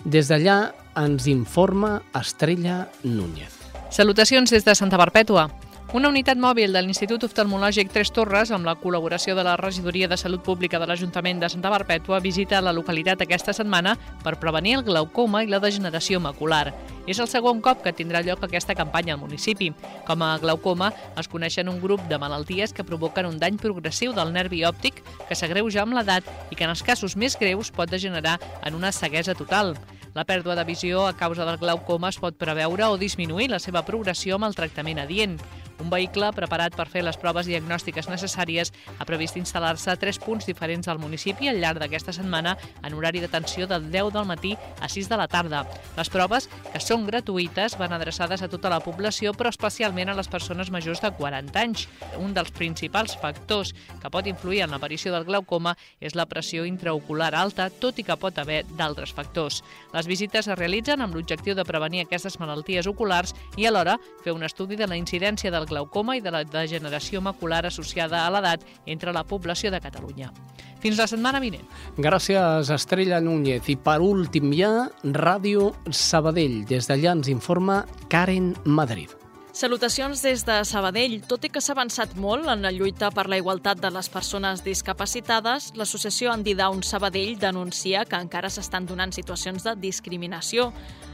Des 0.05 0.31
d'allà 0.31 0.59
ens 0.97 1.27
informa 1.27 1.99
Estrella 2.17 2.87
Núñez. 3.03 3.53
Salutacions 3.91 4.49
des 4.49 4.65
de 4.65 4.75
Santa 4.75 4.97
Perpètua. 4.97 5.49
Una 5.89 6.11
unitat 6.11 6.37
mòbil 6.37 6.69
de 6.69 6.83
l'Institut 6.85 7.23
Oftalmològic 7.25 7.87
Tres 7.89 8.11
Torres, 8.13 8.51
amb 8.53 8.67
la 8.67 8.75
col·laboració 8.77 9.33
de 9.33 9.41
la 9.41 9.55
Regidoria 9.57 10.05
de 10.07 10.19
Salut 10.21 10.43
Pública 10.45 10.77
de 10.77 10.85
l'Ajuntament 10.85 11.39
de 11.41 11.47
Santa 11.49 11.71
Perpètua, 11.73 12.19
visita 12.21 12.59
la 12.61 12.75
localitat 12.77 13.23
aquesta 13.25 13.55
setmana 13.57 13.95
per 14.21 14.35
prevenir 14.37 14.75
el 14.77 14.83
glaucoma 14.85 15.41
i 15.41 15.49
la 15.49 15.57
degeneració 15.57 16.19
macular. 16.21 16.75
És 17.09 17.17
el 17.17 17.25
segon 17.25 17.57
cop 17.65 17.81
que 17.81 17.95
tindrà 17.97 18.21
lloc 18.21 18.45
aquesta 18.45 18.75
campanya 18.77 19.15
al 19.15 19.23
municipi. 19.23 19.71
Com 20.05 20.21
a 20.21 20.35
glaucoma, 20.37 20.91
es 21.17 21.27
coneixen 21.27 21.71
un 21.73 21.79
grup 21.81 22.03
de 22.05 22.19
malalties 22.21 22.69
que 22.69 22.85
provoquen 22.85 23.25
un 23.25 23.39
dany 23.41 23.57
progressiu 23.57 24.13
del 24.13 24.29
nervi 24.35 24.61
òptic 24.69 25.01
que 25.25 25.37
s'agreuja 25.39 25.81
amb 25.87 25.97
l'edat 25.97 26.27
i 26.51 26.55
que 26.55 26.67
en 26.67 26.75
els 26.75 26.85
casos 26.85 27.17
més 27.17 27.33
greus 27.33 27.73
pot 27.73 27.89
degenerar 27.89 28.37
en 28.61 28.77
una 28.77 28.93
ceguesa 28.93 29.33
total. 29.33 29.73
La 30.13 30.25
pèrdua 30.25 30.53
de 30.53 30.67
visió 30.69 31.07
a 31.07 31.17
causa 31.17 31.49
del 31.49 31.57
glaucoma 31.57 32.13
es 32.13 32.21
pot 32.21 32.37
preveure 32.37 32.85
o 32.93 33.01
disminuir 33.01 33.49
la 33.49 33.61
seva 33.61 33.81
progressió 33.89 34.37
amb 34.37 34.45
el 34.51 34.57
tractament 34.57 35.01
adient. 35.01 35.39
Un 35.79 35.89
vehicle 35.89 36.27
preparat 36.35 36.75
per 36.75 36.89
fer 36.91 37.05
les 37.05 37.17
proves 37.17 37.47
diagnòstiques 37.47 38.09
necessàries 38.11 38.73
ha 38.99 39.05
previst 39.07 39.37
instal·lar-se 39.39 39.93
a 39.93 39.97
tres 39.99 40.19
punts 40.19 40.47
diferents 40.49 40.89
al 40.91 40.99
municipi 40.99 41.47
al 41.47 41.61
llarg 41.63 41.79
d'aquesta 41.79 42.11
setmana 42.15 42.57
en 42.83 42.97
horari 42.97 43.21
d'atenció 43.23 43.67
del 43.67 43.87
10 43.87 44.11
del 44.11 44.27
matí 44.27 44.55
a 44.81 44.89
6 44.91 45.07
de 45.07 45.19
la 45.19 45.29
tarda. 45.31 45.63
Les 45.95 46.11
proves, 46.11 46.49
que 46.73 46.81
són 46.83 47.05
gratuïtes, 47.07 47.77
van 47.79 47.95
adreçades 47.95 48.43
a 48.43 48.49
tota 48.51 48.71
la 48.71 48.81
població, 48.83 49.31
però 49.31 49.53
especialment 49.53 50.11
a 50.11 50.17
les 50.17 50.27
persones 50.27 50.71
majors 50.71 50.99
de 50.99 51.13
40 51.15 51.63
anys. 51.63 51.87
Un 52.19 52.35
dels 52.35 52.51
principals 52.51 53.15
factors 53.21 53.71
que 54.01 54.11
pot 54.11 54.27
influir 54.27 54.65
en 54.65 54.75
l'aparició 54.75 55.13
del 55.15 55.27
glaucoma 55.29 55.77
és 56.03 56.15
la 56.15 56.27
pressió 56.27 56.65
intraocular 56.67 57.31
alta, 57.39 57.69
tot 57.69 57.99
i 57.99 58.03
que 58.03 58.19
pot 58.19 58.37
haver 58.37 58.65
d'altres 58.75 59.15
factors. 59.15 59.63
Les 59.95 60.11
visites 60.11 60.47
es 60.47 60.59
realitzen 60.59 60.99
amb 60.99 61.15
l'objectiu 61.15 61.55
de 61.55 61.63
prevenir 61.63 62.03
aquestes 62.03 62.35
malalties 62.41 62.87
oculars 62.91 63.35
i 63.55 63.65
alhora 63.69 63.95
fer 64.25 64.35
un 64.35 64.43
estudi 64.43 64.75
de 64.75 64.87
la 64.87 64.99
incidència 64.99 65.51
del 65.51 65.68
glaucoma 65.69 66.17
i 66.17 66.23
de 66.25 66.33
la 66.33 66.43
degeneració 66.43 67.21
macular 67.21 67.65
associada 67.69 68.25
a 68.25 68.33
l'edat 68.33 68.65
entre 68.85 69.13
la 69.15 69.23
població 69.23 69.71
de 69.71 69.81
Catalunya. 69.83 70.33
Fins 70.79 70.99
la 70.99 71.07
setmana 71.11 71.41
vinent. 71.43 71.67
Gràcies, 71.99 72.71
Estrella 72.71 73.19
Núñez. 73.19 73.67
I 73.67 73.75
per 73.83 73.99
últim 74.03 74.53
ja, 74.55 74.87
Ràdio 75.03 75.73
Sabadell. 75.91 76.61
Des 76.69 76.87
d'allà 76.87 77.17
ens 77.17 77.31
informa 77.31 77.83
Karen 78.07 78.53
Madrid. 78.63 79.18
Salutacions 79.59 80.21
des 80.23 80.45
de 80.47 80.53
Sabadell. 80.63 81.17
Tot 81.27 81.43
i 81.43 81.49
que 81.51 81.59
s'ha 81.59 81.73
avançat 81.75 82.13
molt 82.15 82.47
en 82.47 82.61
la 82.63 82.69
lluita 82.71 83.09
per 83.11 83.25
la 83.27 83.35
igualtat 83.41 83.81
de 83.83 83.89
les 83.91 84.07
persones 84.07 84.61
discapacitades, 84.63 85.73
l'associació 85.75 86.31
Antidown 86.31 86.79
Sabadell 86.87 87.33
denuncia 87.41 88.05
que 88.07 88.15
encara 88.15 88.47
s'estan 88.47 88.87
donant 88.87 89.11
situacions 89.11 89.65
de 89.67 89.73
discriminació. 89.81 90.69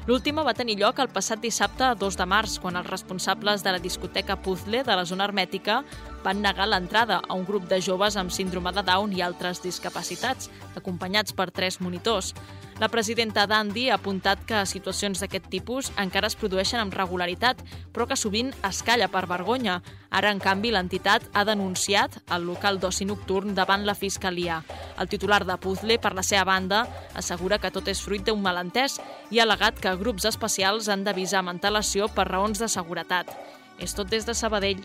L'última 0.05 0.43
va 0.45 0.53
tenir 0.53 0.75
lloc 0.77 1.01
el 1.01 1.09
passat 1.09 1.41
dissabte 1.41 1.87
2 1.97 2.19
de 2.19 2.27
març, 2.29 2.59
quan 2.61 2.77
els 2.77 2.91
responsables 2.91 3.65
de 3.65 3.73
la 3.73 3.81
discoteca 3.81 4.37
Puzzle 4.37 4.83
de 4.85 4.99
la 4.99 5.07
zona 5.09 5.25
hermètica 5.25 5.79
van 6.21 6.45
negar 6.45 6.69
l'entrada 6.69 7.23
a 7.25 7.33
un 7.33 7.49
grup 7.49 7.65
de 7.65 7.81
joves 7.81 8.13
amb 8.13 8.29
síndrome 8.29 8.75
de 8.77 8.85
Down 8.85 9.17
i 9.17 9.25
altres 9.25 9.63
discapacitats, 9.65 10.51
acompanyats 10.77 11.33
per 11.33 11.49
tres 11.49 11.81
monitors. 11.81 12.35
La 12.75 12.89
presidenta 12.91 13.45
d'Andy 13.47 13.85
ha 13.87 13.95
apuntat 13.95 14.41
que 14.43 14.65
situacions 14.67 15.21
d'aquest 15.21 15.45
tipus 15.47 15.87
encara 16.01 16.27
es 16.27 16.35
produeixen 16.35 16.81
amb 16.81 16.95
regularitat, 16.97 17.61
però 17.95 18.03
que 18.03 18.17
sovint 18.19 18.51
es 18.67 18.81
calla 18.83 19.07
per 19.07 19.21
vergonya. 19.31 19.77
Ara, 20.11 20.33
en 20.35 20.41
canvi, 20.43 20.73
l'entitat 20.75 21.23
ha 21.31 21.45
denunciat 21.47 22.19
el 22.35 22.43
local 22.43 22.81
d'oci 22.83 23.07
nocturn 23.07 23.55
davant 23.55 23.87
la 23.87 23.95
Fiscalia. 23.95 24.59
El 24.99 25.07
titular 25.07 25.45
de 25.47 25.55
Puzzle, 25.55 25.99
per 26.03 26.11
la 26.19 26.23
seva 26.23 26.43
banda, 26.51 26.83
assegura 27.15 27.61
que 27.63 27.71
tot 27.71 27.87
és 27.87 28.03
fruit 28.03 28.27
d'un 28.27 28.43
malentès 28.43 28.99
i 29.31 29.39
ha 29.39 29.47
alegat 29.47 29.79
que 29.79 29.95
grups 29.95 30.27
especials 30.27 30.91
han 30.91 31.07
d'avisar 31.07 31.45
amb 31.45 31.55
antelació 31.55 32.11
per 32.11 32.27
raons 32.27 32.59
de 32.59 32.67
seguretat. 32.67 33.31
És 33.79 33.95
tot 33.95 34.11
des 34.11 34.27
de 34.27 34.35
Sabadell. 34.35 34.83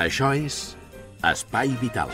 Això 0.00 0.30
és 0.38 0.79
Espai 1.20 1.74
Vital. 1.80 2.08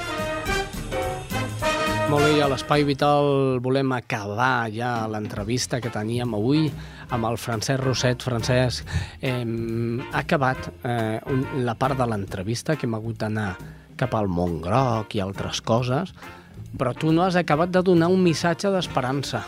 Molt 2.07 2.23
bé, 2.23 2.37
a 2.43 2.47
l'Espai 2.47 2.85
Vital 2.87 3.59
volem 3.63 3.91
acabar 3.97 4.69
ja 4.71 5.09
l'entrevista 5.11 5.81
que 5.83 5.91
teníem 5.91 6.37
avui 6.39 6.69
amb 7.15 7.27
el 7.27 7.39
Francesc 7.39 7.83
Roset. 7.83 8.23
Francesc, 8.23 8.87
eh, 9.21 9.43
ha 10.13 10.23
acabat 10.23 10.69
eh, 10.87 11.19
la 11.67 11.75
part 11.75 11.99
de 11.99 12.07
l'entrevista 12.07 12.77
que 12.77 12.87
hem 12.87 12.95
hagut 12.95 13.19
d'anar 13.23 13.57
cap 13.99 14.15
al 14.15 14.31
Montgroc 14.31 15.17
i 15.19 15.23
altres 15.23 15.63
coses, 15.63 16.15
però 16.79 16.95
tu 16.95 17.11
no 17.11 17.25
has 17.25 17.39
acabat 17.39 17.75
de 17.75 17.83
donar 17.83 18.11
un 18.13 18.23
missatge 18.23 18.71
d'esperança. 18.71 19.43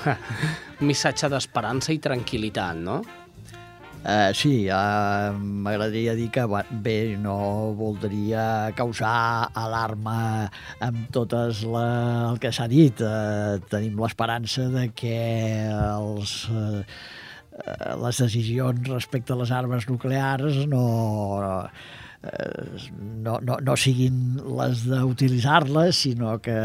un 0.80 0.86
missatge 0.88 1.32
d'esperança 1.32 1.96
i 1.96 2.00
tranquil·litat, 2.00 2.76
no? 2.76 3.00
Uh, 4.00 4.32
sí, 4.32 4.64
uh, 4.72 5.36
m'agradaria 5.36 6.14
dir 6.16 6.30
que 6.32 6.46
bé, 6.80 7.16
no 7.20 7.74
voldria 7.76 8.72
causar 8.72 9.50
alarma 9.52 10.48
amb 10.80 11.10
totes 11.12 11.60
la, 11.68 12.30
el 12.30 12.40
que 12.40 12.48
s'ha 12.48 12.64
dit. 12.70 12.96
Uh, 13.04 13.60
tenim 13.68 14.00
l'esperança 14.00 14.70
de 14.72 14.86
que 14.96 15.18
els, 15.68 16.32
uh, 16.48 16.80
les 18.00 18.22
decisions 18.24 18.88
respecte 18.88 19.36
a 19.36 19.40
les 19.42 19.52
armes 19.52 19.84
nuclears 19.90 20.62
no, 20.70 20.86
no, 23.20 23.36
no, 23.44 23.60
no 23.60 23.76
siguin 23.76 24.40
les 24.56 24.86
d'utilitzar-les, 24.88 26.04
sinó 26.08 26.38
que 26.40 26.56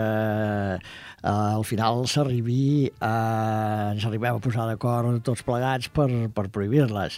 eh, 1.26 1.30
al 1.30 1.66
final 1.66 2.06
s'arribi 2.10 2.92
a, 3.02 3.16
ens 3.96 4.06
arribem 4.06 4.38
a 4.38 4.44
posar 4.44 4.68
d'acord 4.70 5.24
tots 5.26 5.44
plegats 5.46 5.90
per, 5.90 6.08
per 6.36 6.48
prohibir-les. 6.54 7.18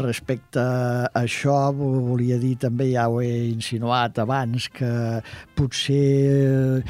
Respecte 0.00 0.60
a 0.60 1.08
això, 1.22 1.56
volia 1.76 2.38
dir 2.42 2.56
també, 2.60 2.92
ja 2.92 3.08
ho 3.08 3.22
he 3.24 3.50
insinuat 3.50 4.20
abans, 4.22 4.68
que 4.68 4.92
potser 5.56 6.84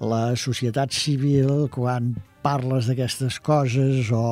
la 0.00 0.24
societat 0.40 0.96
civil, 0.96 1.68
quan 1.72 2.14
parles 2.42 2.88
d'aquestes 2.88 3.38
coses 3.44 4.10
o, 4.16 4.24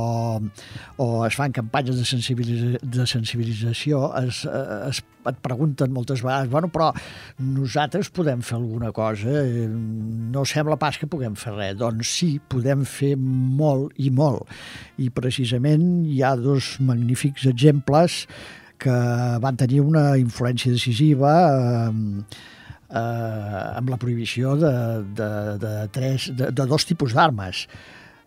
o 0.99 1.07
es 1.27 1.37
fan 1.39 1.55
campanyes 1.55 1.99
de, 2.01 2.07
sensibilitza, 2.09 2.81
de 2.83 3.07
sensibilització, 3.09 4.03
es, 4.23 4.43
es, 4.89 5.03
et 5.29 5.41
pregunten 5.45 5.93
moltes 5.95 6.23
vegades, 6.25 6.51
bueno, 6.53 6.71
però 6.73 6.91
nosaltres 7.43 8.11
podem 8.15 8.43
fer 8.45 8.57
alguna 8.59 8.93
cosa, 8.97 9.43
no 9.69 10.45
sembla 10.49 10.79
pas 10.81 10.99
que 10.99 11.09
puguem 11.11 11.37
fer 11.39 11.55
res. 11.57 11.77
Doncs 11.79 12.13
sí, 12.21 12.31
podem 12.41 12.85
fer 12.89 13.15
molt 13.19 13.97
i 14.01 14.13
molt. 14.15 14.49
I 14.99 15.11
precisament 15.15 16.07
hi 16.09 16.23
ha 16.25 16.35
dos 16.39 16.77
magnífics 16.85 17.49
exemples 17.51 18.25
que 18.79 18.95
van 19.43 19.59
tenir 19.59 19.83
una 19.83 20.13
influència 20.21 20.71
decisiva 20.73 21.33
eh, 21.51 21.91
eh, 22.91 23.79
amb 23.79 23.91
la 23.91 23.99
prohibició 24.01 24.55
de, 24.57 24.73
de, 25.19 25.31
de, 25.65 25.75
tres, 25.95 26.31
de, 26.37 26.53
de 26.55 26.67
dos 26.71 26.87
tipus 26.89 27.17
d'armes. 27.17 27.67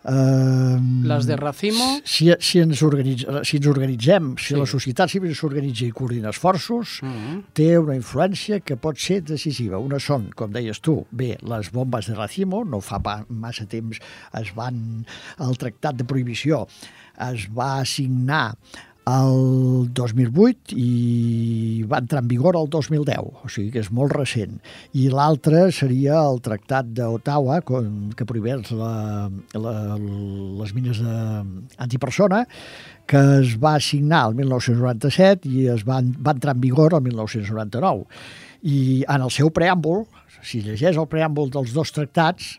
Uh, 0.04 0.80
Les 1.06 1.28
de 1.28 1.36
Racimo? 1.38 2.00
Si, 2.04 2.32
si, 2.40 2.60
ens, 2.60 2.82
organitz, 2.82 3.26
si 3.46 3.60
ens 3.60 3.68
organitzem, 3.70 4.32
si 4.42 4.56
sí. 4.56 4.58
la 4.58 4.66
societat 4.66 5.12
civil 5.14 5.36
s'organitza 5.38 5.86
i 5.86 5.92
coordina 5.94 6.32
esforços, 6.34 6.98
uh 7.02 7.06
mm-hmm. 7.06 7.36
-huh. 7.36 7.44
té 7.54 7.78
una 7.78 7.96
influència 7.96 8.62
que 8.66 8.78
pot 8.78 8.98
ser 8.98 9.22
decisiva. 9.22 9.78
Una 9.78 10.00
són, 10.00 10.32
com 10.36 10.52
deies 10.52 10.80
tu, 10.80 11.06
bé, 11.12 11.38
les 11.42 11.72
bombes 11.72 12.08
de 12.08 12.16
Racimo, 12.16 12.64
no 12.66 12.82
fa 12.82 13.00
massa 13.30 13.66
temps 13.66 14.00
es 14.42 14.56
van... 14.56 15.06
El 15.40 15.58
tractat 15.58 15.96
de 15.96 16.04
prohibició 16.04 16.68
es 17.20 17.48
va 17.54 17.86
signar 17.86 18.56
el 19.12 19.90
2008 19.98 20.76
i 20.78 21.84
va 21.90 22.00
entrar 22.02 22.22
en 22.22 22.30
vigor 22.30 22.58
el 22.60 22.70
2010, 22.72 23.42
o 23.44 23.50
sigui 23.52 23.72
que 23.74 23.82
és 23.84 23.90
molt 23.94 24.14
recent. 24.16 24.60
I 24.98 25.08
l'altre 25.14 25.68
seria 25.76 26.20
el 26.22 26.42
Tractat 26.46 26.94
d'Ottawa, 26.98 27.60
que 27.66 28.28
prohibeix 28.30 28.72
la, 28.78 28.94
la, 29.58 29.76
les 30.62 30.74
mines 30.78 31.02
antipersona, 31.82 32.46
que 33.10 33.22
es 33.42 33.58
va 33.60 33.76
signar 33.84 34.28
el 34.30 34.40
1997 34.40 35.50
i 35.50 35.68
es 35.74 35.86
va, 35.88 36.00
va 36.02 36.36
entrar 36.38 36.56
en 36.56 36.64
vigor 36.64 36.96
el 36.96 37.06
1999. 37.10 38.08
I 38.62 38.80
en 39.10 39.26
el 39.26 39.32
seu 39.34 39.50
preàmbul, 39.54 40.06
si 40.46 40.62
llegeix 40.66 40.98
el 40.98 41.10
preàmbul 41.10 41.50
dels 41.54 41.74
dos 41.76 41.92
tractats, 41.96 42.58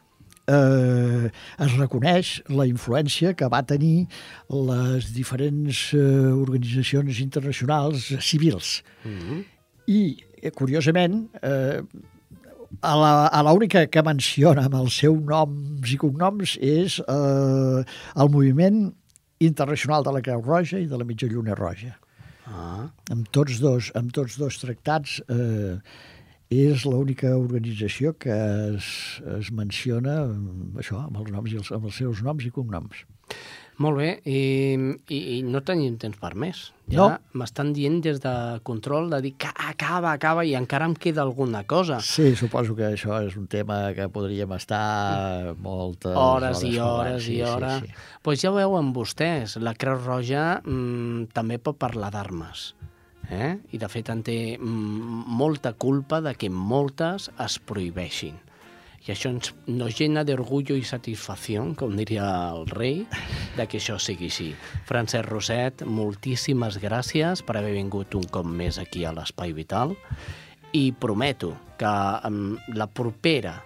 eh, 0.53 1.31
es 1.67 1.77
reconeix 1.79 2.33
la 2.53 2.67
influència 2.69 3.33
que 3.39 3.49
va 3.53 3.63
tenir 3.67 4.07
les 4.53 5.11
diferents 5.17 5.83
eh, 5.97 6.01
organitzacions 6.33 7.21
internacionals 7.25 8.13
civils. 8.21 8.83
Mm 9.05 9.19
-hmm. 9.19 9.45
I, 9.87 10.17
eh, 10.43 10.51
curiosament, 10.51 11.29
eh, 11.43 11.83
a 12.81 13.43
l'única 13.43 13.87
que 13.87 14.03
menciona 14.03 14.65
amb 14.65 14.75
el 14.75 14.91
seu 14.91 15.19
noms 15.21 15.93
i 15.93 15.99
cognoms 16.01 16.57
és 16.61 16.99
eh, 17.01 17.85
el 18.17 18.31
moviment 18.31 18.93
internacional 19.39 20.03
de 20.03 20.13
la 20.13 20.23
Creu 20.23 20.43
Roja 20.43 20.79
i 20.79 20.87
de 20.87 20.97
la 20.97 21.05
Mitja 21.05 21.27
Lluna 21.27 21.55
Roja. 21.55 21.97
Ah. 22.47 22.89
Amb 23.11 23.29
tots 23.31 23.61
dos, 23.63 23.91
amb 23.95 24.13
tots 24.13 24.39
dos 24.39 24.59
tractats 24.59 25.21
eh, 25.29 25.79
és 26.69 26.85
l'única 26.89 27.33
organització 27.39 28.15
que 28.21 28.37
es, 28.75 28.87
es 29.39 29.51
menciona 29.55 30.21
això, 30.81 31.05
amb 31.07 31.21
els 31.23 31.33
noms 31.35 31.53
i 31.53 31.59
els, 31.63 31.73
amb 31.75 31.91
els 31.91 31.99
seus 32.03 32.23
noms 32.27 32.47
i 32.49 32.53
cognoms. 32.55 33.05
Molt 33.81 33.97
bé, 33.99 34.09
i, 34.29 34.41
i, 35.09 35.19
i 35.19 35.37
no 35.49 35.63
tenim 35.65 35.95
temps 35.99 36.19
per 36.21 36.35
més. 36.39 36.61
Ja 36.93 36.99
no. 37.01 37.39
m'estan 37.41 37.73
dient 37.73 38.01
des 38.05 38.21
de 38.21 38.35
control 38.69 39.09
de 39.11 39.23
dir 39.25 39.33
que 39.41 39.49
acaba, 39.49 40.13
acaba 40.13 40.45
i 40.45 40.53
encara 40.59 40.87
em 40.91 40.95
queda 40.95 41.23
alguna 41.25 41.65
cosa. 41.65 41.99
Sí, 42.05 42.35
suposo 42.39 42.77
que 42.79 42.91
això 42.93 43.23
és 43.25 43.39
un 43.41 43.49
tema 43.51 43.81
que 43.97 44.11
podríem 44.13 44.53
estar 44.59 45.57
moltes 45.57 46.13
hores, 46.13 46.61
hores 46.61 46.65
i 46.69 46.79
hores 46.85 47.27
sí, 47.27 47.39
i 47.39 47.43
hores. 47.49 47.81
Doncs 47.81 47.89
sí, 47.89 47.97
sí. 47.97 48.21
pues 48.23 48.45
ja 48.45 48.53
ho 48.53 48.59
veuen 48.61 48.93
vostès, 48.95 49.57
la 49.57 49.75
Creu 49.75 49.99
Roja 50.05 50.47
mmm, 50.61 51.31
també 51.33 51.59
pot 51.59 51.81
parlar 51.81 52.13
d'armes 52.13 52.73
eh? 53.33 53.53
i 53.73 53.81
de 53.81 53.89
fet 53.89 54.11
en 54.13 54.23
té 54.27 54.37
molta 54.61 55.73
culpa 55.73 56.21
de 56.21 56.35
que 56.39 56.51
moltes 56.53 57.31
es 57.43 57.59
prohibeixin. 57.59 58.39
I 59.03 59.11
això 59.11 59.33
ens, 59.35 59.51
nos 59.67 59.97
llena 59.99 60.23
d'orgullo 60.23 60.77
i 60.79 60.85
satisfacció, 60.87 61.65
com 61.79 61.97
diria 61.99 62.29
el 62.53 62.69
rei, 62.71 63.01
de 63.57 63.67
que 63.67 63.81
això 63.81 63.97
sigui 63.99 64.29
així. 64.31 64.53
Francesc 64.87 65.27
Roset, 65.27 65.83
moltíssimes 65.83 66.79
gràcies 66.83 67.43
per 67.43 67.59
haver 67.59 67.75
vingut 67.75 68.15
un 68.15 68.29
cop 68.31 68.47
més 68.47 68.79
aquí 68.79 69.03
a 69.03 69.11
l'Espai 69.17 69.57
Vital 69.57 69.97
i 70.79 70.93
prometo 70.95 71.57
que 71.81 71.91
amb 72.29 72.63
la 72.79 72.87
propera 72.87 73.57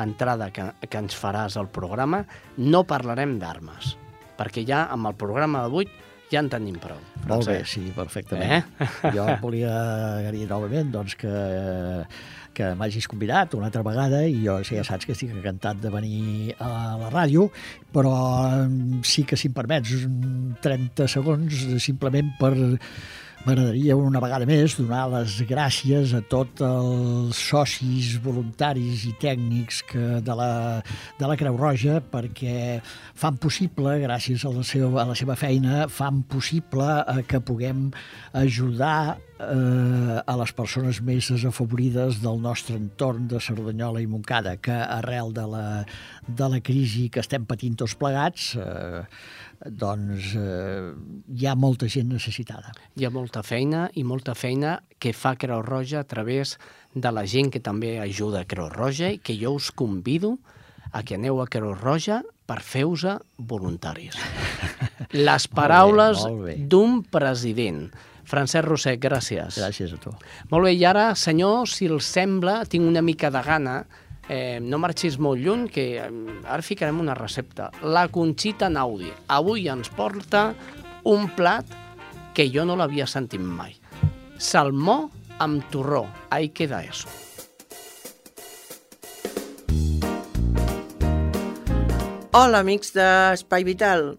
entrada 0.00 0.50
que, 0.50 0.66
que 0.88 0.98
ens 0.98 1.14
faràs 1.14 1.56
al 1.60 1.70
programa 1.70 2.24
no 2.58 2.82
parlarem 2.88 3.38
d'armes, 3.38 3.94
perquè 4.38 4.66
ja 4.66 4.88
amb 4.90 5.06
el 5.10 5.18
programa 5.20 5.62
d'avui 5.62 5.86
ja 6.30 6.42
en 6.42 6.50
tenim 6.50 6.76
prou. 6.80 6.98
Molt 7.28 7.48
bé, 7.50 7.60
sí, 7.68 7.82
perfectament. 7.94 8.68
Eh? 8.80 8.90
Jo 9.16 9.26
volia 9.42 9.72
agrair 10.20 10.46
novament 10.50 10.92
doncs, 10.94 11.16
que, 11.18 11.32
que 12.56 12.72
m'hagis 12.78 13.08
convidat 13.10 13.56
una 13.58 13.68
altra 13.70 13.82
vegada 13.86 14.22
i 14.28 14.42
jo 14.44 14.58
ja 14.66 14.84
saps 14.86 15.08
que 15.08 15.16
estic 15.16 15.34
encantat 15.34 15.82
de 15.82 15.92
venir 15.92 16.54
a 16.62 16.70
la 17.00 17.10
ràdio, 17.12 17.48
però 17.94 18.14
sí 19.06 19.26
que, 19.26 19.38
si 19.40 19.50
em 19.50 19.56
permets, 19.56 20.06
30 20.62 21.10
segons 21.10 21.64
simplement 21.82 22.30
per 22.38 22.54
M'agradaria 23.40 23.94
una 23.96 24.20
vegada 24.20 24.44
més 24.44 24.74
donar 24.76 25.06
les 25.14 25.38
gràcies 25.48 26.10
a 26.12 26.18
tots 26.28 26.60
els 26.60 27.38
socis 27.40 28.10
voluntaris 28.20 29.06
i 29.08 29.14
tècnics 29.22 29.78
que 29.88 30.18
de, 30.26 30.34
la, 30.36 30.50
de 31.16 31.30
la 31.30 31.38
Creu 31.40 31.56
Roja 31.56 32.02
perquè 32.12 32.82
fan 33.16 33.40
possible, 33.40 33.96
gràcies 34.04 34.44
a 34.44 34.52
la 34.52 34.64
seva, 34.66 34.92
a 35.00 35.08
la 35.08 35.16
seva 35.16 35.38
feina, 35.40 35.86
fan 35.88 36.20
possible 36.28 36.84
eh, 37.00 37.24
que 37.24 37.40
puguem 37.40 37.88
ajudar 38.36 39.16
eh, 39.40 40.20
a 40.20 40.36
les 40.40 40.52
persones 40.56 41.00
més 41.04 41.30
desafavorides 41.32 42.20
del 42.22 42.40
nostre 42.42 42.76
entorn 42.78 43.28
de 43.30 43.40
Cerdanyola 43.40 44.02
i 44.02 44.08
Montcada, 44.10 44.56
que 44.62 44.76
arrel 44.76 45.32
de 45.36 45.46
la, 45.48 45.66
de 46.26 46.50
la 46.52 46.60
crisi 46.64 47.08
que 47.12 47.22
estem 47.24 47.46
patint 47.48 47.78
tots 47.80 47.96
plegats 48.00 48.52
eh, 48.60 49.02
doncs 49.66 50.34
eh, 50.40 50.92
hi 51.36 51.46
ha 51.46 51.56
molta 51.56 51.88
gent 51.92 52.12
necessitada. 52.12 52.72
Hi 52.96 53.06
ha 53.06 53.12
molta 53.12 53.42
feina 53.46 53.88
i 53.94 54.04
molta 54.04 54.34
feina 54.34 54.78
que 55.00 55.12
fa 55.16 55.34
Creu 55.40 55.62
Roja 55.66 56.00
a 56.00 56.08
través 56.08 56.56
de 56.94 57.12
la 57.12 57.26
gent 57.28 57.52
que 57.52 57.60
també 57.60 57.98
ajuda 58.00 58.42
a 58.42 58.48
Creu 58.48 58.70
Roja 58.72 59.12
i 59.12 59.20
que 59.22 59.36
jo 59.38 59.54
us 59.58 59.70
convido 59.70 60.38
a 60.92 61.04
que 61.04 61.14
aneu 61.14 61.40
a 61.40 61.46
Creu 61.46 61.74
Roja 61.74 62.22
per 62.50 62.60
fer-vos 62.66 63.04
voluntaris. 63.38 64.16
Les 65.28 65.46
paraules 65.48 66.24
d'un 66.70 67.02
president. 67.06 67.90
Francesc 68.30 68.66
Roset, 68.68 69.00
gràcies. 69.02 69.58
Gràcies 69.58 69.96
a 69.96 69.98
tu. 69.98 70.12
Molt 70.52 70.68
bé, 70.68 70.76
i 70.78 70.84
ara, 70.86 71.10
senyor, 71.18 71.66
si 71.66 71.90
els 71.90 72.06
sembla, 72.06 72.60
tinc 72.70 72.86
una 72.86 73.02
mica 73.02 73.30
de 73.34 73.42
gana 73.42 73.80
eh, 74.30 74.60
no 74.62 74.78
marxis 74.78 75.18
molt 75.18 75.42
lluny, 75.42 75.66
que 75.74 75.84
eh, 75.98 76.06
ara 76.46 76.62
ficarem 76.62 77.00
una 77.02 77.16
recepta. 77.18 77.70
La 77.82 78.06
Conxita 78.08 78.70
Naudi. 78.70 79.10
Avui 79.34 79.66
ens 79.68 79.90
porta 79.90 80.52
un 81.10 81.26
plat 81.34 81.66
que 82.34 82.46
jo 82.54 82.64
no 82.64 82.78
l'havia 82.78 83.08
sentit 83.10 83.42
mai. 83.42 83.74
Salmó 84.38 85.10
amb 85.42 85.66
torró. 85.72 86.06
Ahí 86.30 86.50
queda 86.54 86.84
eso. 86.84 87.10
Hola, 92.30 92.60
amics 92.62 92.94
d'Espai 92.94 93.66
Vital. 93.66 94.12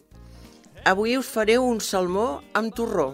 Avui 0.84 1.16
us 1.16 1.30
faré 1.32 1.55
un 1.62 1.80
salmó 1.80 2.41
amb 2.57 2.76
torró. 2.76 3.14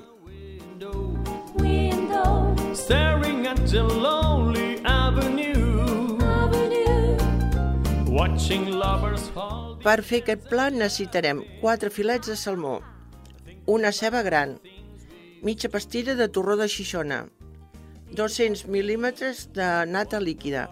Staring 2.88 3.45
at 3.45 3.67
the 3.67 3.83
lonely 3.83 4.79
avenue 4.85 6.15
per 9.83 10.03
fer 10.07 10.21
aquest 10.21 10.45
plat 10.47 10.71
necessitarem 10.71 11.41
4 11.59 11.91
filets 11.91 12.31
de 12.31 12.38
salmó, 12.39 12.77
una 13.67 13.91
ceba 13.91 14.21
gran, 14.23 14.55
mitja 15.43 15.67
pastilla 15.67 16.15
de 16.15 16.29
torró 16.31 16.55
de 16.55 16.69
xixona, 16.71 17.25
200 18.15 18.69
mil·límetres 18.71 19.49
de 19.51 19.67
nata 19.91 20.21
líquida. 20.23 20.69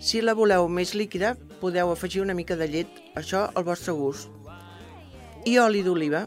Si 0.00 0.22
la 0.24 0.32
voleu 0.32 0.70
més 0.72 0.94
líquida, 0.96 1.34
podeu 1.60 1.92
afegir 1.92 2.22
una 2.24 2.38
mica 2.38 2.56
de 2.56 2.70
llet, 2.72 3.02
això 3.14 3.50
al 3.52 3.68
vostre 3.68 3.92
gust. 3.92 4.32
I 5.44 5.58
oli 5.60 5.84
d'oliva. 5.84 6.24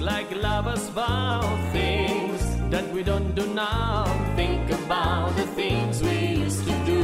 Like 0.00 0.32
lovers 0.38 0.86
vow, 0.94 1.42
things 1.74 1.99
that 2.70 2.86
we 2.94 3.02
don't 3.02 3.34
do 3.34 3.46
now. 3.54 4.06
Think 4.36 4.70
about 4.70 5.34
the 5.36 5.46
things 5.58 6.02
we 6.02 6.42
used 6.42 6.62
to 6.64 6.74
do. 6.86 7.02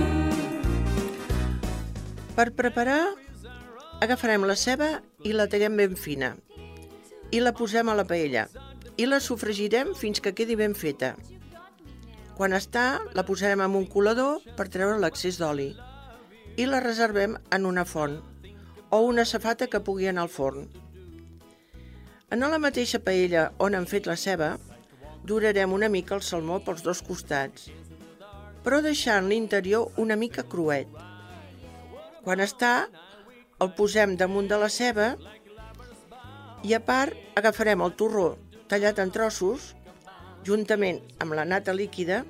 Per 2.37 2.53
preparar, 2.55 3.17
agafarem 4.01 4.45
la 4.47 4.57
ceba 4.57 5.01
i 5.25 5.33
la 5.33 5.49
tallem 5.51 5.77
ben 5.77 5.97
fina 5.97 6.37
i 7.33 7.41
la 7.41 7.53
posem 7.57 7.89
a 7.89 7.97
la 7.97 8.05
paella 8.07 8.47
i 8.97 9.07
la 9.09 9.19
sofregirem 9.21 9.95
fins 9.97 10.21
que 10.21 10.35
quedi 10.37 10.57
ben 10.57 10.77
feta. 10.77 11.15
Quan 12.37 12.53
està, 12.53 13.01
la 13.17 13.25
posarem 13.25 13.63
en 13.65 13.75
un 13.75 13.87
colador 13.89 14.45
per 14.57 14.69
treure 14.69 15.01
l'excés 15.01 15.41
d'oli 15.41 15.71
i 16.57 16.67
la 16.69 16.83
reservem 16.85 17.37
en 17.53 17.67
una 17.67 17.85
font 17.89 18.21
o 18.93 19.01
una 19.09 19.25
safata 19.25 19.67
que 19.67 19.81
pugui 19.81 20.07
anar 20.07 20.27
al 20.27 20.33
forn. 20.33 20.69
En 22.31 22.45
la 22.45 22.59
mateixa 22.59 23.01
paella 23.01 23.51
on 23.63 23.75
hem 23.75 23.87
fet 23.87 24.07
la 24.07 24.17
ceba, 24.17 24.57
durarem 25.27 25.73
una 25.75 25.91
mica 25.93 26.15
el 26.17 26.23
salmó 26.23 26.61
pels 26.65 26.85
dos 26.87 27.03
costats, 27.03 27.69
però 28.65 28.81
deixant 28.83 29.29
l'interior 29.31 29.93
una 30.03 30.17
mica 30.17 30.47
cruet. 30.47 30.89
Quan 32.23 32.43
està, 32.43 32.89
el 33.63 33.73
posem 33.79 34.17
damunt 34.21 34.49
de 34.51 34.59
la 34.61 34.71
ceba 34.71 35.15
i 36.67 36.75
a 36.75 36.83
part 36.83 37.39
agafarem 37.39 37.83
el 37.85 37.95
torró 37.99 38.29
tallat 38.71 38.99
en 38.99 39.13
trossos, 39.15 39.75
juntament 40.47 40.99
amb 41.23 41.37
la 41.39 41.45
nata 41.47 41.75
líquida, 41.75 42.25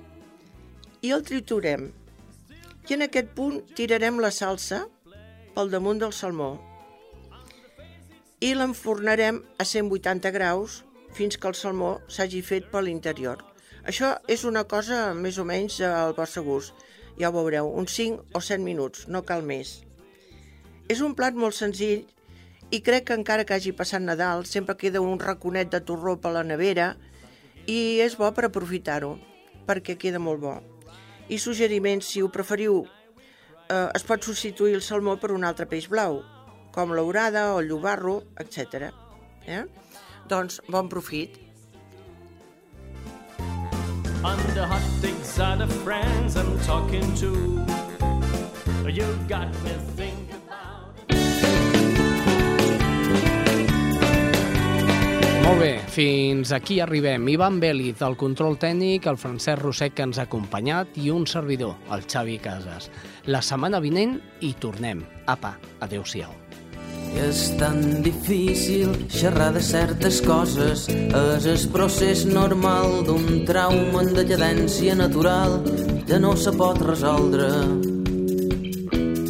i 1.05 1.13
el 1.17 1.25
triturem. 1.25 1.91
I 2.87 2.95
en 2.97 3.05
aquest 3.07 3.33
punt 3.37 3.63
tirarem 3.77 4.21
la 4.23 4.31
salsa 4.31 4.85
pel 5.57 5.73
damunt 5.73 6.01
del 6.03 6.13
salmó 6.15 6.55
i 8.45 8.53
l'enfornarem 8.55 9.41
a 9.59 9.65
180 9.65 10.31
graus 10.35 10.83
fins 11.17 11.39
que 11.41 11.49
el 11.49 11.57
salmó 11.57 11.97
s'hagi 12.13 12.43
fet 12.45 12.69
per 12.73 12.83
l'interior. 12.85 13.41
Això 13.87 14.17
és 14.29 14.45
una 14.45 14.65
cosa 14.69 15.15
més 15.15 15.39
o 15.39 15.45
menys 15.49 15.79
al 15.87 16.15
vostre 16.17 16.43
gust. 16.45 16.75
Ja 17.17 17.31
ho 17.31 17.35
veureu, 17.37 17.71
uns 17.81 17.95
5 17.97 18.37
o 18.37 18.43
7 18.45 18.61
minuts, 18.63 19.07
no 19.09 19.23
cal 19.25 19.45
més. 19.47 19.81
És 20.93 21.01
un 21.01 21.15
plat 21.19 21.35
molt 21.35 21.57
senzill 21.57 22.05
i 22.71 22.83
crec 22.83 23.07
que 23.09 23.17
encara 23.17 23.47
que 23.47 23.55
hagi 23.55 23.73
passat 23.79 24.03
Nadal 24.03 24.45
sempre 24.47 24.77
queda 24.77 25.01
un 25.01 25.21
raconet 25.23 25.71
de 25.71 25.81
torró 25.81 26.17
per 26.21 26.35
la 26.35 26.45
nevera 26.45 26.97
i 27.67 27.99
és 28.03 28.17
bo 28.19 28.29
per 28.35 28.49
aprofitar-ho, 28.49 29.15
perquè 29.67 29.97
queda 29.99 30.21
molt 30.23 30.43
bo. 30.43 30.55
I 31.31 31.39
suggeriments, 31.43 32.11
si 32.11 32.23
ho 32.23 32.29
preferiu, 32.31 32.85
eh, 33.71 33.89
es 33.95 34.05
pot 34.07 34.23
substituir 34.23 34.75
el 34.75 34.83
salmó 34.83 35.17
per 35.19 35.33
un 35.35 35.47
altre 35.47 35.67
peix 35.71 35.89
blau, 35.91 36.21
com 36.75 36.93
l'orada 36.93 37.53
o 37.55 37.61
el 37.63 37.71
llobarro, 37.71 38.21
etc. 38.43 38.91
Eh? 39.47 39.65
Doncs 40.29 40.61
bon 40.69 40.89
profit. 40.89 41.39
The 44.57 44.67
hot 44.67 44.83
things 45.01 45.39
are 45.39 45.57
the 45.57 45.67
friends 45.85 46.37
I'm 46.37 46.59
talking 46.61 47.05
to. 47.17 47.31
You 48.89 49.07
got 49.29 49.53
me 49.63 49.71
thinking. 49.95 50.27
Molt 55.45 55.61
bé, 55.61 55.79
fins 55.87 56.51
aquí 56.51 56.81
arribem. 56.81 57.29
Ivan 57.29 57.61
Vélez, 57.61 58.01
el 58.03 58.17
control 58.17 58.57
tècnic, 58.59 59.07
el 59.07 59.21
Francesc 59.21 59.61
Roset, 59.63 59.95
que 59.95 60.09
ens 60.09 60.19
ha 60.19 60.25
acompanyat, 60.27 60.97
i 60.99 61.13
un 61.15 61.29
servidor, 61.31 61.77
el 61.93 62.03
Xavi 62.09 62.41
Casas. 62.43 62.91
La 63.31 63.45
setmana 63.45 63.79
vinent 63.85 64.19
hi 64.41 64.57
tornem. 64.59 65.05
Apa, 65.27 65.55
adeu-siau. 65.87 66.46
És 67.17 67.39
tan 67.57 68.03
difícil 68.05 68.93
xerrar 69.09 69.53
de 69.55 69.63
certes 69.65 70.21
coses. 70.21 70.87
És 70.91 71.47
el 71.49 71.65
procés 71.73 72.27
normal 72.29 73.03
d'un 73.09 73.45
trauma 73.49 74.03
en 74.05 74.13
decadència 74.17 74.95
natural 74.95 75.63
que 76.07 76.21
no 76.21 76.37
se 76.37 76.53
pot 76.53 76.81
resoldre. 76.85 77.49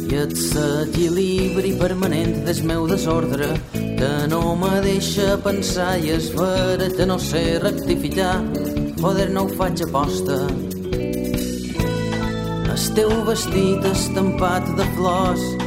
I 0.07 0.19
et 0.23 0.33
l'equilibri 0.55 1.73
permanent 1.79 2.43
del 2.47 2.63
meu 2.67 2.87
desordre 2.87 3.49
que 3.73 4.11
no 4.29 4.55
me 4.55 4.79
deixa 4.85 5.37
pensar 5.41 5.97
i 5.97 6.11
és 6.15 6.29
vera 6.37 6.89
que 6.97 7.05
no 7.09 7.17
sé 7.19 7.59
rectificar. 7.63 8.35
Joder, 9.01 9.29
no 9.33 9.45
ho 9.45 9.53
faig 9.59 9.81
aposta. 9.87 10.43
El 12.77 12.83
teu 12.97 13.13
vestit 13.25 13.85
estampat 13.89 14.69
de 14.77 14.85
flors 14.97 15.66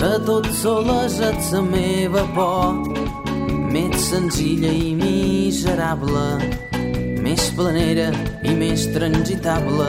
Sa 0.00 0.16
tot 0.24 0.46
soles 0.56 1.18
et 1.20 1.40
la 1.52 1.60
meva 1.60 2.22
por. 2.32 2.88
Més 3.68 4.08
senzilla 4.08 4.72
i 4.72 4.94
miserable 4.96 6.24
més 7.20 7.50
planera 7.56 8.06
i 8.48 8.54
més 8.56 8.86
transitable. 8.94 9.88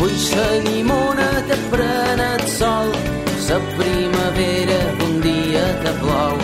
Vull 0.00 0.16
sa 0.22 0.46
llimona 0.64 1.28
que 1.50 1.58
pren 1.74 2.22
el 2.30 2.46
sol. 2.54 2.90
Sa 3.46 3.60
primavera 3.76 4.80
d'un 4.98 5.20
dia 5.26 5.66
que 5.84 5.92
plou. 6.00 6.40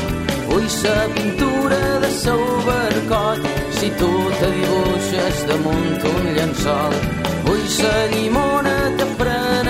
Vull 0.51 0.69
sa 0.77 0.95
pintura 1.17 1.81
de 2.05 2.11
seu 2.21 2.45
barcot 2.69 3.51
si 3.81 3.89
tu 3.99 4.13
te 4.39 4.53
dibuixes 4.59 5.43
damunt 5.49 6.09
un 6.13 6.31
llençol. 6.37 7.01
Vull 7.49 7.67
sa 7.81 7.95
llimona 8.13 8.77
que 9.01 9.09
pren 9.19 9.62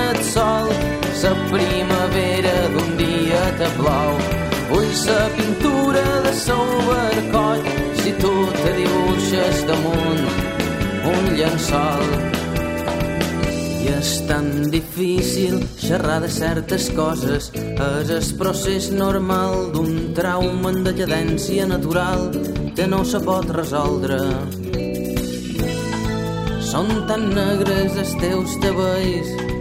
sa 1.22 1.30
primavera 1.54 2.54
d'un 2.74 2.96
dia 2.98 3.42
que 3.58 3.68
plou 3.78 4.14
Vull 4.70 4.92
sa 4.98 5.18
pintura 5.36 6.02
de 6.24 6.32
barcot 6.88 7.68
si 8.00 8.10
tu 8.22 8.32
te 8.56 8.70
dibuixes 8.78 9.60
damunt 9.68 10.24
un 11.12 11.28
llençol 11.38 12.02
i 13.82 13.92
és 13.92 14.10
tan 14.26 14.48
difícil 14.70 15.60
xerrar 15.78 16.20
de 16.22 16.30
certes 16.30 16.88
coses. 16.94 17.50
És 17.54 18.10
el 18.14 18.26
procés 18.38 18.90
normal 18.94 19.72
d'un 19.74 20.12
trauma 20.14 20.70
en 20.70 20.84
decadència 20.86 21.66
natural 21.66 22.30
que 22.76 22.86
no 22.86 23.02
se 23.04 23.18
pot 23.26 23.50
resoldre. 23.58 24.20
Són 26.72 26.94
tan 27.10 27.26
negres 27.34 27.98
els 28.06 28.14
teus 28.22 28.54
cabells 28.62 29.51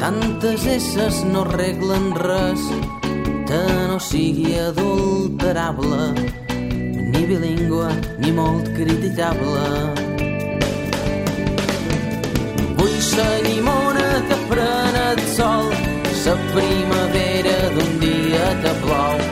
Tantes 0.00 0.64
esses 0.64 1.24
no 1.26 1.42
arreglen 1.42 2.14
res 2.16 2.62
que 3.44 3.60
no 3.88 3.98
sigui 4.00 4.54
adulterable 4.56 6.06
ni 7.12 7.26
bilingüe 7.28 7.90
ni 8.22 8.30
molt 8.32 8.70
criticable. 8.78 9.66
Vull 12.80 12.96
sa 13.10 13.28
llimona 13.44 14.08
que 14.30 14.40
pren 14.48 14.98
el 15.02 15.20
sol, 15.36 15.68
sa 16.22 16.38
primavera 16.56 17.58
d'un 17.76 17.92
dia 18.00 18.48
que 18.64 18.74
plou. 18.80 19.22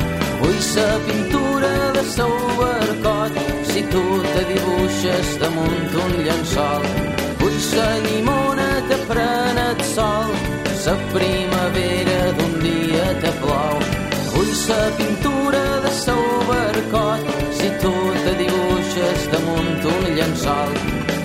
Vull 0.42 0.60
sa 0.68 0.88
pintura 1.08 1.74
de 1.96 2.04
seu 2.12 2.34
barcot, 2.60 3.40
si 3.72 3.88
tu 3.88 4.04
te 4.34 4.44
dibuixes 4.52 5.36
damunt 5.40 6.00
un 6.04 6.18
llençol. 6.28 6.90
Vull 7.40 7.60
sa 7.72 7.88
llimona 8.04 8.67
que 8.88 8.96
pren 9.08 9.58
el 9.58 9.80
sol, 9.84 10.30
sa 10.82 10.94
primavera 11.12 12.20
d'un 12.36 12.54
dia 12.64 13.06
que 13.22 13.32
plou. 13.42 13.76
Vull 14.32 14.52
sa 14.54 14.78
pintura 14.96 15.64
de 15.84 15.90
seu 16.04 16.22
barcot, 16.48 17.26
si 17.58 17.68
tu 17.82 17.92
te 18.24 18.32
dibuixes 18.40 19.26
damunt 19.34 19.84
un 19.92 20.04
llençol. 20.16 20.72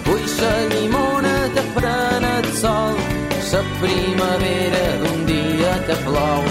Vull 0.07 0.26
sa 0.36 0.51
llimona 0.74 1.36
que 1.55 1.64
pren 1.78 2.28
el 2.34 2.49
sol, 2.59 2.99
sa 3.49 3.61
primavera 3.80 4.86
d'un 5.03 5.26
dia 5.32 5.74
que 5.88 5.97
plou. 6.07 6.43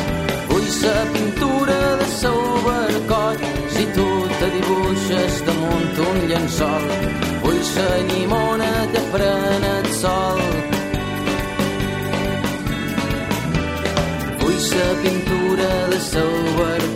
Vull 0.48 0.68
sa 0.80 0.94
pintura 1.12 1.80
de 2.00 2.08
seu 2.20 2.40
barcot, 2.68 3.44
si 3.76 3.84
tu 3.98 4.08
te 4.38 4.48
dibuixes 4.56 5.44
damunt 5.50 6.02
un 6.08 6.24
llençol. 6.32 6.90
Vull 7.44 7.62
sa 7.74 7.88
llimona 8.08 8.72
que 8.94 9.04
pren 9.12 9.71
la 14.70 14.92
pintura 15.02 15.88
de 15.88 15.98
Sauber 15.98 16.91